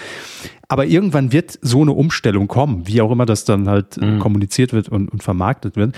[0.66, 4.18] Aber irgendwann wird so eine Umstellung kommen, wie auch immer das dann halt mhm.
[4.18, 5.94] kommuniziert wird und, und vermarktet wird.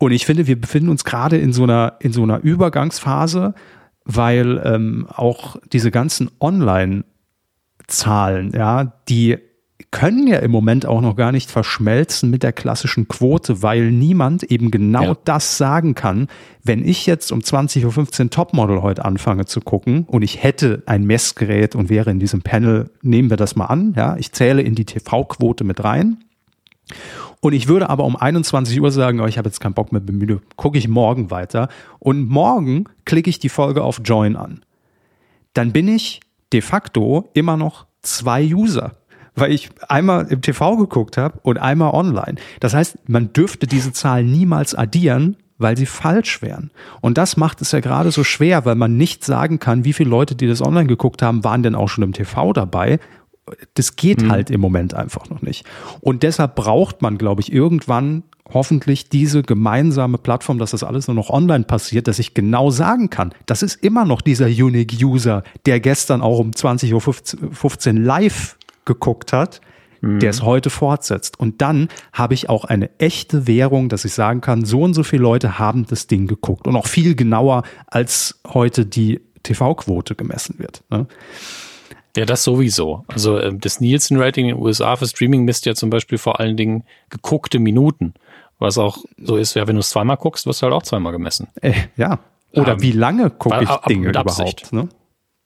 [0.00, 3.52] Und ich finde, wir befinden uns gerade in so einer, in so einer Übergangsphase,
[4.06, 9.36] weil ähm, auch diese ganzen Online-Zahlen, ja, die
[9.90, 14.44] können ja im Moment auch noch gar nicht verschmelzen mit der klassischen Quote, weil niemand
[14.44, 15.18] eben genau ja.
[15.24, 16.28] das sagen kann.
[16.64, 21.04] Wenn ich jetzt um 20.15 Uhr Topmodel heute anfange zu gucken und ich hätte ein
[21.04, 24.74] Messgerät und wäre in diesem Panel, nehmen wir das mal an, ja, ich zähle in
[24.74, 26.24] die TV-Quote mit rein
[27.40, 30.00] und ich würde aber um 21 Uhr sagen, oh, ich habe jetzt keinen Bock mehr,
[30.00, 31.68] bin müde, gucke ich morgen weiter.
[31.98, 34.60] Und morgen klicke ich die Folge auf Join an.
[35.54, 36.20] Dann bin ich
[36.52, 38.96] de facto immer noch zwei User
[39.36, 42.34] weil ich einmal im TV geguckt habe und einmal online.
[42.58, 46.70] Das heißt, man dürfte diese Zahlen niemals addieren, weil sie falsch wären.
[47.00, 50.10] Und das macht es ja gerade so schwer, weil man nicht sagen kann, wie viele
[50.10, 52.98] Leute, die das online geguckt haben, waren denn auch schon im TV dabei
[53.74, 54.30] das geht mhm.
[54.30, 55.64] halt im Moment einfach noch nicht.
[56.00, 61.14] Und deshalb braucht man, glaube ich, irgendwann hoffentlich diese gemeinsame Plattform, dass das alles nur
[61.14, 65.44] noch online passiert, dass ich genau sagen kann, das ist immer noch dieser Unique User,
[65.66, 69.60] der gestern auch um 20.15 Uhr live geguckt hat,
[70.00, 70.20] mhm.
[70.20, 71.38] der es heute fortsetzt.
[71.38, 75.02] Und dann habe ich auch eine echte Währung, dass ich sagen kann, so und so
[75.02, 76.66] viele Leute haben das Ding geguckt.
[76.66, 80.82] Und auch viel genauer, als heute die TV-Quote gemessen wird.
[80.90, 81.06] Ne?
[82.16, 83.04] Ja, das sowieso.
[83.08, 86.56] Also äh, das Nielsen-Rating in den USA für Streaming misst ja zum Beispiel vor allen
[86.56, 88.14] Dingen geguckte Minuten.
[88.58, 91.12] Was auch so ist, ja, wenn du es zweimal guckst, wirst du halt auch zweimal
[91.12, 91.48] gemessen.
[91.62, 92.18] Äh, ja.
[92.52, 94.72] Oder ähm, wie lange gucke ich Dinge überhaupt?
[94.72, 94.88] Ne?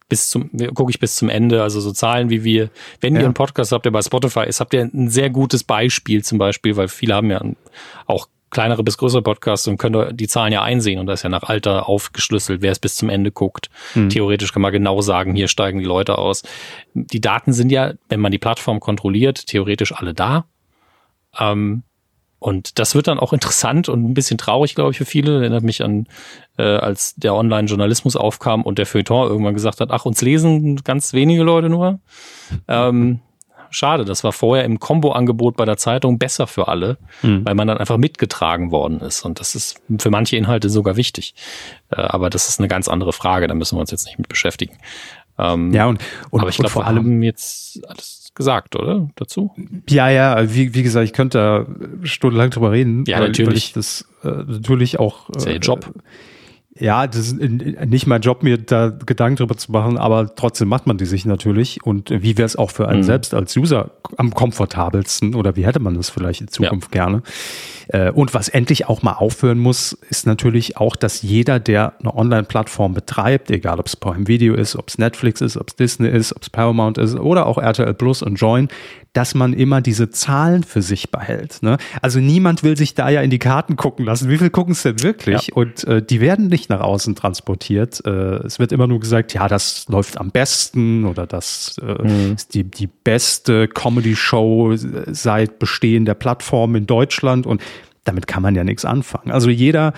[0.09, 1.63] Bis zum, gucke ich bis zum Ende.
[1.63, 2.71] Also so Zahlen wie wir,
[3.01, 3.21] wenn ja.
[3.21, 6.39] ihr einen Podcast habt, der bei Spotify ist, habt ihr ein sehr gutes Beispiel zum
[6.39, 7.41] Beispiel, weil viele haben ja
[8.07, 11.29] auch kleinere bis größere Podcasts und können die Zahlen ja einsehen und da ist ja
[11.29, 13.69] nach Alter aufgeschlüsselt, wer es bis zum Ende guckt.
[13.95, 14.09] Mhm.
[14.09, 16.43] Theoretisch kann man genau sagen, hier steigen die Leute aus.
[16.95, 20.47] Die Daten sind ja, wenn man die Plattform kontrolliert, theoretisch alle da.
[21.39, 21.83] Ähm,
[22.39, 25.41] und das wird dann auch interessant und ein bisschen traurig, glaube ich, für viele.
[25.41, 26.07] Erinnert mich an,
[26.59, 31.13] äh, als der Online-Journalismus aufkam und der Feuilleton irgendwann gesagt hat, ach, uns lesen ganz
[31.13, 32.01] wenige Leute nur.
[32.69, 33.21] Ähm,
[33.75, 34.05] schade.
[34.05, 37.45] Das war vorher im Combo-Angebot bei der Zeitung besser für alle, mhm.
[37.45, 39.25] weil man dann einfach mitgetragen worden ist.
[39.25, 41.35] Und das ist für manche Inhalte sogar wichtig.
[41.91, 43.47] Äh, aber das ist eine ganz andere Frage.
[43.47, 44.79] Da müssen wir uns jetzt nicht mit beschäftigen.
[45.39, 49.09] Ähm, ja, und, und, aber ich glaube, vor allem jetzt alles gesagt, oder?
[49.17, 49.51] Dazu?
[49.89, 53.05] Ja, ja, wie, wie gesagt, ich könnte da stundenlang drüber reden.
[53.07, 53.73] Ja, natürlich.
[53.73, 55.29] das äh, natürlich auch.
[55.31, 55.93] Das ist ja Ihr Job.
[55.95, 56.01] Äh,
[56.79, 60.89] ja, das ist nicht mein Job, mir da Gedanken drüber zu machen, aber trotzdem macht
[60.89, 61.85] man die sich natürlich.
[61.85, 63.05] Und wie wäre es auch für einen mhm.
[63.05, 67.05] selbst als User am komfortabelsten oder wie hätte man das vielleicht in Zukunft ja.
[67.05, 67.23] gerne?
[67.89, 72.13] Äh, und was endlich auch mal aufhören muss, ist natürlich auch, dass jeder, der eine
[72.13, 76.09] Online-Plattform betreibt, egal ob es Prime Video ist, ob es Netflix ist, ob es Disney
[76.09, 78.69] ist, ob es Paramount ist oder auch RTL Plus und Join,
[79.15, 81.63] dass man immer diese Zahlen für sich behält.
[81.63, 81.79] Ne?
[82.03, 84.29] Also niemand will sich da ja in die Karten gucken lassen.
[84.29, 85.49] Wie viel gucken es denn wirklich?
[85.49, 85.55] Ja.
[85.55, 88.05] Und äh, die werden nicht nach außen transportiert.
[88.05, 88.11] Äh,
[88.45, 92.35] es wird immer nur gesagt, ja, das läuft am besten oder das äh, mhm.
[92.35, 94.75] ist die, die beste Comedy-Show
[95.07, 97.47] seit Bestehen der Plattform in Deutschland.
[97.47, 97.63] Und
[98.03, 99.31] damit kann man ja nichts anfangen.
[99.31, 99.93] Also jeder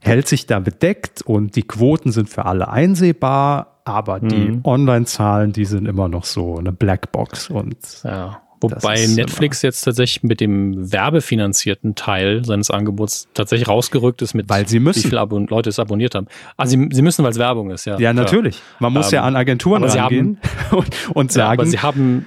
[0.00, 4.60] hält sich da bedeckt und die Quoten sind für alle einsehbar, aber die mhm.
[4.64, 8.40] Online-Zahlen, die sind immer noch so eine Blackbox und ja.
[8.60, 14.66] Wobei Netflix jetzt tatsächlich mit dem werbefinanzierten Teil seines Angebots tatsächlich rausgerückt ist, mit weil
[14.66, 15.04] sie müssen.
[15.04, 16.26] wie viele Abon Leute es abonniert haben.
[16.56, 17.98] Ah, sie, sie müssen, weil es Werbung ist, ja.
[17.98, 18.62] Ja, natürlich.
[18.78, 20.38] Man muss ähm, ja an Agenturen rangehen
[20.70, 21.48] haben, und, und sagen.
[21.48, 22.26] Ja, aber sie haben,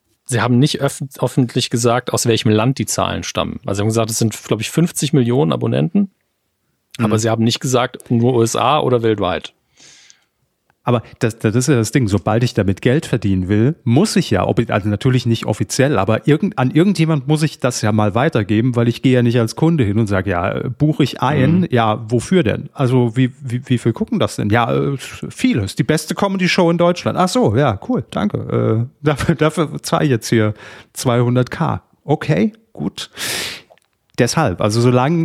[0.24, 3.60] sie haben nicht öff öffentlich gesagt, aus welchem Land die Zahlen stammen.
[3.66, 6.10] Also sie haben gesagt, es sind, glaube ich, 50 Millionen Abonnenten.
[6.98, 7.04] Mhm.
[7.04, 9.54] Aber sie haben nicht gesagt, nur USA oder weltweit.
[10.90, 14.28] Aber das, das ist ja das Ding, sobald ich damit Geld verdienen will, muss ich
[14.30, 18.16] ja, ob also natürlich nicht offiziell, aber irgend, an irgendjemand muss ich das ja mal
[18.16, 21.60] weitergeben, weil ich gehe ja nicht als Kunde hin und sage, ja, buche ich ein,
[21.60, 21.68] mhm.
[21.70, 22.70] ja, wofür denn?
[22.72, 24.50] Also wie, wie, wie viel gucken das denn?
[24.50, 25.76] Ja, äh, vieles.
[25.76, 27.16] Die beste Comedy-Show in Deutschland.
[27.16, 28.88] Ach so, ja, cool, danke.
[28.90, 30.54] Äh, dafür, dafür zahle ich jetzt hier
[30.96, 31.82] 200k.
[32.02, 33.10] Okay, gut
[34.20, 35.24] deshalb, also solange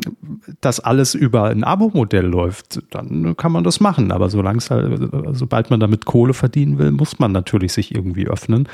[0.62, 4.12] das alles über ein Abo-Modell läuft, dann kann man das machen.
[4.12, 8.28] Aber solange es halt, sobald man damit Kohle verdienen will, muss man natürlich sich irgendwie
[8.28, 8.68] öffnen.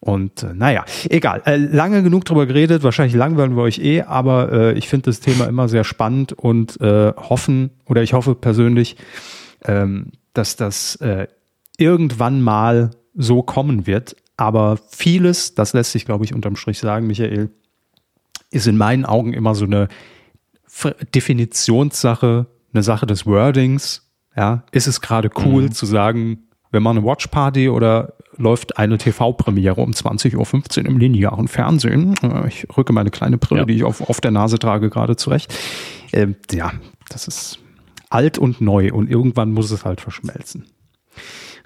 [0.00, 1.42] Und äh, naja, egal.
[1.46, 5.20] Äh, lange genug drüber geredet, wahrscheinlich langweilen wir euch eh, aber äh, ich finde das
[5.20, 8.96] Thema immer sehr spannend und äh, hoffen, oder ich hoffe persönlich,
[9.64, 11.28] ähm, dass das äh,
[11.78, 14.16] irgendwann mal so kommen wird.
[14.36, 17.50] Aber vieles, das lässt sich, glaube ich, unterm Strich sagen, Michael,
[18.52, 19.88] ist in meinen Augen immer so eine
[21.14, 24.10] Definitionssache, eine Sache des Wordings.
[24.36, 25.72] Ja, ist es gerade cool mhm.
[25.72, 31.48] zu sagen, wenn man eine Watchparty oder läuft eine TV-Premiere um 20.15 Uhr im linearen
[31.48, 32.14] Fernsehen.
[32.22, 33.66] Äh, ich rücke meine kleine Brille, ja.
[33.66, 35.54] die ich auf, auf der Nase trage, gerade zurecht.
[36.12, 36.72] Ähm, ja,
[37.10, 37.58] das ist
[38.08, 40.66] alt und neu und irgendwann muss es halt verschmelzen.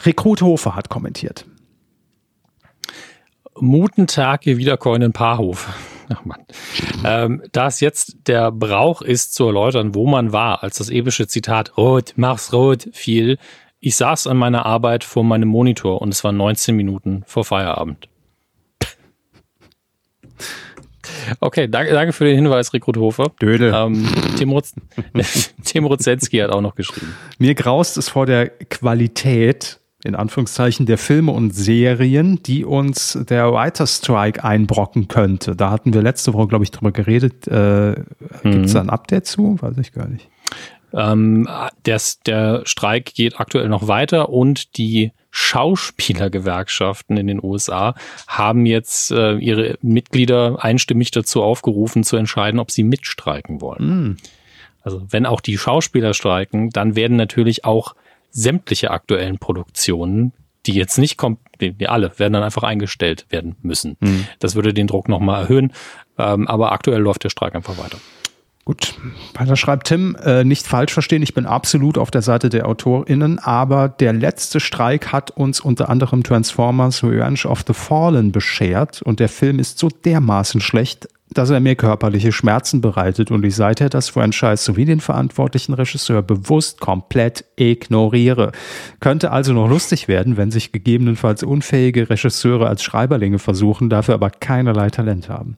[0.05, 1.47] Rekrut Hofer hat kommentiert.
[3.59, 5.69] Mutentage wiederkäuenden Paarhof.
[6.09, 6.45] Ach Mann.
[7.05, 11.27] Ähm, da es jetzt der Brauch ist, zu erläutern, wo man war, als das epische
[11.27, 13.39] Zitat Rot, mach's rot fiel,
[13.81, 18.09] ich saß an meiner Arbeit vor meinem Monitor und es war 19 Minuten vor Feierabend.
[21.41, 23.33] Okay, danke, danke für den Hinweis, Rekrut Hofer.
[23.41, 23.73] Dödel.
[23.75, 24.75] Ähm, Tim, Rutz,
[25.65, 27.15] Tim Ruzenski hat auch noch geschrieben.
[27.39, 33.53] Mir graust es vor der Qualität in Anführungszeichen der Filme und Serien, die uns der
[33.53, 35.57] Writer Strike einbrocken könnte.
[35.57, 37.47] Da hatten wir letzte Woche, glaube ich, drüber geredet.
[37.49, 37.97] Äh,
[38.43, 39.57] Gibt es da ein Update zu?
[39.61, 40.29] Weiß ich gar nicht.
[40.93, 41.49] Ähm,
[41.83, 47.95] das, der Streik geht aktuell noch weiter und die Schauspielergewerkschaften in den USA
[48.27, 53.85] haben jetzt äh, ihre Mitglieder einstimmig dazu aufgerufen, zu entscheiden, ob sie mitstreiken wollen.
[53.85, 54.17] Mm.
[54.83, 57.95] Also wenn auch die Schauspieler streiken, dann werden natürlich auch
[58.31, 60.33] sämtliche aktuellen Produktionen,
[60.67, 63.97] die jetzt nicht kommen, die alle werden dann einfach eingestellt werden müssen.
[64.01, 64.27] Mhm.
[64.41, 65.73] Das würde den Druck nochmal erhöhen.
[66.19, 67.99] Ähm, aber aktuell läuft der Streik einfach weiter.
[68.67, 68.95] Gut,
[69.35, 73.39] weiter schreibt Tim, äh, nicht falsch verstehen, ich bin absolut auf der Seite der AutorInnen,
[73.39, 79.21] aber der letzte Streik hat uns unter anderem Transformers Revenge of the Fallen beschert und
[79.21, 83.89] der Film ist so dermaßen schlecht, dass er mir körperliche Schmerzen bereitet und ich seither
[83.89, 88.53] das Franchise sowie den verantwortlichen Regisseur bewusst komplett ignoriere.
[89.01, 94.31] Könnte also noch lustig werden, wenn sich gegebenenfalls unfähige Regisseure als Schreiberlinge versuchen, dafür aber
[94.31, 95.57] keinerlei Talent haben.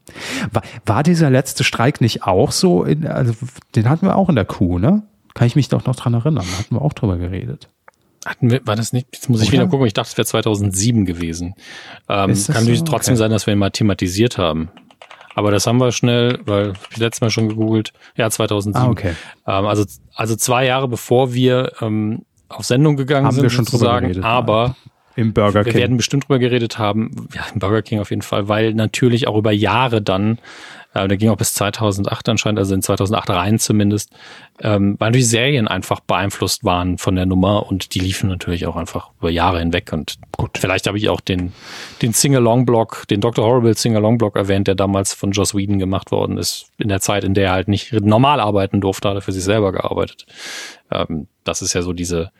[0.51, 2.83] War, war dieser letzte Streik nicht auch so?
[2.83, 3.33] In, also,
[3.75, 5.03] den hatten wir auch in der Kuh, ne?
[5.35, 6.45] Kann ich mich doch noch dran erinnern.
[6.51, 7.69] Da hatten wir auch drüber geredet.
[8.25, 9.07] Hatten wir, war das nicht?
[9.13, 9.53] Jetzt muss ich Oder?
[9.53, 9.87] wieder gucken.
[9.87, 11.55] Ich dachte, es wäre 2007 gewesen.
[12.09, 12.85] Ähm, kann natürlich so?
[12.85, 13.19] trotzdem okay.
[13.19, 14.69] sein, dass wir ihn mal thematisiert haben.
[15.39, 17.93] Aber das haben wir schnell, weil ich letztes Mal schon gegoogelt.
[18.17, 18.75] Ja, 2007.
[18.75, 19.13] Ah, okay.
[19.47, 23.63] Ähm, also, also zwei Jahre bevor wir ähm, auf Sendung gegangen haben sind, wir schon
[23.63, 24.21] drüber geredet.
[24.21, 24.75] Aber
[25.15, 25.73] im Burger King.
[25.75, 27.29] Wir werden bestimmt drüber geredet haben.
[27.33, 30.39] Ja, im Burger King auf jeden Fall, weil natürlich auch über Jahre dann
[30.93, 34.11] äh, der ging auch bis 2008 anscheinend, also in 2008 rein zumindest,
[34.59, 38.75] ähm, weil natürlich Serien einfach beeinflusst waren von der Nummer und die liefen natürlich auch
[38.75, 41.53] einfach über Jahre hinweg und gut, vielleicht habe ich auch den,
[42.01, 43.45] den Sing-Along-Block, den Dr.
[43.45, 47.33] Horrible Sing-Along-Block erwähnt, der damals von Joss Whedon gemacht worden ist, in der Zeit, in
[47.33, 50.25] der er halt nicht normal arbeiten durfte, hat er für sich selber gearbeitet.
[50.91, 52.31] Ähm, das ist ja so diese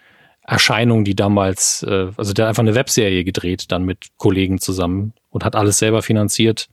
[0.41, 5.13] Erscheinung, die damals, äh, also der hat einfach eine Webserie gedreht, dann mit Kollegen zusammen
[5.29, 6.69] und hat alles selber finanziert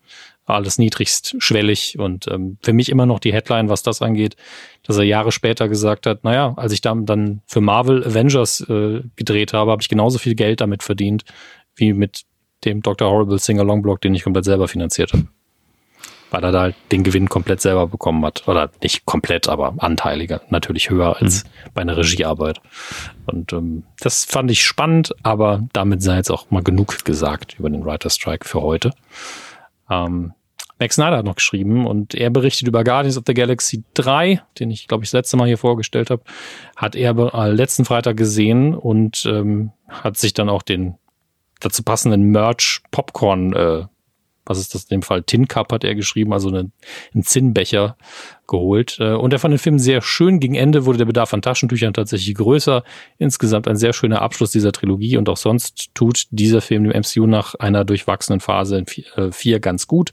[0.46, 4.36] alles niedrigstschwellig und ähm, für mich immer noch die Headline, was das angeht,
[4.84, 9.02] dass er Jahre später gesagt hat, naja, als ich dann, dann für Marvel Avengers äh,
[9.16, 11.24] gedreht habe, habe ich genauso viel Geld damit verdient,
[11.74, 12.22] wie mit
[12.64, 13.10] dem Dr.
[13.10, 15.26] Horrible Sing-Along-Blog, den ich komplett selber finanziert habe.
[16.30, 18.48] Weil er da halt den Gewinn komplett selber bekommen hat.
[18.48, 20.40] Oder nicht komplett, aber anteiliger.
[20.48, 21.48] Natürlich höher als mhm.
[21.74, 22.60] bei einer Regiearbeit.
[23.26, 27.70] Und ähm, das fand ich spannend, aber damit sei jetzt auch mal genug gesagt über
[27.70, 28.90] den Writer Strike für heute.
[29.90, 30.32] Ähm,
[30.78, 34.70] Max Snyder hat noch geschrieben und er berichtet über Guardians of the Galaxy 3, den
[34.70, 36.22] ich, glaube ich, das letzte Mal hier vorgestellt habe.
[36.76, 40.96] Hat er äh, letzten Freitag gesehen und ähm, hat sich dann auch den
[41.60, 43.84] dazu passenden Merch Popcorn äh,
[44.46, 45.22] was ist das in dem Fall?
[45.22, 46.70] Tin Cup hat er geschrieben, also eine,
[47.12, 47.96] einen Zinnbecher
[48.46, 48.96] geholt.
[49.00, 50.40] Äh, und er fand den Film sehr schön.
[50.40, 52.84] Gegen Ende wurde der Bedarf an Taschentüchern tatsächlich größer.
[53.18, 57.26] Insgesamt ein sehr schöner Abschluss dieser Trilogie und auch sonst tut dieser Film dem MCU
[57.26, 58.86] nach einer durchwachsenen Phase in
[59.16, 60.12] äh, vier ganz gut.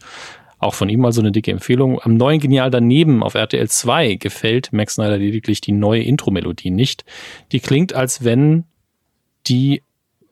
[0.63, 1.99] Auch von ihm also eine dicke Empfehlung.
[2.01, 7.03] Am neuen Genial daneben auf RTL 2 gefällt Max Snyder lediglich die neue Intro-Melodie nicht.
[7.51, 8.63] Die klingt, als wenn
[9.45, 9.83] die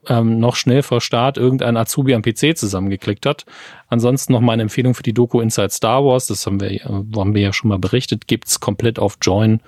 [0.07, 3.45] ähm, noch schnell vor Start irgendein Azubi am PC zusammengeklickt hat.
[3.87, 7.41] Ansonsten noch meine Empfehlung für die Doku Inside Star Wars, das haben wir, haben wir
[7.41, 9.61] ja schon mal berichtet, gibt's komplett auf Join.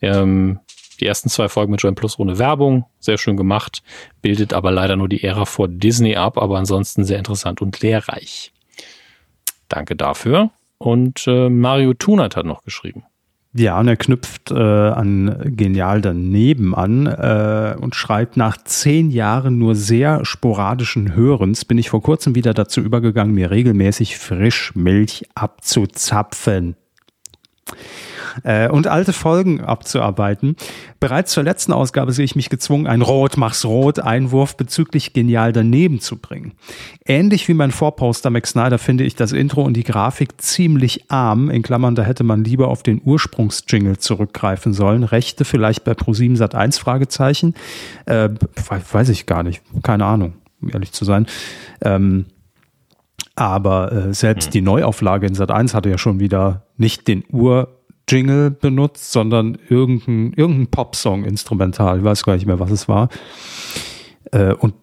[0.00, 0.60] Ähm,
[1.00, 3.82] die ersten zwei Folgen mit Join Plus ohne Werbung, sehr schön gemacht,
[4.22, 8.52] bildet aber leider nur die Ära vor Disney ab, aber ansonsten sehr interessant und lehrreich.
[9.68, 10.50] Danke dafür.
[10.78, 13.04] Und äh, Mario Tunert hat noch geschrieben.
[13.58, 19.58] Ja, und er knüpft äh, an Genial daneben an äh, und schreibt, nach zehn Jahren
[19.58, 26.76] nur sehr sporadischen Hörens bin ich vor kurzem wieder dazu übergegangen, mir regelmäßig Frischmilch abzuzapfen
[28.44, 30.56] äh, und alte Folgen abzuarbeiten.
[31.00, 35.52] Bereits zur letzten Ausgabe sehe ich mich gezwungen, ein Rot mach's Rot Einwurf bezüglich genial
[35.52, 36.52] daneben zu bringen.
[37.04, 41.50] Ähnlich wie mein Vorposter Max Snyder finde ich das Intro und die Grafik ziemlich arm.
[41.50, 45.04] In Klammern, da hätte man lieber auf den Ursprungsjingle zurückgreifen sollen.
[45.04, 47.54] Rechte vielleicht bei Pro7 Sat 1 Fragezeichen.
[48.06, 48.30] Äh,
[48.92, 49.62] weiß ich gar nicht.
[49.82, 51.26] Keine Ahnung, um ehrlich zu sein.
[51.82, 52.26] Ähm,
[53.36, 54.52] aber äh, selbst hm.
[54.52, 57.68] die Neuauflage in Sat 1 hatte ja schon wieder nicht den Ur
[58.08, 61.98] Jingle benutzt, sondern irgendein, irgendein Popsong instrumental.
[61.98, 63.08] Ich weiß gar nicht mehr, was es war.
[64.32, 64.74] Äh, und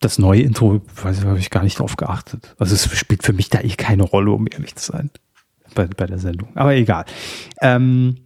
[0.00, 2.54] das neue Intro, weiß ich, habe ich gar nicht drauf geachtet.
[2.58, 5.10] Also es spielt für mich da eh keine Rolle, um ehrlich zu sein.
[5.74, 6.48] Bei, bei der Sendung.
[6.54, 7.04] Aber egal.
[7.60, 8.16] Ähm,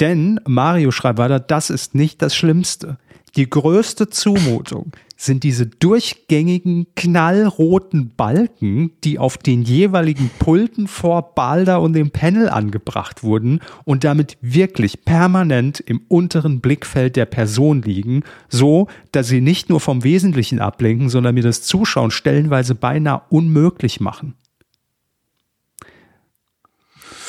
[0.00, 2.98] denn Mario schreibt weiter, das ist nicht das Schlimmste.
[3.36, 4.92] Die größte Zumutung
[5.24, 12.48] sind diese durchgängigen knallroten Balken, die auf den jeweiligen Pulten vor Balder und dem Panel
[12.48, 19.40] angebracht wurden und damit wirklich permanent im unteren Blickfeld der Person liegen, so dass sie
[19.40, 24.34] nicht nur vom Wesentlichen ablenken, sondern mir das Zuschauen stellenweise beinahe unmöglich machen.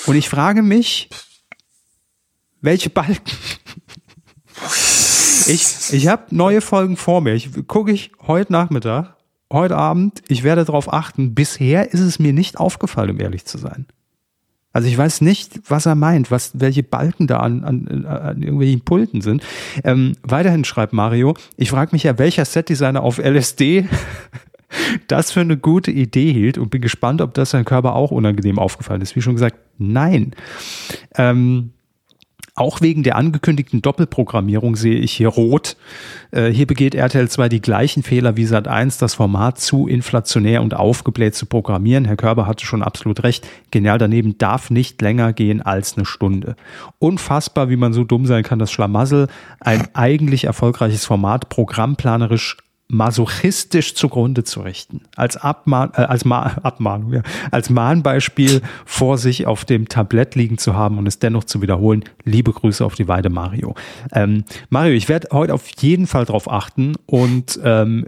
[0.05, 1.09] Und ich frage mich,
[2.61, 3.37] welche Balken
[5.47, 7.33] ich, ich habe neue Folgen vor mir.
[7.33, 9.15] Ich gucke ich heute Nachmittag,
[9.51, 10.21] heute Abend.
[10.27, 11.35] Ich werde darauf achten.
[11.35, 13.85] Bisher ist es mir nicht aufgefallen, um ehrlich zu sein.
[14.75, 18.81] Also ich weiß nicht, was er meint, was, welche Balken da an, an, an irgendwelchen
[18.81, 19.41] Pulten sind.
[19.85, 23.87] Ähm, weiterhin schreibt Mario, ich frage mich ja, welcher Setdesigner auf LSD
[25.07, 28.59] das für eine gute Idee hielt und bin gespannt, ob das sein Körper auch unangenehm
[28.59, 29.15] aufgefallen ist.
[29.15, 30.35] Wie schon gesagt, nein.
[31.15, 31.71] Ähm,
[32.55, 35.75] auch wegen der angekündigten Doppelprogrammierung sehe ich hier rot.
[36.31, 40.61] Äh, hier begeht RTL 2 die gleichen Fehler wie Sat 1, das Format zu inflationär
[40.61, 42.05] und aufgebläht zu programmieren.
[42.05, 43.45] Herr Körber hatte schon absolut recht.
[43.71, 46.55] Genial daneben darf nicht länger gehen als eine Stunde.
[46.97, 49.27] Unfassbar, wie man so dumm sein kann, das Schlamassel.
[49.59, 52.55] Ein eigentlich erfolgreiches Format, programmplanerisch
[52.87, 55.01] masochistisch zugrunde zu richten.
[55.15, 57.21] Als, Abmahn, äh, als Ma Abmahnung, ja,
[57.51, 62.03] als Mahnbeispiel vor sich auf dem Tablett liegen zu haben und es dennoch zu wiederholen.
[62.23, 63.75] Liebe Grüße auf die Weide, Mario.
[64.13, 68.05] Ähm, Mario, ich werde heute auf jeden Fall drauf achten und ähm,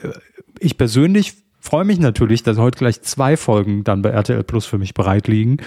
[0.60, 4.77] ich persönlich freue mich natürlich, dass heute gleich zwei Folgen dann bei RTL Plus für
[4.77, 5.57] mich bereit liegen.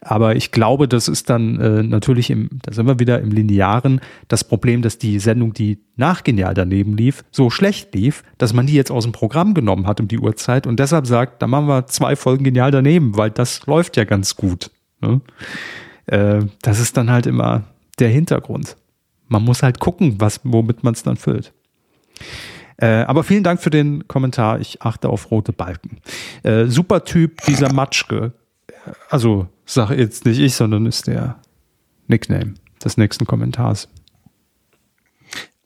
[0.00, 4.00] Aber ich glaube, das ist dann äh, natürlich im, da sind wir wieder im Linearen,
[4.28, 8.66] das Problem, dass die Sendung, die nach Genial daneben lief, so schlecht lief, dass man
[8.66, 11.66] die jetzt aus dem Programm genommen hat um die Uhrzeit und deshalb sagt, da machen
[11.66, 14.70] wir zwei Folgen Genial daneben, weil das läuft ja ganz gut.
[15.02, 15.20] Ne?
[16.06, 17.64] Äh, das ist dann halt immer
[17.98, 18.78] der Hintergrund.
[19.28, 21.52] Man muss halt gucken, was, womit man es dann füllt.
[22.82, 24.58] Äh, aber vielen Dank für den Kommentar.
[24.58, 26.00] Ich achte auf rote Balken.
[26.42, 28.32] Äh, super Typ, dieser Matschke.
[29.08, 31.38] Also, sage jetzt nicht ich, sondern ist der
[32.08, 32.54] Nickname
[32.84, 33.88] des nächsten Kommentars.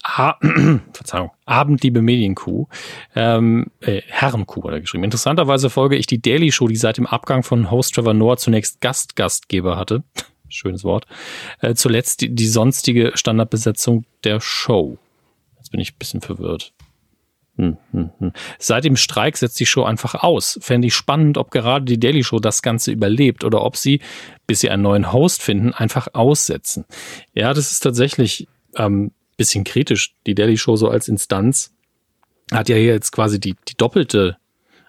[0.02, 0.36] Ah,
[0.92, 2.66] Verzeihung, Abendliebe Medienkuh,
[3.14, 5.04] ähm, äh, Herrenkuh hat er geschrieben.
[5.04, 8.82] Interessanterweise folge ich die Daily Show, die seit dem Abgang von Host Trevor Noah zunächst
[8.82, 10.04] Gastgastgeber hatte.
[10.48, 11.06] Schönes Wort.
[11.60, 14.98] Äh, zuletzt die, die sonstige Standardbesetzung der Show.
[15.56, 16.74] Jetzt bin ich ein bisschen verwirrt.
[17.56, 18.32] Hm, hm, hm.
[18.58, 20.58] Seit dem Streik setzt die Show einfach aus.
[20.60, 24.00] Fände ich spannend, ob gerade die Daily Show das Ganze überlebt oder ob sie,
[24.46, 26.84] bis sie einen neuen Host finden, einfach aussetzen.
[27.32, 28.46] Ja, das ist tatsächlich
[28.76, 30.14] ähm, bisschen kritisch.
[30.26, 31.72] Die Daily Show so als Instanz
[32.52, 34.36] hat ja hier jetzt quasi die, die doppelte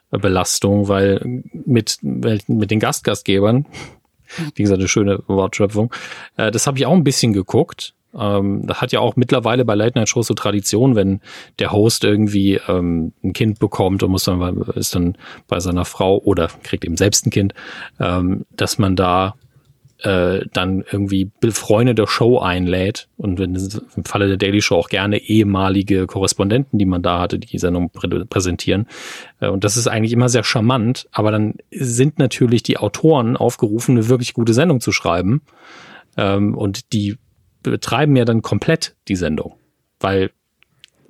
[0.09, 3.65] Belastung, weil mit, mit den Gastgastgebern,
[4.55, 5.93] wie gesagt, eine schöne Wortschöpfung,
[6.35, 9.75] äh, das habe ich auch ein bisschen geguckt ähm, das hat ja auch mittlerweile bei
[9.75, 11.21] Late Night Shows so Tradition, wenn
[11.59, 15.17] der Host irgendwie ähm, ein Kind bekommt und muss dann ist dann
[15.47, 17.53] bei seiner Frau oder kriegt eben selbst ein Kind,
[17.99, 19.35] ähm, dass man da
[20.03, 24.89] äh, dann irgendwie Freunde der Show einlädt und wenn, im Falle der Daily Show auch
[24.89, 28.87] gerne ehemalige Korrespondenten, die man da hatte, die Sendung prä präsentieren.
[29.39, 33.97] Äh, und das ist eigentlich immer sehr charmant, aber dann sind natürlich die Autoren aufgerufen,
[33.97, 35.41] eine wirklich gute Sendung zu schreiben.
[36.15, 37.17] Ähm, und die
[37.69, 39.55] betreiben ja dann komplett die Sendung.
[39.99, 40.31] Weil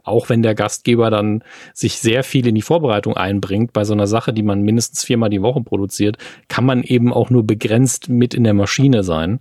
[0.07, 1.43] auch wenn der Gastgeber dann
[1.73, 5.29] sich sehr viel in die Vorbereitung einbringt, bei so einer Sache, die man mindestens viermal
[5.29, 6.17] die Woche produziert,
[6.47, 9.39] kann man eben auch nur begrenzt mit in der Maschine sein.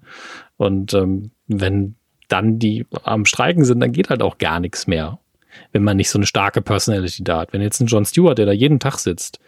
[0.56, 1.94] Und ähm, wenn
[2.28, 5.20] dann die am Streiken sind, dann geht halt auch gar nichts mehr,
[5.70, 7.52] wenn man nicht so eine starke Personality da hat.
[7.52, 9.38] Wenn jetzt ein John Stewart, der da jeden Tag sitzt,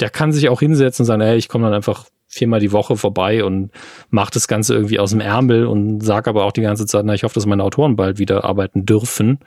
[0.00, 2.96] der kann sich auch hinsetzen und sagen, hey, ich komme dann einfach viermal die Woche
[2.96, 3.70] vorbei und
[4.10, 7.14] macht das Ganze irgendwie aus dem Ärmel und sag aber auch die ganze Zeit, na,
[7.14, 9.38] ich hoffe, dass meine Autoren bald wieder arbeiten dürfen,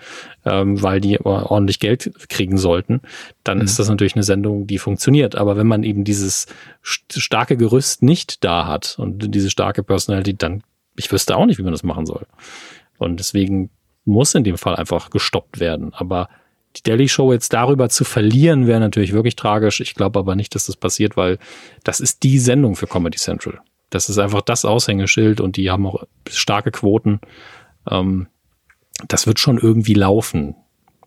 [0.46, 3.02] ähm, weil die ordentlich Geld kriegen sollten,
[3.44, 3.66] dann mhm.
[3.66, 5.36] ist das natürlich eine Sendung, die funktioniert.
[5.36, 6.48] Aber wenn man eben dieses
[6.82, 10.64] starke Gerüst nicht da hat und diese starke Personality, dann,
[10.96, 12.26] ich wüsste auch nicht, wie man das machen soll.
[12.98, 13.70] Und deswegen
[14.06, 15.94] muss in dem Fall einfach gestoppt werden.
[15.94, 16.30] Aber
[16.78, 19.80] die Daily Show jetzt darüber zu verlieren, wäre natürlich wirklich tragisch.
[19.80, 21.38] Ich glaube aber nicht, dass das passiert, weil
[21.84, 23.60] das ist die Sendung für Comedy Central.
[23.90, 27.20] Das ist einfach das Aushängeschild und die haben auch starke Quoten.
[27.90, 28.28] Ähm,
[29.08, 30.56] das wird schon irgendwie laufen,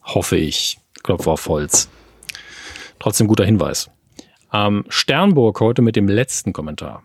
[0.03, 0.79] hoffe ich.
[1.03, 1.89] Klopf auf Holz.
[2.99, 3.91] Trotzdem guter Hinweis.
[4.53, 7.03] Ähm, Sternburg heute mit dem letzten Kommentar.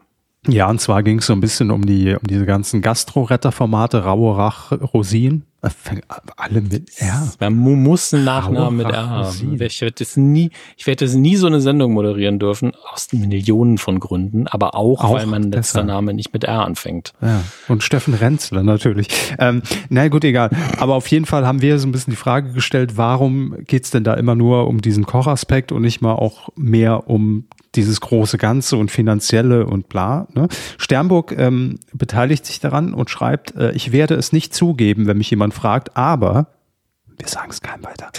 [0.47, 4.37] Ja, und zwar ging es so ein bisschen um die um diese ganzen Gastro-Retter-Formate, Raue
[4.37, 5.43] Rach, Rosin.
[6.37, 7.33] Alle mit R.
[7.39, 9.61] Man muss einen Nachnamen mit R haben.
[9.61, 13.99] Ich werde nie, ich werde das nie so eine Sendung moderieren dürfen, aus Millionen von
[13.99, 17.13] Gründen, aber auch, auch weil mein letzter Name nicht mit R anfängt.
[17.21, 17.43] Ja.
[17.67, 19.07] Und Steffen Renzler natürlich.
[19.39, 20.49] Ähm, na gut, egal.
[20.77, 24.03] Aber auf jeden Fall haben wir so ein bisschen die Frage gestellt, warum geht's denn
[24.03, 27.45] da immer nur um diesen Kochaspekt und nicht mal auch mehr um
[27.76, 30.27] dieses große Ganze und finanzielle und bla.
[30.34, 30.47] Ne?
[30.77, 35.30] Sternburg ähm, beteiligt sich daran und schreibt, äh, ich werde es nicht zugeben, wenn mich
[35.30, 36.47] jemand fragt, aber
[37.18, 38.10] wir sagen es keinem weiter.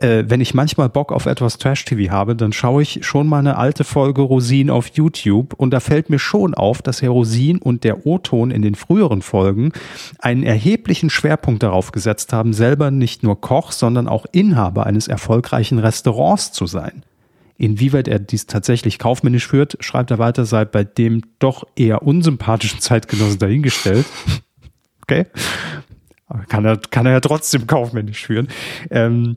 [0.00, 3.58] Äh, wenn ich manchmal Bock auf etwas Trash-TV habe, dann schaue ich schon mal eine
[3.58, 7.84] alte Folge Rosin auf YouTube und da fällt mir schon auf, dass Herr Rosin und
[7.84, 9.72] der O-Ton in den früheren Folgen
[10.18, 15.78] einen erheblichen Schwerpunkt darauf gesetzt haben, selber nicht nur Koch, sondern auch Inhaber eines erfolgreichen
[15.78, 17.02] Restaurants zu sein.
[17.60, 22.80] Inwieweit er dies tatsächlich kaufmännisch führt, schreibt er weiter, sei bei dem doch eher unsympathischen
[22.80, 24.06] Zeitgenossen dahingestellt.
[25.02, 25.26] Okay.
[26.26, 28.48] Aber kann er, kann er ja trotzdem kaufmännisch führen.
[28.90, 29.36] Ähm,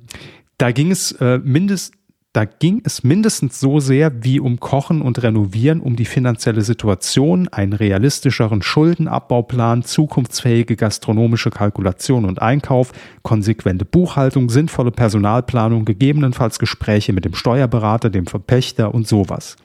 [0.58, 1.98] da ging es äh, mindestens
[2.34, 7.48] da ging es mindestens so sehr wie um Kochen und Renovieren, um die finanzielle Situation,
[7.50, 12.92] einen realistischeren Schuldenabbauplan, zukunftsfähige gastronomische Kalkulation und Einkauf,
[13.22, 19.56] konsequente Buchhaltung, sinnvolle Personalplanung, gegebenenfalls Gespräche mit dem Steuerberater, dem Verpächter und sowas.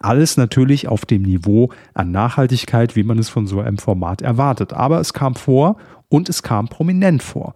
[0.00, 4.72] Alles natürlich auf dem Niveau an Nachhaltigkeit, wie man es von so einem Format erwartet.
[4.72, 5.76] Aber es kam vor
[6.08, 7.54] und es kam prominent vor.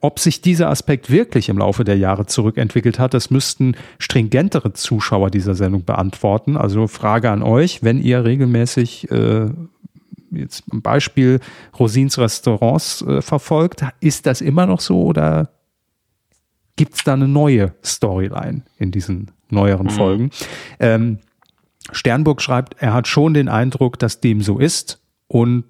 [0.00, 5.30] Ob sich dieser Aspekt wirklich im Laufe der Jahre zurückentwickelt hat, das müssten stringentere Zuschauer
[5.30, 6.56] dieser Sendung beantworten.
[6.56, 9.50] Also Frage an euch, wenn ihr regelmäßig äh,
[10.30, 11.40] jetzt ein Beispiel
[11.78, 15.50] Rosins Restaurants äh, verfolgt, ist das immer noch so oder
[16.76, 19.90] gibt es da eine neue Storyline in diesen neueren mhm.
[19.90, 20.30] Folgen?
[20.78, 21.18] Ähm,
[21.90, 25.64] Sternburg schreibt, er hat schon den Eindruck, dass dem so ist und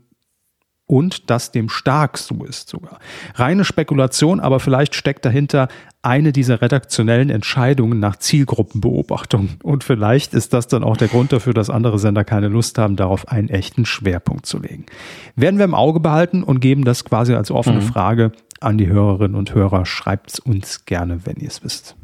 [0.88, 2.98] und das dem stark so ist sogar.
[3.34, 5.68] Reine Spekulation, aber vielleicht steckt dahinter
[6.00, 9.50] eine dieser redaktionellen Entscheidungen nach Zielgruppenbeobachtung.
[9.62, 12.96] Und vielleicht ist das dann auch der Grund dafür, dass andere Sender keine Lust haben,
[12.96, 14.86] darauf einen echten Schwerpunkt zu legen.
[15.36, 17.86] Werden wir im Auge behalten und geben das quasi als offene mhm.
[17.86, 19.84] Frage an die Hörerinnen und Hörer.
[19.84, 21.96] Schreibt es uns gerne, wenn ihr es wisst.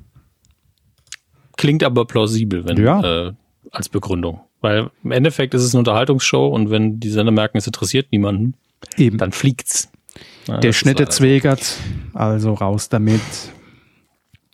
[1.56, 3.28] Klingt aber plausibel, wenn ja.
[3.28, 3.32] äh,
[3.70, 4.40] als Begründung.
[4.61, 8.55] Weil im Endeffekt ist es eine Unterhaltungsshow und wenn die Sender merken, es interessiert niemanden,
[8.97, 9.19] Eben.
[9.19, 9.90] Dann fliegt's.
[10.47, 11.77] Ja, Der Schnitte zwegert,
[12.12, 13.20] also raus damit.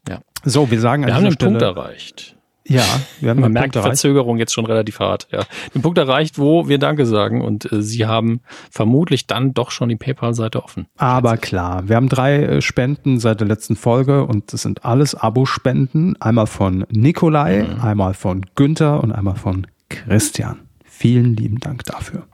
[0.09, 0.21] Ja.
[0.45, 2.37] So, wir sagen wir haben den Stelle, Punkt erreicht.
[2.67, 2.85] Ja,
[3.21, 5.27] wir haben Man merkt die Verzögerung jetzt schon relativ hart.
[5.33, 5.43] Ja,
[5.75, 8.41] den Punkt erreicht, wo wir Danke sagen und äh, Sie haben
[8.71, 10.87] vermutlich dann doch schon die PayPal-Seite offen.
[10.97, 15.17] Aber klar, wir haben drei äh, Spenden seit der letzten Folge und das sind alles
[15.17, 16.21] Abo-Spenden.
[16.21, 17.81] Einmal von Nikolai, mhm.
[17.81, 20.61] einmal von Günther und einmal von Christian.
[20.85, 22.27] Vielen lieben Dank dafür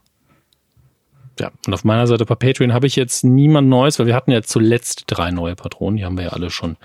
[1.39, 4.31] ja, und auf meiner Seite bei Patreon habe ich jetzt niemand Neues, weil wir hatten
[4.31, 6.77] ja zuletzt drei neue Patronen, die haben wir ja alle schon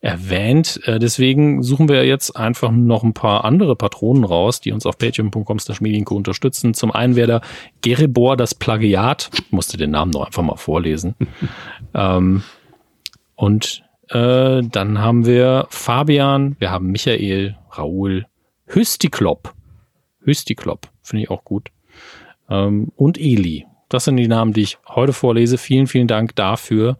[0.00, 0.80] erwähnt.
[0.84, 4.98] Äh, deswegen suchen wir jetzt einfach noch ein paar andere Patronen raus, die uns auf
[4.98, 6.74] patreon.com medienco unterstützen.
[6.74, 7.40] Zum einen wäre da
[7.80, 11.14] Geribor das Plagiat, ich musste den Namen noch einfach mal vorlesen.
[11.94, 12.42] ähm,
[13.36, 18.26] und äh, dann haben wir Fabian, wir haben Michael, Raoul,
[18.66, 19.54] Hüstiklop.
[20.20, 21.70] Hüstiklop, finde ich auch gut.
[22.48, 23.66] Ähm, und Eli.
[23.94, 25.56] Das sind die Namen, die ich heute vorlese.
[25.56, 26.98] Vielen, vielen Dank dafür.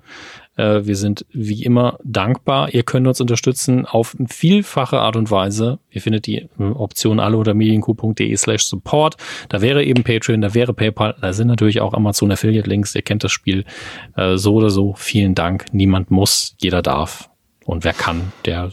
[0.55, 2.73] Äh, wir sind wie immer dankbar.
[2.73, 5.81] Ihr könnt uns unterstützen auf vielfache Art und Weise.
[5.91, 9.17] Ihr findet die äh, Option alle unter medienku.de slash support.
[9.49, 12.95] Da wäre eben Patreon, da wäre PayPal, da sind natürlich auch Amazon Affiliate Links.
[12.95, 13.65] Ihr kennt das Spiel
[14.17, 14.95] äh, so oder so.
[14.97, 15.65] Vielen Dank.
[15.73, 17.29] Niemand muss, jeder darf.
[17.65, 18.71] Und wer kann, der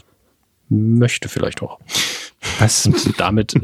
[0.68, 1.80] möchte vielleicht auch.
[2.60, 2.86] Was?
[2.86, 3.56] Und damit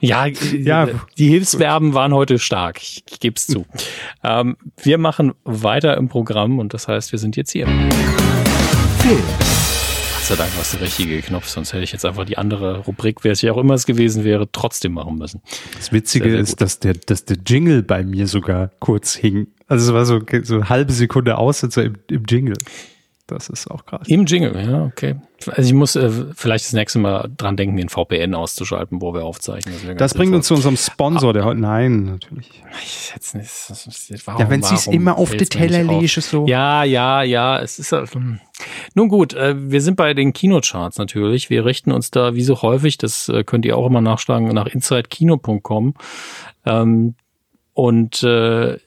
[0.00, 2.80] ja, ja, die Hilfsverben waren heute stark.
[2.82, 3.66] Ich, ich gebe es zu.
[4.22, 7.66] Ähm, wir machen weiter im Programm und das heißt, wir sind jetzt hier.
[7.66, 9.18] Film.
[9.18, 12.80] Gott sei Dank war es der richtige Knopf, sonst hätte ich jetzt einfach die andere
[12.80, 15.40] Rubrik, wer es ja auch immer es gewesen wäre, trotzdem machen müssen.
[15.74, 19.46] Das Witzige sehr, sehr ist, dass der, dass der Jingle bei mir sogar kurz hing.
[19.68, 22.58] Also es war so, so eine halbe Sekunde aus im, im Jingle.
[23.30, 24.08] Das ist auch krass.
[24.08, 25.16] Im Jingle, ja, okay.
[25.46, 29.24] Also ich muss äh, vielleicht das nächste Mal dran denken, den VPN auszuschalten, wo wir
[29.24, 29.74] aufzeichnen.
[29.86, 32.62] Das, das bringt uns zu unserem Sponsor, der heute, nein, natürlich.
[32.82, 36.08] Ich jetzt nicht, das, das, warum, ja, wenn sie es immer auf die Teller legen,
[36.08, 36.46] so.
[36.46, 38.04] Ja, ja, ja, es ist, äh,
[38.94, 41.48] nun gut, äh, wir sind bei den Kinocharts natürlich.
[41.48, 44.66] Wir richten uns da wie so häufig, das äh, könnt ihr auch immer nachschlagen, nach
[44.66, 45.94] insidekino.com.
[46.66, 47.14] Ähm,
[47.72, 48.78] und äh,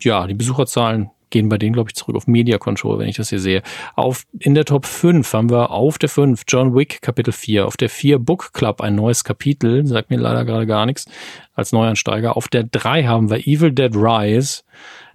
[0.00, 3.30] ja, die Besucherzahlen gehen bei denen, glaube ich, zurück auf Media Control, wenn ich das
[3.30, 3.62] hier sehe.
[3.96, 7.76] Auf, in der Top 5 haben wir auf der 5 John Wick Kapitel 4, auf
[7.76, 11.06] der 4 Book Club ein neues Kapitel, sagt mir leider gerade gar nichts,
[11.54, 12.36] als Neuansteiger.
[12.36, 14.62] Auf der 3 haben wir Evil Dead Rise,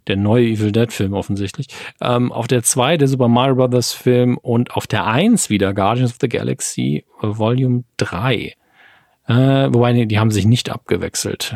[0.08, 1.68] der neue Evil Dead Film offensichtlich.
[2.02, 6.12] Ähm, auf der 2 der Super Mario Brothers Film und auf der 1 wieder Guardians
[6.12, 8.54] of the Galaxy äh, Volume 3.
[9.28, 11.56] Äh, wobei, die haben sich nicht abgewechselt,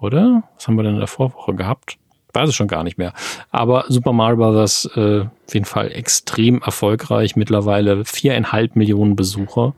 [0.00, 0.44] oder?
[0.56, 1.99] Was haben wir denn in der Vorwoche gehabt?
[2.32, 3.12] Weiß es schon gar nicht mehr.
[3.50, 4.88] Aber Super Mario Bros.
[4.96, 7.36] Äh, auf jeden Fall extrem erfolgreich.
[7.36, 9.74] Mittlerweile viereinhalb Millionen Besucher.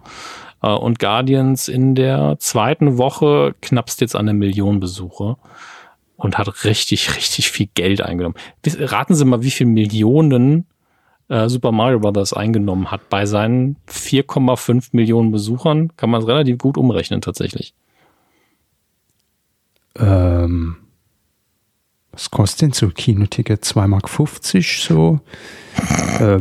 [0.62, 5.38] Äh, und Guardians in der zweiten Woche knappst jetzt an eine Million Besucher.
[6.16, 8.36] Und hat richtig, richtig viel Geld eingenommen.
[8.64, 10.66] Raten Sie mal, wie viel Millionen
[11.28, 12.32] äh, Super Mario Bros.
[12.32, 15.96] eingenommen hat bei seinen 4,5 Millionen Besuchern.
[15.96, 17.74] Kann man es relativ gut umrechnen tatsächlich.
[19.96, 20.76] Ähm
[22.12, 23.64] was kostet denn so ein Kinoticket?
[23.64, 25.20] 2,50 Mark so?
[26.20, 26.38] äh,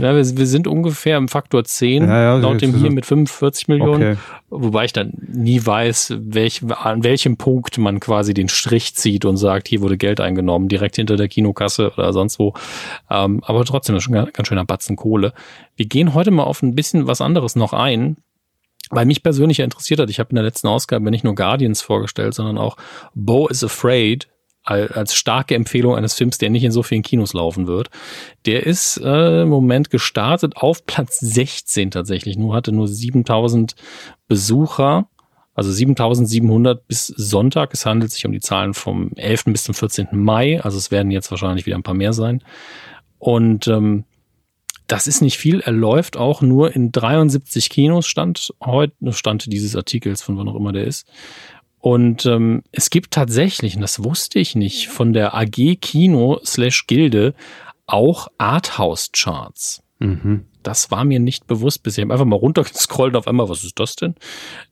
[0.00, 3.66] ja, wir, wir, sind ungefähr im Faktor 10, ja, ja, laut dem hier mit 45
[3.66, 4.12] Millionen.
[4.12, 4.16] Okay.
[4.48, 9.36] Wobei ich dann nie weiß, welch, an welchem Punkt man quasi den Strich zieht und
[9.36, 12.54] sagt, hier wurde Geld eingenommen, direkt hinter der Kinokasse oder sonst wo.
[13.10, 15.32] Ähm, aber trotzdem, das ist schon ein ganz schöner Batzen Kohle.
[15.74, 18.16] Wir gehen heute mal auf ein bisschen was anderes noch ein
[18.90, 22.32] weil mich persönlich interessiert hat, ich habe in der letzten Ausgabe nicht nur Guardians vorgestellt,
[22.32, 22.78] sondern auch
[23.14, 24.28] Bo is Afraid,
[24.68, 27.90] als starke Empfehlung eines Films, der nicht in so vielen Kinos laufen wird.
[28.46, 33.74] Der ist äh, im Moment gestartet auf Platz 16 tatsächlich, nur hatte nur 7000
[34.28, 35.08] Besucher,
[35.54, 37.70] also 7700 bis Sonntag.
[37.72, 39.44] Es handelt sich um die Zahlen vom 11.
[39.46, 40.08] bis zum 14.
[40.12, 42.44] Mai, also es werden jetzt wahrscheinlich wieder ein paar mehr sein.
[43.18, 44.04] Und ähm,
[44.86, 45.60] das ist nicht viel.
[45.60, 50.54] Er läuft auch nur in 73 Kinos, stand heute, stand dieses Artikels, von wann auch
[50.54, 51.06] immer der ist.
[51.80, 56.86] Und ähm, es gibt tatsächlich, und das wusste ich nicht, von der AG Kino slash
[56.86, 57.34] Gilde
[57.86, 59.82] auch Arthouse-Charts.
[60.00, 60.46] Mhm.
[60.62, 62.02] Das war mir nicht bewusst bisher.
[62.02, 64.16] Ich habe einfach mal runtergescrollt und auf einmal, was ist das denn?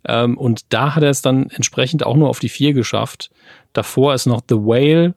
[0.04, 3.30] Ähm, und da hat er es dann entsprechend auch nur auf die vier geschafft.
[3.72, 5.14] Davor ist noch The Whale,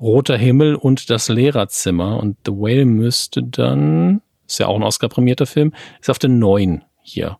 [0.00, 2.18] Roter Himmel und das Lehrerzimmer.
[2.18, 6.84] Und The Whale müsste dann, ist ja auch ein Oscar-prämierter Film, ist auf der neun
[7.02, 7.38] hier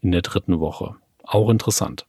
[0.00, 0.94] in der dritten Woche.
[1.24, 2.06] Auch interessant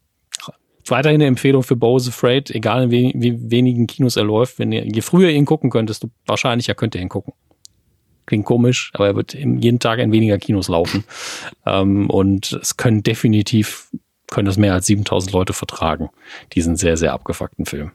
[0.92, 4.60] weiterhin eine Empfehlung für Bose Afraid, egal in wie, wie wenigen Kinos er läuft.
[4.60, 7.34] Wenn ihr, je früher ihr ihn gucken könnt, desto wahrscheinlicher könnt ihr ihn gucken.
[8.26, 11.04] Klingt komisch, aber er wird jeden Tag in weniger Kinos laufen.
[11.66, 13.90] ähm, und es können definitiv,
[14.28, 16.10] können das mehr als 7000 Leute vertragen,
[16.54, 17.92] diesen sehr, sehr abgefuckten Film.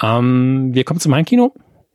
[0.00, 1.54] Ähm, wir kommen zum Heimkino.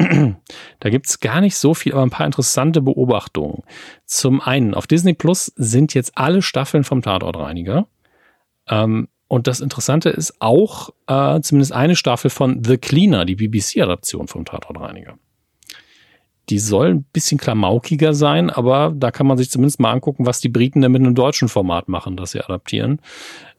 [0.79, 3.63] da gibt's gar nicht so viel, aber ein paar interessante Beobachtungen.
[4.05, 7.87] Zum einen, auf Disney Plus sind jetzt alle Staffeln vom Tatortreiniger.
[8.67, 14.27] Ähm, und das Interessante ist auch äh, zumindest eine Staffel von The Cleaner, die BBC-Adaption
[14.27, 15.17] vom Tatortreiniger.
[16.49, 20.39] Die soll ein bisschen klamaukiger sein, aber da kann man sich zumindest mal angucken, was
[20.39, 22.99] die Briten denn mit einem deutschen Format machen, das sie adaptieren.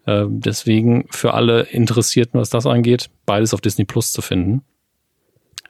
[0.07, 4.63] Äh, deswegen für alle Interessierten, was das angeht, beides auf Disney Plus zu finden.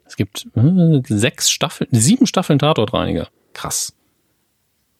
[0.05, 3.29] Es gibt äh, sechs Staffeln, sieben Staffeln Tatortreiniger.
[3.55, 3.97] Krass.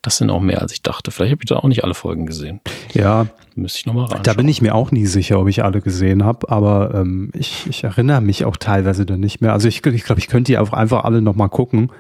[0.05, 1.11] Das sind auch mehr, als ich dachte.
[1.11, 2.61] Vielleicht habe ich da auch nicht alle Folgen gesehen.
[2.93, 3.27] Ja.
[3.55, 4.23] Müsste ich nochmal rein.
[4.23, 7.67] Da bin ich mir auch nie sicher, ob ich alle gesehen habe, aber ähm, ich,
[7.69, 9.55] ich erinnere mich auch teilweise dann nicht mehr.
[9.55, 11.91] Also ich, ich glaube, ich könnte die auch einfach alle nochmal gucken.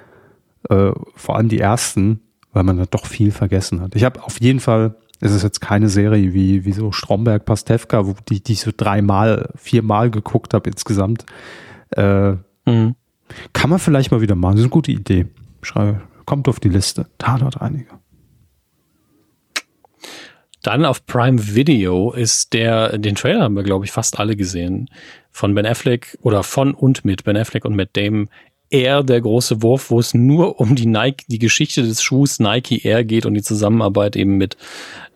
[0.68, 2.20] Äh, vor allem die ersten,
[2.52, 3.94] weil man da doch viel vergessen hat.
[3.94, 8.06] Ich habe auf jeden Fall, es ist jetzt keine Serie wie, wie so Stromberg, Pastewka,
[8.06, 11.24] wo die, die ich so dreimal, viermal geguckt habe insgesamt.
[11.96, 12.32] Äh,
[12.66, 12.96] mhm.
[13.54, 14.56] Kann man vielleicht mal wieder machen.
[14.56, 15.26] Das ist eine gute Idee.
[15.62, 17.06] Schreibe, Kommt auf die Liste.
[17.18, 17.98] Tatort einige.
[20.62, 24.88] Dann auf Prime Video ist der, den Trailer haben wir, glaube ich, fast alle gesehen,
[25.30, 28.30] von Ben Affleck oder von und mit Ben Affleck und Matt Damon
[28.70, 32.84] Air, der große Wurf, wo es nur um die Nike, die Geschichte des Schuhs Nike
[32.84, 34.56] Air geht und die Zusammenarbeit eben mit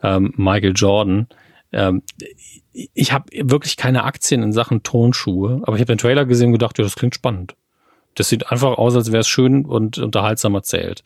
[0.03, 1.29] ähm, Michael Jordan.
[1.73, 2.03] Ähm,
[2.73, 6.53] ich habe wirklich keine Aktien in Sachen Tonschuhe, aber ich habe den Trailer gesehen und
[6.53, 7.57] gedacht, ja, das klingt spannend.
[8.19, 11.05] Das sieht einfach aus, als wäre es schön und unterhaltsam erzählt.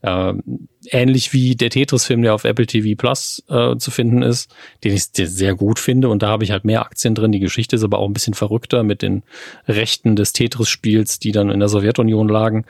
[0.00, 4.54] Ähm, ähnlich wie der Tetris-Film, der auf Apple TV Plus äh, zu finden ist,
[4.84, 6.08] den ich sehr gut finde.
[6.08, 7.32] Und da habe ich halt mehr Aktien drin.
[7.32, 9.24] Die Geschichte ist aber auch ein bisschen verrückter mit den
[9.66, 12.64] Rechten des Tetris-Spiels, die dann in der Sowjetunion lagen.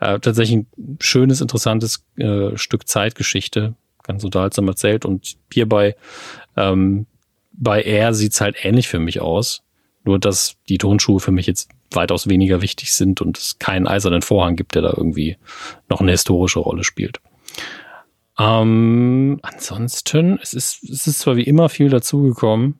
[0.00, 5.04] Äh, tatsächlich ein schönes, interessantes äh, Stück Zeitgeschichte, ganz unterhaltsam erzählt.
[5.04, 5.94] Und hierbei
[6.56, 7.06] ähm,
[7.52, 9.62] bei Air sieht's halt ähnlich für mich aus.
[10.04, 14.22] Nur, dass die Tonschuhe für mich jetzt weitaus weniger wichtig sind und es keinen eisernen
[14.22, 15.36] Vorhang gibt, der da irgendwie
[15.88, 17.20] noch eine historische Rolle spielt.
[18.38, 22.78] Ähm, ansonsten, es ist, es ist zwar wie immer viel dazugekommen,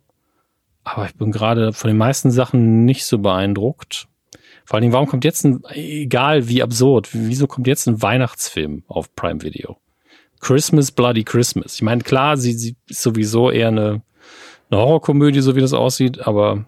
[0.85, 4.09] aber ich bin gerade von den meisten Sachen nicht so beeindruckt.
[4.65, 8.85] Vor allen Dingen, warum kommt jetzt ein, egal wie absurd, wieso kommt jetzt ein Weihnachtsfilm
[8.89, 9.77] auf Prime Video?
[10.41, 11.77] Christmas Bloody Christmas.
[11.77, 14.03] Ich meine, klar, sie, sie ist sowieso eher eine,
[14.71, 16.65] eine Horrorkomödie, so wie das aussieht, aber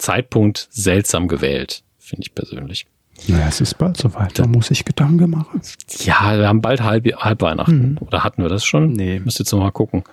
[0.00, 2.86] Zeitpunkt seltsam gewählt, finde ich persönlich.
[3.28, 5.60] Naja, es ist bald soweit, da muss ich Gedanken machen.
[6.04, 7.92] Ja, wir haben bald halb, halb Weihnachten.
[7.92, 7.98] Mhm.
[8.00, 8.92] Oder hatten wir das schon?
[8.92, 9.20] Nee.
[9.20, 10.04] Müsst jetzt noch mal gucken.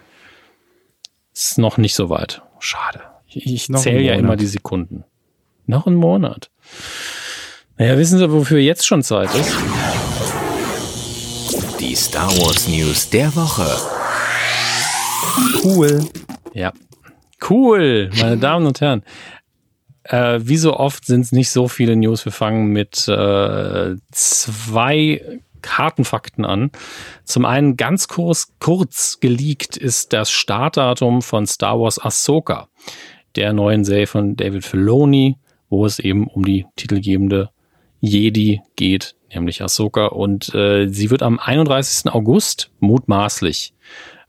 [1.33, 2.41] Ist noch nicht so weit.
[2.59, 3.01] Schade.
[3.27, 5.03] Ich, ich zähle ja immer die Sekunden.
[5.65, 6.49] Noch ein Monat.
[7.77, 9.55] Naja, wissen Sie, wofür jetzt schon Zeit ist?
[11.79, 13.67] Die Star Wars News der Woche.
[15.63, 16.03] Cool.
[16.53, 16.73] Ja.
[17.47, 19.03] Cool, meine Damen und Herren.
[20.09, 22.25] Äh, wie so oft sind es nicht so viele News.
[22.25, 26.71] Wir fangen mit äh, zwei Kartenfakten an.
[27.23, 32.69] Zum einen ganz kurz, kurz geleakt ist das Startdatum von Star Wars Ahsoka,
[33.35, 35.37] der neuen Serie von David Filoni,
[35.69, 37.49] wo es eben um die titelgebende
[37.99, 40.07] Jedi geht, nämlich Ahsoka.
[40.07, 42.11] Und äh, sie wird am 31.
[42.13, 43.73] August mutmaßlich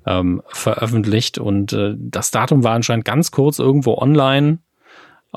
[0.07, 1.39] ähm, veröffentlicht.
[1.39, 4.59] Und äh, das Datum war anscheinend ganz kurz irgendwo online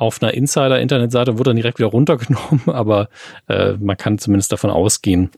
[0.02, 3.10] auf einer Insider-Internetseite wurde dann direkt wieder runtergenommen, aber
[3.48, 5.30] äh, man kann zumindest davon ausgehen,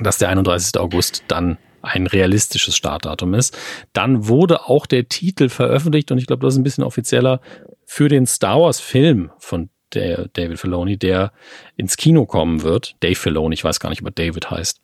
[0.00, 0.80] dass der 31.
[0.80, 3.58] August dann ein realistisches Startdatum ist.
[3.92, 7.40] Dann wurde auch der Titel veröffentlicht und ich glaube, das ist ein bisschen offizieller
[7.84, 11.32] für den Star Wars Film von der David Filoni, der
[11.76, 12.94] ins Kino kommen wird.
[13.00, 14.80] Dave Filoni, ich weiß gar nicht, ob er David heißt.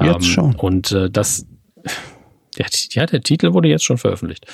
[0.00, 0.54] Jetzt ähm, schon.
[0.56, 1.46] Und äh, das,
[2.56, 4.44] ja, ja, der Titel wurde jetzt schon veröffentlicht.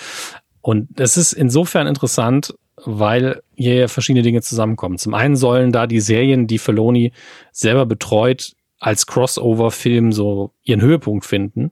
[0.60, 2.54] Und das ist insofern interessant,
[2.84, 4.98] weil hier verschiedene Dinge zusammenkommen.
[4.98, 7.12] Zum einen sollen da die Serien, die Feloni
[7.52, 11.70] selber betreut, als Crossover-Film so ihren Höhepunkt finden.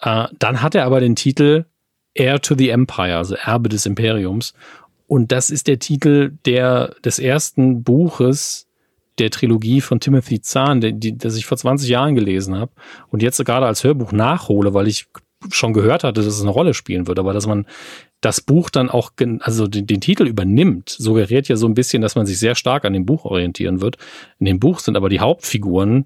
[0.00, 1.66] Äh, dann hat er aber den Titel
[2.16, 4.54] Heir to the Empire, also Erbe des Imperiums.
[5.06, 8.66] Und das ist der Titel der, des ersten Buches
[9.18, 12.72] der Trilogie von Timothy Zahn, der, die, das ich vor 20 Jahren gelesen habe
[13.10, 15.06] und jetzt gerade als Hörbuch nachhole, weil ich
[15.50, 17.66] schon gehört hatte, dass es eine Rolle spielen wird, aber dass man
[18.20, 22.16] das Buch dann auch, also den, den, Titel übernimmt, suggeriert ja so ein bisschen, dass
[22.16, 23.96] man sich sehr stark an dem Buch orientieren wird.
[24.40, 26.04] In dem Buch sind aber die Hauptfiguren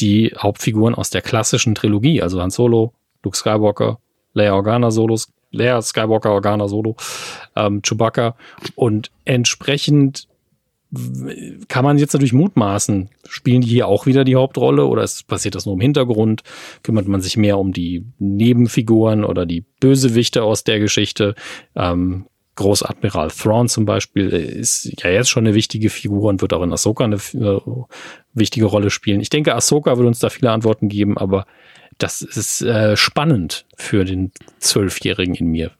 [0.00, 3.98] die Hauptfiguren aus der klassischen Trilogie, also Han Solo, Luke Skywalker,
[4.32, 6.96] Leia Organa Solos, Leia Skywalker Organa Solo,
[7.56, 8.36] ähm, Chewbacca
[8.74, 10.26] und entsprechend
[11.68, 15.54] kann man jetzt natürlich mutmaßen, spielen die hier auch wieder die Hauptrolle oder ist, passiert
[15.54, 16.42] das nur im Hintergrund?
[16.82, 21.34] Kümmert man sich mehr um die Nebenfiguren oder die Bösewichte aus der Geschichte?
[21.76, 22.26] Ähm,
[22.56, 26.72] Großadmiral Thrawn zum Beispiel ist ja jetzt schon eine wichtige Figur und wird auch in
[26.72, 27.60] Ahsoka eine äh,
[28.34, 29.20] wichtige Rolle spielen.
[29.20, 31.46] Ich denke, Ahsoka wird uns da viele Antworten geben, aber
[31.98, 35.70] das ist äh, spannend für den Zwölfjährigen in mir,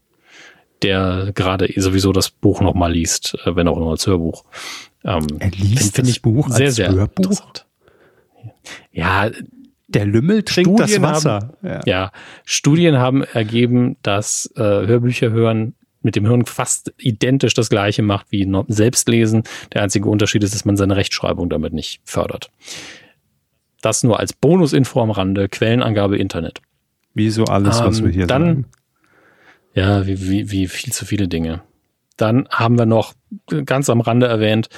[0.82, 4.44] der gerade sowieso das Buch nochmal liest, äh, wenn auch nur als Hörbuch.
[5.04, 7.40] Ähm, er liest find, das ich Buch sehr, als sehr Hörbuch?
[8.92, 9.30] Ja,
[9.88, 11.34] der Lümmel trinkt Studien das Wasser.
[11.34, 11.80] Haben, ja.
[11.86, 12.12] ja.
[12.44, 18.26] Studien haben ergeben, dass äh, Hörbücher hören mit dem Hirn fast identisch das gleiche macht
[18.30, 19.42] wie Selbstlesen.
[19.72, 22.50] Der einzige Unterschied ist, dass man seine Rechtschreibung damit nicht fördert.
[23.82, 26.60] Das nur als Bonusinfo am Rande, Quellenangabe Internet.
[27.14, 28.66] Wie so alles, ähm, was wir hier dann, sagen.
[29.74, 31.62] Ja, wie, wie, wie viel zu viele Dinge.
[32.20, 33.14] Dann haben wir noch
[33.64, 34.68] ganz am Rande erwähnt,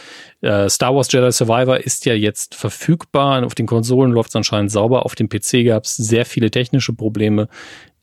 [0.43, 3.45] äh, Star Wars Jedi Survivor ist ja jetzt verfügbar.
[3.45, 5.05] Auf den Konsolen läuft es anscheinend sauber.
[5.05, 7.49] Auf dem PC gab es sehr viele technische Probleme,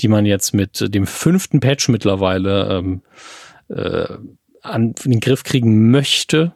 [0.02, 3.02] die man jetzt mit dem fünften Patch mittlerweile ähm,
[3.70, 4.18] äh,
[4.62, 6.54] an den Griff kriegen möchte.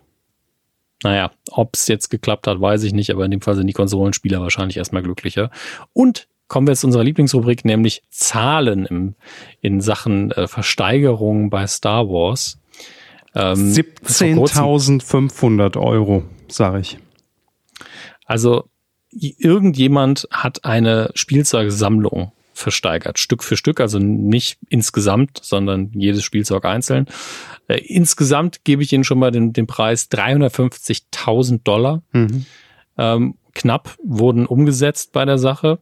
[1.04, 3.74] Naja, ob es jetzt geklappt hat, weiß ich nicht, aber in dem Fall sind die
[3.74, 5.52] Konsolenspieler wahrscheinlich erstmal glücklicher.
[5.92, 9.16] Und kommen wir jetzt zu unserer Lieblingsrubrik, nämlich Zahlen im,
[9.62, 12.60] in Sachen äh, Versteigerung bei Star Wars.
[13.36, 16.98] Ähm, 17.500 Euro, sage ich.
[18.26, 18.70] Also
[19.12, 27.08] irgendjemand hat eine Spielzeugsammlung versteigert, Stück für Stück, also nicht insgesamt, sondern jedes Spielzeug einzeln.
[27.68, 32.04] Äh, insgesamt gebe ich Ihnen schon mal den, den Preis 350.000 Dollar.
[32.12, 32.46] Mhm.
[32.98, 35.80] Ähm, knapp wurden umgesetzt bei der Sache.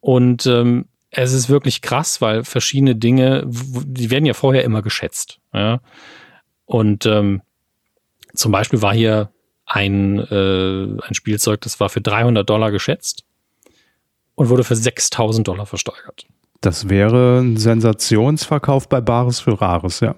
[0.00, 5.40] Und ähm, es ist wirklich krass, weil verschiedene Dinge, die werden ja vorher immer geschätzt.
[5.52, 5.80] Ja?
[6.70, 7.42] Und ähm,
[8.32, 9.32] zum Beispiel war hier
[9.66, 13.24] ein, äh, ein Spielzeug, das war für 300 Dollar geschätzt
[14.36, 16.26] und wurde für 6000 Dollar versteigert.
[16.60, 20.14] Das wäre ein Sensationsverkauf bei Bares für Rares, ja.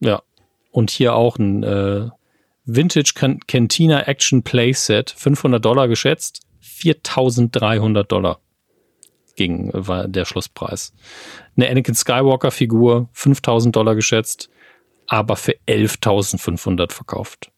[0.00, 0.22] Ja.
[0.70, 2.08] Und hier auch ein äh,
[2.64, 3.12] Vintage
[3.46, 8.40] Cantina Action Playset, 500 Dollar geschätzt, 4300 Dollar
[9.34, 10.94] ging, war der Schlusspreis.
[11.58, 14.48] Eine Anakin Skywalker Figur, 5000 Dollar geschätzt,
[15.06, 17.50] aber für 11.500 verkauft.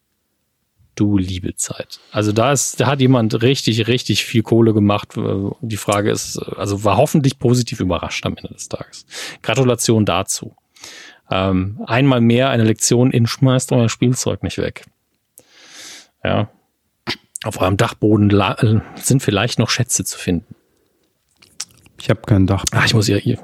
[0.95, 1.99] Du liebe Zeit.
[2.11, 5.13] Also da ist, da hat jemand richtig, richtig viel Kohle gemacht.
[5.61, 9.05] Die Frage ist, also war hoffentlich positiv überrascht am Ende des Tages.
[9.41, 10.55] Gratulation dazu.
[11.31, 14.85] Ähm, einmal mehr eine Lektion in schmeißt euer Spielzeug nicht weg.
[16.23, 16.49] Ja.
[17.43, 20.55] Auf eurem Dachboden sind vielleicht noch Schätze zu finden.
[22.01, 22.65] Ich habe kein Dach.
[22.71, 23.37] Ach, ich muss ihr, ihr,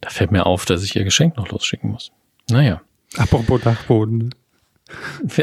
[0.00, 2.12] da fällt mir auf, dass ich ihr Geschenk noch losschicken muss.
[2.48, 2.80] Naja.
[3.16, 4.34] Apropos Dachboden.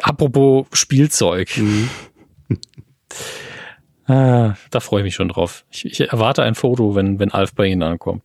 [0.03, 1.57] Apropos Spielzeug.
[1.57, 1.89] Mhm.
[4.07, 5.65] ah, da freue ich mich schon drauf.
[5.71, 8.23] Ich, ich, erwarte ein Foto, wenn, wenn Alf bei Ihnen ankommt.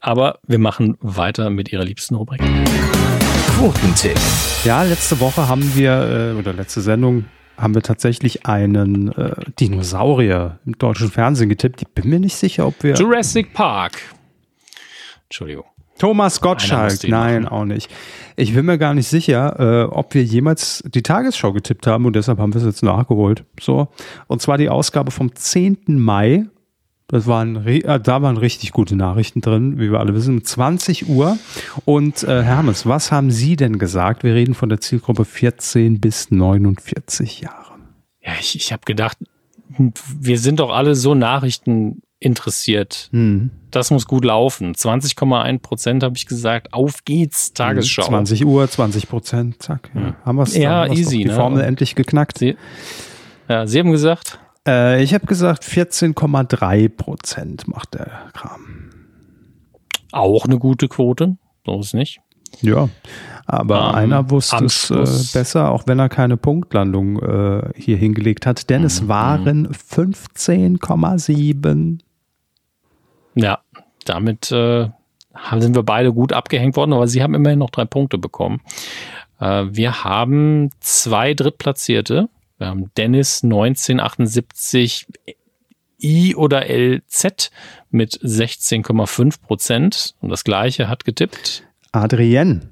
[0.00, 2.40] Aber wir machen weiter mit Ihrer liebsten Rubrik.
[3.56, 4.18] Quotentipp.
[4.64, 7.24] Ja, letzte Woche haben wir, äh, oder letzte Sendung,
[7.56, 11.82] haben wir tatsächlich einen äh, Dinosaurier im deutschen Fernsehen getippt.
[11.82, 12.94] Ich bin mir nicht sicher, ob wir.
[12.94, 14.02] Jurassic Park.
[15.24, 15.64] Entschuldigung.
[15.98, 17.90] Thomas Gottschalk, nein, auch nicht.
[18.36, 22.16] Ich bin mir gar nicht sicher, äh, ob wir jemals die Tagesschau getippt haben und
[22.16, 23.44] deshalb haben wir es jetzt nachgeholt.
[23.60, 23.88] So.
[24.26, 25.78] Und zwar die Ausgabe vom 10.
[25.86, 26.46] Mai.
[27.06, 31.38] Das waren, äh, da waren richtig gute Nachrichten drin, wie wir alle wissen, 20 Uhr.
[31.84, 34.24] Und äh, Hermes, was haben Sie denn gesagt?
[34.24, 37.74] Wir reden von der Zielgruppe 14 bis 49 Jahre.
[38.22, 39.18] Ja, ich, ich habe gedacht,
[40.18, 43.08] wir sind doch alle so Nachrichten interessiert.
[43.12, 43.50] Hm.
[43.70, 44.74] Das muss gut laufen.
[44.74, 46.72] 20,1 Prozent habe ich gesagt.
[46.72, 48.04] Auf geht's, Tagesschau.
[48.04, 49.90] 20 Uhr, 20 Prozent, zack.
[49.94, 50.16] Ja.
[50.24, 51.34] Haben wir es ja, easy, die ne?
[51.34, 52.38] Formel endlich geknackt.
[52.38, 52.56] Sie,
[53.48, 54.38] ja, Sie haben gesagt?
[54.66, 58.90] Äh, ich habe gesagt 14,3 Prozent macht der Kram.
[60.12, 61.36] Auch eine gute Quote,
[61.66, 62.20] so ist es nicht.
[62.62, 62.88] Ja,
[63.46, 65.04] aber um, einer wusste es äh,
[65.36, 68.86] besser, auch wenn er keine Punktlandung äh, hier hingelegt hat, denn mhm.
[68.86, 71.98] es waren 15,7.
[73.34, 73.60] Ja,
[74.04, 74.88] damit äh,
[75.58, 78.60] sind wir beide gut abgehängt worden, aber sie haben immerhin noch drei Punkte bekommen.
[79.40, 82.28] Äh, wir haben zwei Drittplatzierte.
[82.58, 85.06] Wir haben Dennis 1978
[86.02, 87.50] I oder LZ
[87.90, 90.14] mit 16,5 Prozent.
[90.20, 91.64] Und das gleiche hat getippt.
[91.92, 92.70] Adrienne.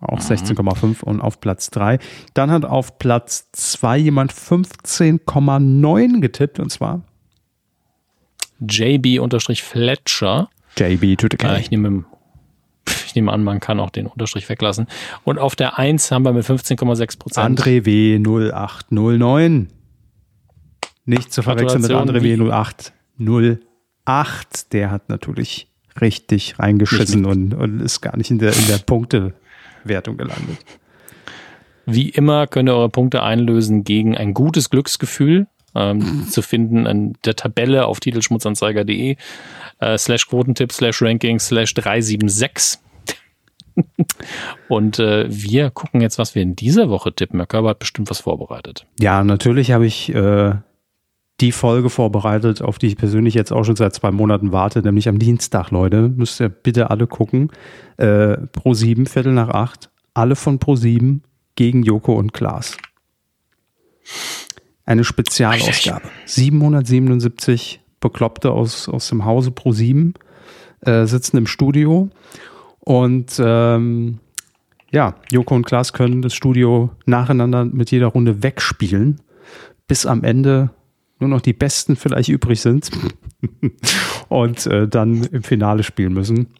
[0.00, 0.96] Auch 16,5 mhm.
[1.04, 1.98] und auf Platz 3.
[2.34, 7.02] Dann hat auf Platz 2 jemand 15,9 getippt und zwar
[8.60, 10.48] JB-Fletcher.
[10.78, 11.54] JB to the K.
[11.54, 12.04] Äh, ich nehme,
[13.06, 14.86] ich nehme an, man kann auch den Unterstrich weglassen.
[15.24, 17.58] Und auf der 1 haben wir mit 15,6 Prozent.
[17.58, 18.18] André W.
[18.18, 19.68] 0809.
[21.04, 22.36] Nicht zu verwechseln mit André W.
[23.18, 24.72] 0808.
[24.72, 25.68] Der hat natürlich
[26.00, 30.58] richtig reingeschissen und, und ist gar nicht in der, in der Punktewertung gelandet.
[31.86, 35.46] Wie immer könnt ihr eure Punkte einlösen gegen ein gutes Glücksgefühl
[35.76, 39.16] ähm, zu finden an der Tabelle auf titelschmutzanzeiger.de
[39.80, 42.78] äh, slash Quotentipp slash Ranking slash 376.
[44.68, 47.38] Und äh, wir gucken jetzt, was wir in dieser Woche tippen.
[47.38, 48.86] Herr Körber hat bestimmt was vorbereitet.
[49.00, 50.54] Ja, natürlich habe ich äh,
[51.40, 55.08] die Folge vorbereitet, auf die ich persönlich jetzt auch schon seit zwei Monaten warte, nämlich
[55.08, 56.08] am Dienstag, Leute.
[56.08, 57.50] Müsst ihr bitte alle gucken.
[57.98, 59.90] Äh, Pro 7, Viertel nach acht.
[60.14, 61.22] Alle von Pro 7
[61.56, 62.76] gegen Joko und Klaas.
[64.86, 66.08] Eine Spezialausgabe.
[66.24, 70.14] 777 Bekloppte aus, aus dem Hause Pro 7
[70.82, 72.08] äh, sitzen im Studio
[72.80, 74.20] und ähm,
[74.92, 79.20] ja, Joko und Klaas können das Studio nacheinander mit jeder Runde wegspielen,
[79.88, 80.70] bis am Ende
[81.18, 82.90] nur noch die Besten vielleicht übrig sind
[84.28, 86.54] und äh, dann im Finale spielen müssen.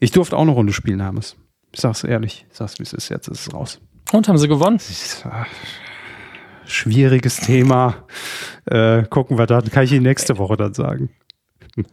[0.00, 1.36] Ich durfte auch eine Runde spielen, Hermes.
[1.72, 3.80] Ich sag's ehrlich, ich sag's wie es ist, jetzt ist es raus.
[4.12, 4.78] Und haben sie gewonnen?
[6.68, 8.04] Schwieriges Thema.
[8.66, 11.10] Äh, gucken wir dann, kann ich Ihnen nächste Woche dann sagen.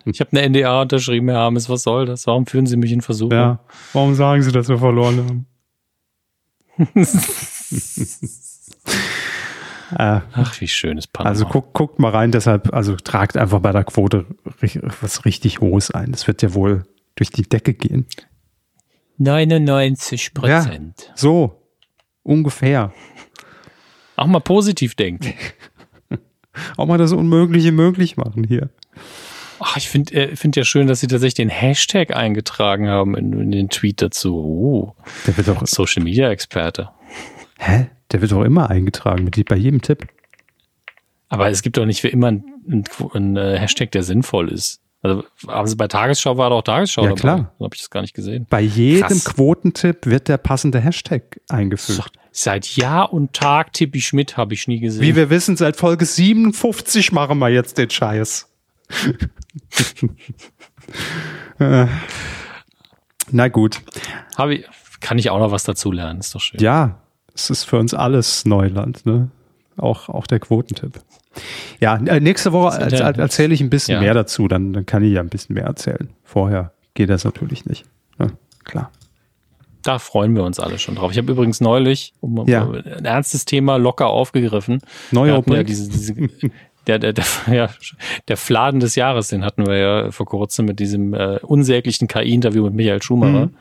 [0.05, 2.25] Ich habe eine NDA unterschrieben, Herr Harmes, was soll das?
[2.27, 3.31] Warum führen Sie mich in Versuch?
[3.31, 3.59] Ja,
[3.93, 5.45] warum sagen Sie, dass wir verloren
[6.77, 6.95] haben?
[9.91, 11.29] Äh, Ach, wie schön ist Panama.
[11.29, 14.25] Also guckt, guckt mal rein, deshalb, also tragt einfach bei der Quote
[15.01, 16.11] was richtig Hohes ein.
[16.11, 16.83] Das wird ja wohl
[17.15, 18.07] durch die Decke gehen.
[19.17, 21.05] 99 Prozent.
[21.07, 21.61] Ja, so,
[22.23, 22.91] ungefähr.
[24.15, 25.33] Auch mal positiv denken.
[26.77, 28.69] Auch mal das Unmögliche möglich machen hier.
[29.59, 33.33] Ach, ich finde äh, find ja schön, dass sie tatsächlich den Hashtag eingetragen haben in,
[33.39, 34.35] in den Tweet dazu.
[34.35, 34.95] Oh,
[35.27, 36.89] der wird doch Social Media Experte.
[37.57, 37.87] Hä?
[38.11, 40.07] Der wird doch immer eingetragen mit bei jedem Tipp.
[41.29, 44.81] Aber es gibt doch nicht für immer einen, einen, einen Hashtag, der sinnvoll ist.
[45.05, 47.19] Also haben sie bei Tagesschau war doch Tagesschau ja, dabei.
[47.19, 47.51] klar.
[47.59, 48.47] So habe ich das gar nicht gesehen.
[48.49, 49.25] Bei jedem Krass.
[49.25, 52.11] Quotentipp wird der passende Hashtag eingefügt.
[52.31, 55.01] Seit Jahr und Tag Tippi Schmidt habe ich nie gesehen.
[55.01, 58.49] Wie wir wissen, seit Folge 57 machen wir jetzt den Scheiß.
[61.59, 61.85] Äh.
[63.31, 63.81] Na gut.
[64.49, 64.65] Ich,
[64.99, 66.59] kann ich auch noch was dazu lernen, ist doch schön.
[66.59, 66.99] Ja,
[67.33, 69.29] es ist für uns alles Neuland, ne?
[69.77, 70.99] Auch, auch der Quotentipp.
[71.79, 74.01] Ja, äh, nächste Woche erzähle ich ein bisschen ja.
[74.01, 76.09] mehr dazu, dann, dann kann ich ja ein bisschen mehr erzählen.
[76.23, 77.85] Vorher geht das natürlich nicht.
[78.19, 78.27] Ja,
[78.63, 78.91] klar.
[79.83, 81.11] Da freuen wir uns alle schon drauf.
[81.11, 82.67] Ich habe übrigens neulich um, ja.
[82.67, 84.79] ein ernstes Thema locker aufgegriffen.
[85.11, 86.15] Neue ja diese, diese,
[86.87, 87.69] der, der, der, ja,
[88.27, 92.63] der Fladen des Jahres, den hatten wir ja vor kurzem mit diesem äh, unsäglichen KI-Interview
[92.63, 93.47] mit Michael Schumacher.
[93.47, 93.55] Mhm.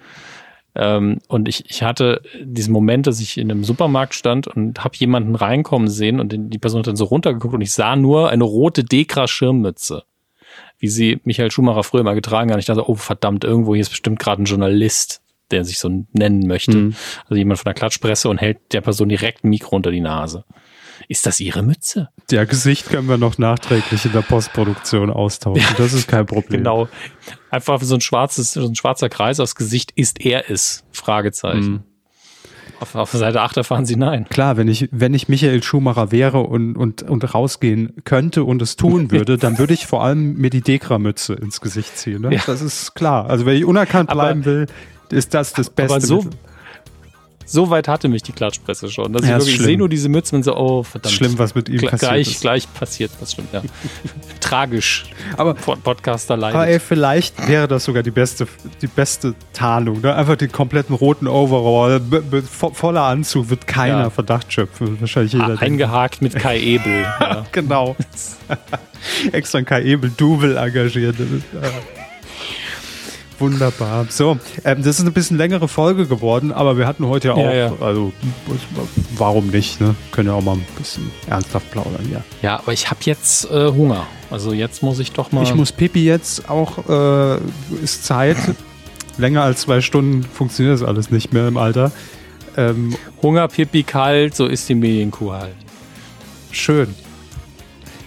[0.77, 4.97] Ähm, und ich, ich hatte diesen Moment, dass ich in einem Supermarkt stand und habe
[4.97, 8.45] jemanden reinkommen sehen und die Person hat dann so runtergeguckt und ich sah nur eine
[8.45, 10.05] rote Dekra-Schirmmütze,
[10.79, 12.59] wie sie Michael Schumacher früher mal getragen hat.
[12.59, 16.47] Ich dachte, oh verdammt, irgendwo hier ist bestimmt gerade ein Journalist, der sich so nennen
[16.47, 16.77] möchte.
[16.77, 16.95] Mhm.
[17.25, 20.45] Also jemand von der Klatschpresse und hält der Person direkt ein Mikro unter die Nase.
[21.09, 22.09] Ist das Ihre Mütze?
[22.31, 25.75] Ja, Gesicht können wir noch nachträglich in der Postproduktion austauschen.
[25.77, 26.61] Das ist kein Problem.
[26.61, 26.89] genau.
[27.51, 29.93] Einfach so ein schwarzes, so ein schwarzer Kreis aufs Gesicht.
[29.95, 30.85] Ist er es?
[30.93, 31.71] Fragezeichen.
[31.71, 31.83] Mhm.
[32.81, 34.27] Auf, auf Seite 8 erfahren Sie nein.
[34.29, 38.77] Klar, wenn ich, wenn ich Michael Schumacher wäre und, und, und rausgehen könnte und es
[38.77, 42.23] tun würde, dann würde ich vor allem mir die Dekra-Mütze ins Gesicht ziehen.
[42.23, 42.35] Ne?
[42.35, 42.43] Ja.
[42.47, 43.31] Das ist klar.
[43.31, 44.66] Also wenn ich unerkannt bleiben aber, will,
[45.11, 45.95] ist das das Beste.
[45.95, 46.27] Aber so,
[47.47, 50.37] so weit hatte mich die Klatschpresse schon, dass ja, ich wirklich sehe nur diese Mütze
[50.37, 51.15] und so, oh verdammt.
[51.15, 52.41] Schlimm, was mit ihm passiert gleich, ist.
[52.41, 53.62] Gleich passiert was stimmt, ja.
[54.41, 55.05] Tragisch.
[55.37, 56.57] Aber Podcaster leider.
[56.57, 58.47] Aber ey, vielleicht wäre das sogar die beste,
[58.83, 60.01] die beste Tarnung.
[60.01, 60.15] Ne?
[60.15, 62.01] Einfach den kompletten roten Overall,
[62.51, 64.11] voller Anzug, wird keiner ja.
[64.11, 65.01] Verdacht schöpfen.
[65.01, 65.61] Wahrscheinlich jeder.
[65.61, 67.03] Eingehakt mit Kai Ebel.
[67.21, 67.47] ja.
[67.53, 67.97] genau.
[69.33, 71.16] Extra ein Kai Ebel-Double engagiert.
[73.39, 74.06] Wunderbar.
[74.09, 77.39] So, ähm, das ist ein bisschen längere Folge geworden, aber wir hatten heute ja auch,
[77.39, 77.73] ja, ja.
[77.81, 78.12] also
[79.16, 79.94] warum nicht, ne?
[80.12, 82.23] Können ja auch mal ein bisschen ernsthaft plaudern, ja.
[82.43, 84.06] Ja, aber ich habe jetzt äh, Hunger.
[84.31, 85.43] Also jetzt muss ich doch mal.
[85.43, 87.39] Ich muss Pipi jetzt auch, äh,
[87.82, 88.36] ist Zeit.
[89.16, 91.93] Länger als zwei Stunden funktioniert das alles nicht mehr im Alter.
[92.56, 95.55] Ähm, Hunger, Pipi, kalt, so ist die Medienkuh halt.
[96.51, 96.94] Schön.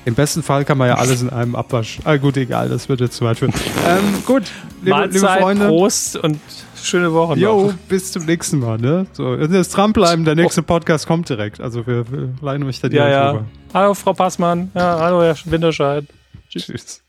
[0.07, 1.99] Im besten Fall kann man ja alles in einem Abwasch.
[2.05, 3.53] Ah, gut, egal, das wird jetzt zu weit führen.
[3.85, 4.43] Ähm, gut,
[4.79, 5.67] liebe, Mahlzeit, liebe Freunde.
[5.67, 6.39] Prost und
[6.81, 8.77] schöne Woche Jo, bis zum nächsten Mal.
[8.77, 9.05] Ne?
[9.11, 11.59] So, jetzt dranbleiben, der nächste Podcast kommt direkt.
[11.59, 13.45] Also wir, wir leihen euch da direkt ja, ja.
[13.73, 14.71] Hallo, Frau Passmann.
[14.73, 16.05] Ja, hallo, Herr Winterscheid.
[16.47, 16.67] Tschüss.
[16.67, 17.01] Tschüss.